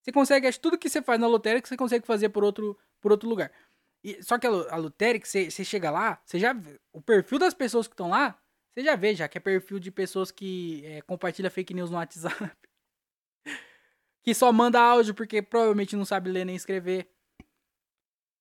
você 0.00 0.12
consegue, 0.12 0.46
acho 0.46 0.60
tudo 0.60 0.78
que 0.78 0.88
você 0.88 1.02
faz 1.02 1.18
na 1.18 1.26
lotérica, 1.26 1.66
você 1.66 1.76
consegue 1.76 2.06
fazer 2.06 2.28
por 2.28 2.44
outro, 2.44 2.78
por 3.00 3.10
outro 3.10 3.28
lugar. 3.28 3.50
E, 4.04 4.22
só 4.22 4.38
que 4.38 4.46
a, 4.46 4.50
a 4.50 4.78
você, 5.24 5.64
chega 5.64 5.90
lá, 5.90 6.20
você 6.24 6.38
já 6.38 6.54
o 6.92 7.00
perfil 7.00 7.38
das 7.38 7.54
pessoas 7.54 7.88
que 7.88 7.94
estão 7.94 8.10
lá, 8.10 8.38
você 8.70 8.84
já 8.84 8.94
vê 8.94 9.14
já 9.14 9.26
que 9.26 9.38
é 9.38 9.40
perfil 9.40 9.78
de 9.78 9.90
pessoas 9.90 10.30
que 10.30 10.84
é, 10.84 11.00
compartilha 11.00 11.50
fake 11.50 11.72
news 11.72 11.90
no 11.90 11.96
WhatsApp. 11.96 12.50
que 14.22 14.34
só 14.34 14.52
manda 14.52 14.80
áudio 14.80 15.14
porque 15.14 15.40
provavelmente 15.40 15.96
não 15.96 16.04
sabe 16.04 16.30
ler 16.30 16.44
nem 16.44 16.54
escrever. 16.54 17.08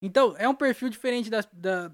Então, 0.02 0.36
é 0.38 0.50
um 0.50 0.56
perfil 0.56 0.90
diferente 0.90 1.30
das, 1.30 1.48
da, 1.54 1.90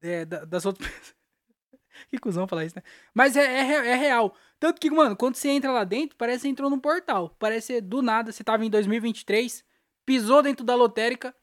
é, 0.00 0.24
das 0.24 0.64
outras 0.64 0.90
que 2.08 2.18
cuzão 2.18 2.48
falar 2.48 2.64
isso, 2.64 2.76
né? 2.76 2.82
Mas 3.12 3.36
é, 3.36 3.42
é, 3.44 3.88
é, 3.88 3.94
real. 3.96 4.34
Tanto 4.58 4.80
que, 4.80 4.90
mano, 4.90 5.14
quando 5.14 5.34
você 5.34 5.50
entra 5.50 5.70
lá 5.70 5.84
dentro, 5.84 6.16
parece 6.16 6.42
que 6.42 6.48
entrou 6.48 6.70
num 6.70 6.80
portal. 6.80 7.34
Parece 7.38 7.82
do 7.82 8.00
nada, 8.00 8.32
você 8.32 8.42
tava 8.42 8.64
em 8.64 8.70
2023, 8.70 9.62
pisou 10.06 10.42
dentro 10.42 10.64
da 10.64 10.74
lotérica, 10.74 11.34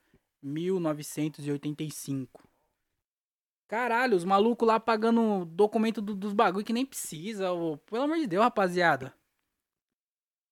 1985. 0.45 2.47
Caralho, 3.67 4.15
os 4.15 4.23
malucos 4.23 4.67
lá 4.67 4.79
pagando 4.79 5.43
documento 5.45 6.01
do, 6.01 6.13
dos 6.13 6.33
bagulho 6.33 6.63
que 6.63 6.73
nem 6.73 6.85
precisa. 6.85 7.51
Ô. 7.51 7.77
Pelo 7.77 8.03
amor 8.03 8.17
de 8.17 8.27
Deus, 8.27 8.43
rapaziada. 8.43 9.13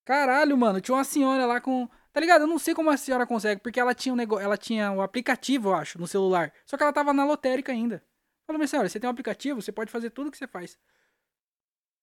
Caralho, 0.04 0.58
mano, 0.58 0.82
tinha 0.82 0.96
uma 0.96 1.04
senhora 1.04 1.46
lá 1.46 1.62
com. 1.62 1.88
Tá 2.12 2.20
ligado? 2.20 2.42
Eu 2.42 2.48
não 2.48 2.60
sei 2.60 2.74
como 2.74 2.90
a 2.90 2.98
senhora 2.98 3.26
consegue, 3.26 3.62
porque 3.62 3.80
ela 3.80 3.94
tinha 3.94 4.14
um 4.14 4.16
negócio. 4.16 4.44
Ela 4.44 4.58
tinha 4.58 4.92
o 4.92 4.96
um 4.96 5.02
aplicativo, 5.02 5.70
eu 5.70 5.76
acho, 5.76 6.00
no 6.00 6.08
celular. 6.08 6.52
Só 6.66 6.76
que 6.76 6.84
ela 6.84 6.94
tava 6.94 7.14
na 7.14 7.26
lotérica 7.26 7.72
ainda. 7.72 8.04
Falou, 8.46 8.60
minha 8.60 8.68
senhora, 8.68 8.90
você 8.90 9.00
tem 9.00 9.08
um 9.08 9.12
aplicativo, 9.12 9.62
você 9.62 9.72
pode 9.72 9.92
fazer 9.92 10.10
tudo 10.10 10.32
que 10.32 10.38
você 10.38 10.48
faz. 10.48 10.78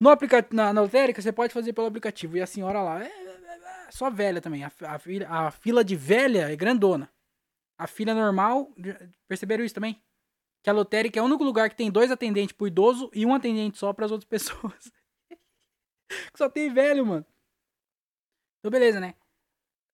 No 0.01 0.09
aplica 0.09 0.47
na, 0.51 0.72
na 0.72 0.80
lotérica, 0.80 1.20
você 1.20 1.30
pode 1.30 1.53
fazer 1.53 1.74
pelo 1.74 1.86
aplicativo. 1.86 2.36
E 2.36 2.41
a 2.41 2.47
senhora 2.47 2.82
lá, 2.82 3.05
é, 3.05 3.09
é, 3.09 3.88
é 3.88 3.91
só 3.91 4.09
velha 4.09 4.41
também. 4.41 4.64
A, 4.64 4.72
a, 4.82 5.47
a, 5.47 5.51
fila 5.51 5.84
de 5.84 5.95
velha 5.95 6.51
é 6.51 6.57
grandona. 6.57 7.11
A 7.81 7.87
fila 7.87 8.12
normal, 8.12 8.70
perceberam 9.26 9.64
isso 9.64 9.74
também? 9.74 10.05
Que 10.62 10.68
a 10.68 10.72
lotérica 10.74 11.18
é 11.18 11.22
o 11.22 11.24
único 11.24 11.43
lugar 11.43 11.70
que 11.70 11.76
tem 11.76 11.91
dois 11.91 12.11
atendentes 12.11 12.53
pro 12.53 12.66
idoso 12.66 13.11
e 13.14 13.24
um 13.24 13.35
atendente 13.35 13.78
só 13.78 13.91
para 13.95 14.05
as 14.05 14.12
outras 14.12 14.28
pessoas. 14.28 14.93
só 16.37 16.51
tem 16.51 16.70
velho, 16.70 17.07
mano. 17.07 17.26
Então, 18.59 18.70
beleza, 18.70 19.01
né? 19.01 19.14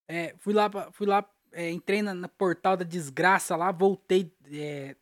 É, 0.08 0.36
fui 0.38 0.52
lá, 0.52 0.68
fui 0.90 1.06
lá 1.06 1.32
é, 1.52 1.70
entrei 1.70 2.02
na, 2.02 2.12
na, 2.12 2.28
portal 2.28 2.76
da 2.76 2.82
desgraça 2.82 3.54
lá, 3.54 3.70
voltei 3.70 4.34
é, 4.46 4.96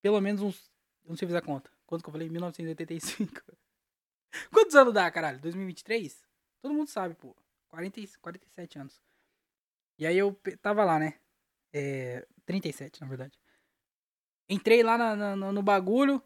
pelo 0.00 0.18
menos 0.18 0.40
uns. 0.40 0.70
Não 1.04 1.18
sei 1.18 1.28
fazer 1.28 1.38
a 1.38 1.42
conta. 1.42 1.70
Quanto 1.84 2.02
que 2.02 2.08
eu 2.08 2.12
falei? 2.12 2.30
1985. 2.30 3.42
Quantos 4.50 4.74
anos 4.74 4.94
dá, 4.94 5.10
caralho? 5.10 5.38
2023? 5.38 6.26
Todo 6.62 6.72
mundo 6.72 6.88
sabe, 6.88 7.14
pô. 7.14 7.36
40, 7.68 8.00
47 8.22 8.78
anos. 8.78 9.02
E 9.98 10.06
aí 10.06 10.16
eu 10.16 10.34
tava 10.62 10.82
lá, 10.82 10.98
né? 10.98 11.20
É, 11.78 12.26
37, 12.46 13.02
na 13.02 13.06
verdade. 13.06 13.38
Entrei 14.48 14.82
lá 14.82 14.96
na, 14.96 15.36
na, 15.36 15.52
no 15.52 15.62
bagulho. 15.62 16.22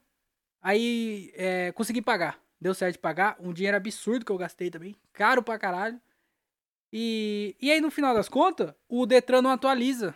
Aí 0.62 1.32
é, 1.34 1.72
consegui 1.72 2.00
pagar. 2.00 2.40
Deu 2.60 2.72
certo 2.72 2.92
de 2.92 2.98
pagar. 3.00 3.36
Um 3.40 3.52
dinheiro 3.52 3.76
absurdo 3.76 4.24
que 4.24 4.30
eu 4.30 4.38
gastei 4.38 4.70
também. 4.70 4.94
Caro 5.12 5.42
pra 5.42 5.58
caralho. 5.58 6.00
E, 6.92 7.56
e 7.60 7.70
aí, 7.70 7.80
no 7.80 7.90
final 7.90 8.14
das 8.14 8.28
contas, 8.28 8.72
o 8.88 9.06
Detran 9.06 9.42
não 9.42 9.50
atualiza 9.50 10.14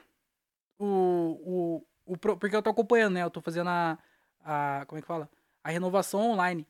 o, 0.78 1.82
o, 2.06 2.12
o, 2.12 2.16
porque 2.16 2.54
eu 2.54 2.62
tô 2.62 2.70
acompanhando, 2.70 3.14
né? 3.14 3.22
Eu 3.22 3.30
tô 3.30 3.40
fazendo 3.40 3.70
a, 3.70 3.98
a. 4.40 4.84
Como 4.86 4.98
é 4.98 5.02
que 5.02 5.08
fala? 5.08 5.28
A 5.64 5.70
renovação 5.70 6.30
online. 6.30 6.64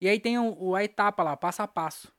E 0.00 0.08
aí 0.08 0.18
tem 0.18 0.36
o, 0.36 0.74
a 0.74 0.82
etapa 0.82 1.22
lá, 1.22 1.36
passo 1.36 1.62
a 1.62 1.68
passo. 1.68 2.12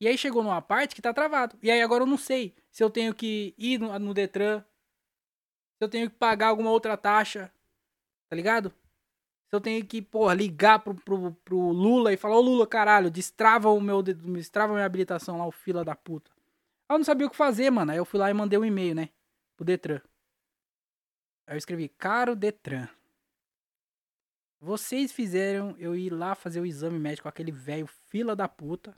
E 0.00 0.06
aí 0.06 0.16
chegou 0.16 0.44
numa 0.44 0.62
parte 0.62 0.94
que 0.94 1.02
tá 1.02 1.12
travado. 1.12 1.58
E 1.60 1.70
aí 1.72 1.82
agora 1.82 2.04
eu 2.04 2.06
não 2.06 2.16
sei 2.16 2.54
se 2.70 2.84
eu 2.84 2.90
tenho 2.90 3.12
que 3.12 3.52
ir 3.58 3.80
no, 3.80 3.98
no 3.98 4.14
Detran. 4.14 4.64
Se 5.78 5.84
eu 5.84 5.88
tenho 5.88 6.10
que 6.10 6.16
pagar 6.16 6.48
alguma 6.48 6.70
outra 6.70 6.96
taxa. 6.96 7.52
Tá 8.28 8.36
ligado? 8.36 8.70
Se 9.48 9.56
eu 9.56 9.60
tenho 9.60 9.84
que, 9.86 10.02
porra, 10.02 10.34
ligar 10.34 10.80
pro, 10.80 10.94
pro, 10.94 11.32
pro 11.44 11.70
Lula 11.70 12.12
e 12.12 12.16
falar, 12.16 12.36
ô 12.36 12.40
Lula, 12.40 12.66
caralho, 12.66 13.10
destrava 13.10 13.70
o 13.70 13.80
meu. 13.80 14.02
Destrava 14.02 14.72
a 14.72 14.74
minha 14.74 14.86
habilitação 14.86 15.38
lá, 15.38 15.46
o 15.46 15.52
fila 15.52 15.84
da 15.84 15.94
puta. 15.94 16.30
Aí 16.88 16.94
eu 16.94 16.98
não 16.98 17.04
sabia 17.04 17.26
o 17.26 17.30
que 17.30 17.36
fazer, 17.36 17.70
mano. 17.70 17.92
Aí 17.92 17.98
eu 17.98 18.04
fui 18.04 18.18
lá 18.18 18.28
e 18.30 18.34
mandei 18.34 18.58
um 18.58 18.64
e-mail, 18.64 18.94
né? 18.94 19.08
Pro 19.56 19.64
Detran. 19.64 20.00
Aí 21.46 21.54
eu 21.54 21.58
escrevi, 21.58 21.88
caro 21.88 22.36
Detran. 22.36 22.88
Vocês 24.60 25.12
fizeram 25.12 25.76
eu 25.78 25.94
ir 25.94 26.10
lá 26.10 26.34
fazer 26.34 26.60
o 26.60 26.66
exame 26.66 26.98
médico 26.98 27.22
com 27.22 27.28
aquele 27.28 27.52
velho 27.52 27.86
fila 27.86 28.34
da 28.34 28.48
puta. 28.48 28.94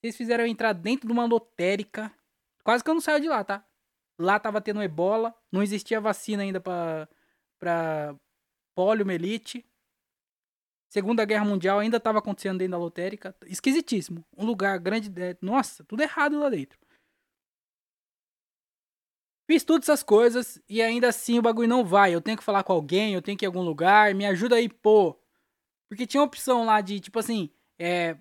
Vocês 0.00 0.16
fizeram 0.16 0.44
eu 0.44 0.50
entrar 0.50 0.72
dentro 0.72 1.06
de 1.06 1.12
uma 1.12 1.24
lotérica. 1.24 2.12
Quase 2.64 2.82
que 2.82 2.90
eu 2.90 2.94
não 2.94 3.00
saio 3.00 3.20
de 3.20 3.28
lá, 3.28 3.44
tá? 3.44 3.64
Lá 4.18 4.38
tava 4.38 4.60
tendo 4.60 4.82
ebola. 4.82 5.34
Não 5.52 5.62
existia 5.62 6.00
vacina 6.00 6.42
ainda 6.42 6.60
pra 6.60 8.16
poliomielite. 8.74 9.64
Segunda 10.88 11.24
Guerra 11.24 11.44
Mundial 11.44 11.78
ainda 11.78 11.98
tava 11.98 12.18
acontecendo 12.18 12.58
dentro 12.58 12.72
da 12.72 12.78
lotérica. 12.78 13.34
Esquisitíssimo. 13.46 14.24
Um 14.36 14.44
lugar 14.44 14.78
grande. 14.78 15.12
É, 15.20 15.36
nossa, 15.40 15.84
tudo 15.84 16.02
errado 16.02 16.38
lá 16.38 16.48
dentro. 16.48 16.78
Fiz 19.48 19.62
todas 19.62 19.88
essas 19.88 20.02
coisas 20.02 20.60
e 20.68 20.82
ainda 20.82 21.08
assim 21.08 21.38
o 21.38 21.42
bagulho 21.42 21.68
não 21.68 21.84
vai. 21.84 22.12
Eu 22.12 22.20
tenho 22.20 22.36
que 22.36 22.42
falar 22.42 22.64
com 22.64 22.72
alguém, 22.72 23.14
eu 23.14 23.22
tenho 23.22 23.38
que 23.38 23.44
ir 23.44 23.46
em 23.46 23.48
algum 23.48 23.62
lugar, 23.62 24.12
me 24.12 24.26
ajuda 24.26 24.56
aí, 24.56 24.68
pô. 24.68 25.16
Porque 25.88 26.06
tinha 26.06 26.22
opção 26.22 26.64
lá 26.64 26.80
de, 26.80 26.98
tipo 26.98 27.18
assim, 27.20 27.50
é, 27.78 28.16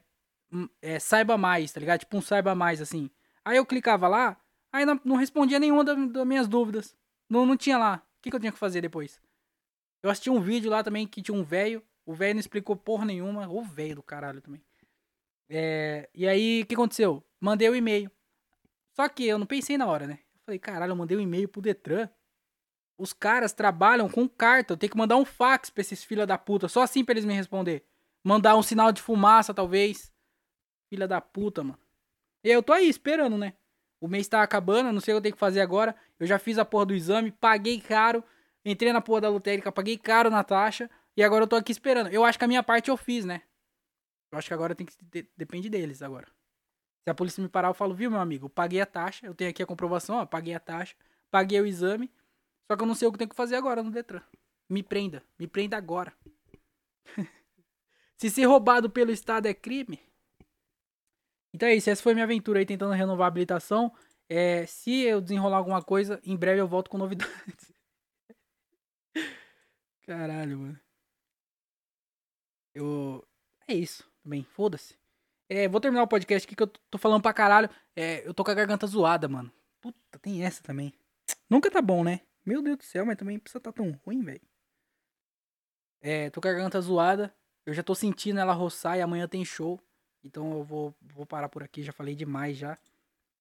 hum, 0.52 0.70
é 0.82 1.00
saiba 1.00 1.36
mais, 1.36 1.72
tá 1.72 1.80
ligado? 1.80 2.02
Tipo 2.02 2.18
um 2.18 2.22
saiba 2.22 2.54
mais, 2.54 2.80
assim. 2.80 3.10
Aí 3.44 3.58
eu 3.58 3.66
clicava 3.66 4.08
lá, 4.08 4.40
aí 4.76 4.86
não, 4.86 5.00
não 5.04 5.16
respondia 5.16 5.60
nenhuma 5.60 5.84
das, 5.84 5.98
das, 6.12 6.28
minhas 6.28 6.48
dúvidas. 6.48 6.96
Não, 7.30 7.46
não 7.46 7.56
tinha 7.56 7.78
lá. 7.78 8.04
O 8.20 8.22
que, 8.22 8.30
que 8.30 8.36
eu 8.36 8.40
tinha 8.40 8.52
que 8.52 8.60
fazer 8.60 8.82
depois? 8.82 9.22
Eu 10.04 10.10
assisti 10.10 10.30
um 10.30 10.42
vídeo 10.42 10.70
lá 10.70 10.84
também 10.84 11.08
que 11.08 11.22
tinha 11.22 11.36
um 11.36 11.44
velho. 11.44 11.82
O 12.06 12.14
velho 12.14 12.36
não 12.36 12.40
explicou 12.40 12.76
porra 12.76 13.06
nenhuma. 13.06 13.48
O 13.48 13.64
velho 13.64 13.96
do 13.96 14.04
caralho 14.04 14.42
também. 14.42 14.62
É, 15.50 16.10
e 16.14 16.28
aí, 16.28 16.62
o 16.62 16.66
que 16.66 16.76
aconteceu? 16.76 17.24
Mandei 17.40 17.70
o 17.70 17.72
um 17.72 17.76
e-mail. 17.76 18.12
Só 18.96 19.08
que 19.10 19.26
eu 19.26 19.38
não 19.38 19.46
pensei 19.46 19.78
na 19.78 19.88
hora, 19.88 20.08
né? 20.08 20.20
Falei, 20.46 20.60
caralho, 20.60 20.92
eu 20.92 20.96
mandei 20.96 21.18
um 21.18 21.22
e-mail 21.22 21.48
pro 21.48 21.62
Detran. 21.62 22.10
Os 22.98 23.14
caras 23.14 23.54
trabalham 23.54 24.10
com 24.10 24.28
carta. 24.28 24.74
Eu 24.74 24.78
tenho 24.78 24.92
que 24.92 24.98
mandar 24.98 25.18
um 25.18 25.26
fax 25.26 25.70
pra 25.70 25.82
esses 25.82 26.04
filha 26.04 26.26
da 26.26 26.38
puta. 26.38 26.68
Só 26.68 26.82
assim 26.82 27.04
pra 27.04 27.14
eles 27.14 27.26
me 27.26 27.34
responder. 27.34 27.86
Mandar 28.24 28.56
um 28.56 28.64
sinal 28.64 28.92
de 28.92 29.02
fumaça, 29.02 29.54
talvez. 29.54 30.12
Filha 30.90 31.08
da 31.08 31.20
puta, 31.20 31.64
mano. 31.64 31.80
E 32.44 32.50
eu 32.50 32.62
tô 32.62 32.74
aí 32.74 32.88
esperando, 32.88 33.38
né? 33.38 33.54
O 34.00 34.08
mês 34.08 34.28
tá 34.28 34.44
acabando, 34.44 34.92
não 34.92 35.00
sei 35.00 35.14
o 35.14 35.16
que 35.16 35.18
eu 35.18 35.22
tenho 35.24 35.34
que 35.34 35.40
fazer 35.40 35.62
agora. 35.62 35.96
Eu 36.20 36.28
já 36.28 36.38
fiz 36.38 36.58
a 36.58 36.66
porra 36.66 36.88
do 36.88 36.94
exame, 36.94 37.32
paguei 37.32 37.80
caro. 37.80 38.24
Entrei 38.64 38.92
na 38.92 39.02
porra 39.02 39.22
da 39.22 39.30
lotérica, 39.30 39.72
paguei 39.72 39.98
caro 39.98 40.30
na 40.30 40.44
taxa. 40.44 40.90
E 41.16 41.24
agora 41.24 41.44
eu 41.44 41.48
tô 41.48 41.56
aqui 41.56 41.72
esperando. 41.72 42.10
Eu 42.10 42.26
acho 42.26 42.38
que 42.38 42.46
a 42.46 42.48
minha 42.48 42.64
parte 42.64 42.90
eu 42.90 42.98
fiz, 42.98 43.26
né? 43.26 43.42
Eu 44.32 44.38
acho 44.38 44.48
que 44.48 44.54
agora 44.54 44.76
tem 44.76 44.86
que. 44.86 44.94
Depende 45.38 45.70
deles 45.70 46.02
agora. 46.02 46.28
Se 47.06 47.10
a 47.12 47.14
polícia 47.14 47.42
me 47.42 47.48
parar, 47.48 47.70
eu 47.70 47.74
falo, 47.74 47.94
viu, 47.94 48.10
meu 48.10 48.20
amigo, 48.20 48.48
eu 48.48 48.50
paguei 48.50 48.82
a 48.82 48.86
taxa, 48.86 49.28
eu 49.28 49.36
tenho 49.36 49.52
aqui 49.52 49.62
a 49.62 49.66
comprovação, 49.66 50.18
ó, 50.18 50.26
paguei 50.26 50.56
a 50.56 50.60
taxa, 50.60 50.96
paguei 51.30 51.62
o 51.62 51.66
exame, 51.66 52.12
só 52.66 52.76
que 52.76 52.82
eu 52.82 52.88
não 52.88 52.96
sei 52.96 53.08
o 53.08 53.12
que 53.12 53.20
tenho 53.20 53.30
que 53.30 53.36
fazer 53.36 53.56
agora 53.56 53.84
no 53.84 53.92
Detran. 53.92 54.24
Me 54.68 54.82
prenda, 54.82 55.24
me 55.38 55.48
prenda 55.48 55.78
agora. 55.78 56.12
Se 58.18 58.32
ser 58.32 58.46
roubado 58.46 58.90
pelo 58.90 59.12
Estado 59.12 59.46
é 59.46 59.54
crime. 59.54 60.00
Então 61.56 61.70
é 61.70 61.76
isso, 61.76 61.90
essa 61.90 62.04
foi 62.04 62.14
minha 62.14 62.26
aventura 62.26 62.60
aí 62.60 62.66
tentando 62.66 62.94
renovar 62.94 63.26
a 63.26 63.28
habilitação. 63.30 63.90
É, 64.28 64.66
se 64.66 65.04
eu 65.04 65.22
desenrolar 65.22 65.58
alguma 65.58 65.82
coisa, 65.82 66.20
em 66.26 66.36
breve 66.36 66.60
eu 66.60 66.68
volto 66.68 66.90
com 66.90 66.98
novidades. 66.98 67.74
Caralho, 70.06 70.60
mano. 70.60 70.80
Eu. 72.74 73.26
É 73.66 73.74
isso 73.74 74.04
também, 74.22 74.44
foda-se. 74.44 74.98
É, 75.50 75.66
vou 75.70 75.80
terminar 75.80 76.04
o 76.04 76.08
podcast 76.10 76.46
aqui 76.46 76.58
que 76.58 76.64
eu 76.64 76.68
tô 76.68 76.98
falando 76.98 77.22
pra 77.22 77.34
caralho. 77.34 77.70
É, 77.96 78.28
eu 78.28 78.34
tô 78.34 78.44
com 78.44 78.52
a 78.52 78.56
garganta 78.56 78.86
zoada, 78.86 79.30
mano. 79.30 79.50
Puta, 79.80 80.20
tem 80.20 80.44
essa 80.44 80.62
também. 80.62 80.94
Nunca 81.50 81.72
tá 81.72 81.82
bom, 81.82 82.04
né? 82.04 82.20
Meu 82.46 82.62
Deus 82.62 82.78
do 82.78 82.84
céu, 82.84 83.06
mas 83.06 83.16
também 83.16 83.40
precisa 83.40 83.62
tá 83.62 83.72
tão 83.72 83.92
ruim, 84.06 84.22
velho. 84.22 84.42
É, 86.02 86.30
tô 86.32 86.42
com 86.42 86.50
a 86.50 86.52
garganta 86.52 86.82
zoada. 86.82 87.34
Eu 87.66 87.74
já 87.74 87.82
tô 87.82 87.96
sentindo 87.96 88.42
ela 88.42 88.54
roçar 88.54 88.98
e 88.98 89.02
amanhã 89.02 89.26
tem 89.26 89.46
show. 89.46 89.80
Então 90.26 90.52
eu 90.58 90.64
vou, 90.64 90.94
vou 91.02 91.26
parar 91.26 91.48
por 91.48 91.64
aqui. 91.64 91.84
Já 91.84 91.94
falei 91.94 92.16
demais 92.16 92.58
já. 92.58 92.76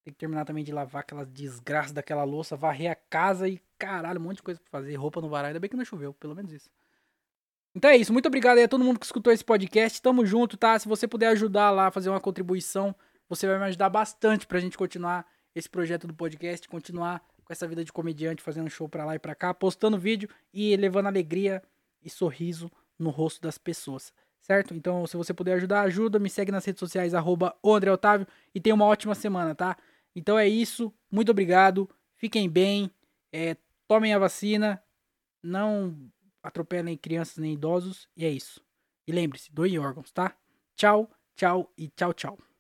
Tem 0.05 0.13
que 0.13 0.19
terminar 0.19 0.45
também 0.45 0.63
de 0.63 0.71
lavar 0.71 1.01
aquela 1.01 1.25
desgraça 1.25 1.95
daquela 1.95 2.25
louça, 2.25 2.55
varrer 2.55 2.91
a 2.91 2.95
casa 2.95 3.49
e 3.49 3.59
caralho, 3.79 4.21
um 4.21 4.25
monte 4.25 4.37
de 4.37 4.43
coisa 4.43 4.61
pra 4.61 4.71
fazer. 4.71 4.95
Roupa 4.97 5.21
no 5.21 5.29
varal. 5.31 5.49
Ainda 5.49 5.59
bem 5.59 5.71
que 5.71 5.77
não 5.77 5.85
choveu, 5.85 6.13
pelo 6.13 6.35
menos 6.35 6.53
isso. 6.53 6.71
Então 7.75 7.91
é 7.91 7.97
isso. 7.97 8.13
Muito 8.13 8.27
obrigado 8.27 8.59
aí 8.59 8.65
a 8.65 8.69
todo 8.69 8.85
mundo 8.85 9.01
que 9.01 9.07
escutou 9.07 9.33
esse 9.33 9.45
podcast. 9.45 10.01
Tamo 10.03 10.27
junto, 10.27 10.57
tá? 10.59 10.79
Se 10.79 10.87
você 10.87 11.09
puder 11.09 11.29
ajudar 11.29 11.71
lá, 11.71 11.91
fazer 11.91 12.11
uma 12.11 12.21
contribuição, 12.21 12.95
você 13.29 13.47
vai 13.47 13.59
me 13.59 13.65
ajudar 13.65 13.89
bastante 13.89 14.47
pra 14.47 14.61
gente 14.61 14.77
continuar 14.77 15.27
esse 15.55 15.69
projeto 15.69 16.07
do 16.07 16.15
podcast, 16.15 16.69
continuar 16.69 17.25
com 17.45 17.53
essa 17.53 17.67
vida 17.67 17.85
de 17.85 17.93
comediante, 17.93 18.43
fazendo 18.43 18.69
show 18.69 18.89
pra 18.89 19.05
lá 19.05 19.15
e 19.15 19.19
pra 19.19 19.35
cá, 19.35 19.55
postando 19.55 19.99
vídeo 19.99 20.29
e 20.53 20.77
levando 20.77 21.07
alegria 21.07 21.63
e 22.03 22.11
sorriso 22.11 22.71
no 22.99 23.11
rosto 23.11 23.41
das 23.41 23.59
pessoas, 23.59 24.13
certo? 24.45 24.75
Então, 24.75 25.07
se 25.07 25.17
você 25.17 25.33
puder 25.33 25.55
ajudar, 25.55 25.81
ajuda, 25.81 26.19
me 26.19 26.29
segue 26.29 26.53
nas 26.53 26.65
redes 26.65 26.79
sociais, 26.79 27.15
arroba 27.15 27.57
Otávio, 27.63 28.27
e 28.55 28.61
tenha 28.61 28.75
uma 28.75 28.85
ótima 28.85 29.15
semana, 29.15 29.55
tá? 29.55 29.77
Então 30.15 30.39
é 30.39 30.47
isso, 30.47 30.93
muito 31.11 31.31
obrigado, 31.31 31.89
fiquem 32.15 32.49
bem, 32.49 32.91
é, 33.33 33.57
tomem 33.89 34.13
a 34.13 34.19
vacina, 34.19 34.83
não 35.43 35.97
atropelem 36.43 36.97
crianças 36.97 37.39
nem 37.39 37.55
idosos, 37.55 38.07
e 38.15 38.25
é 38.25 38.31
isso. 38.31 38.63
E 39.09 39.13
lembre-se, 39.13 39.51
doem 39.51 39.79
órgãos, 39.79 40.13
tá? 40.13 40.37
Tchau, 40.77 41.11
tchau 41.35 41.73
e 41.77 41.89
tchau, 41.89 42.13
tchau. 42.13 42.54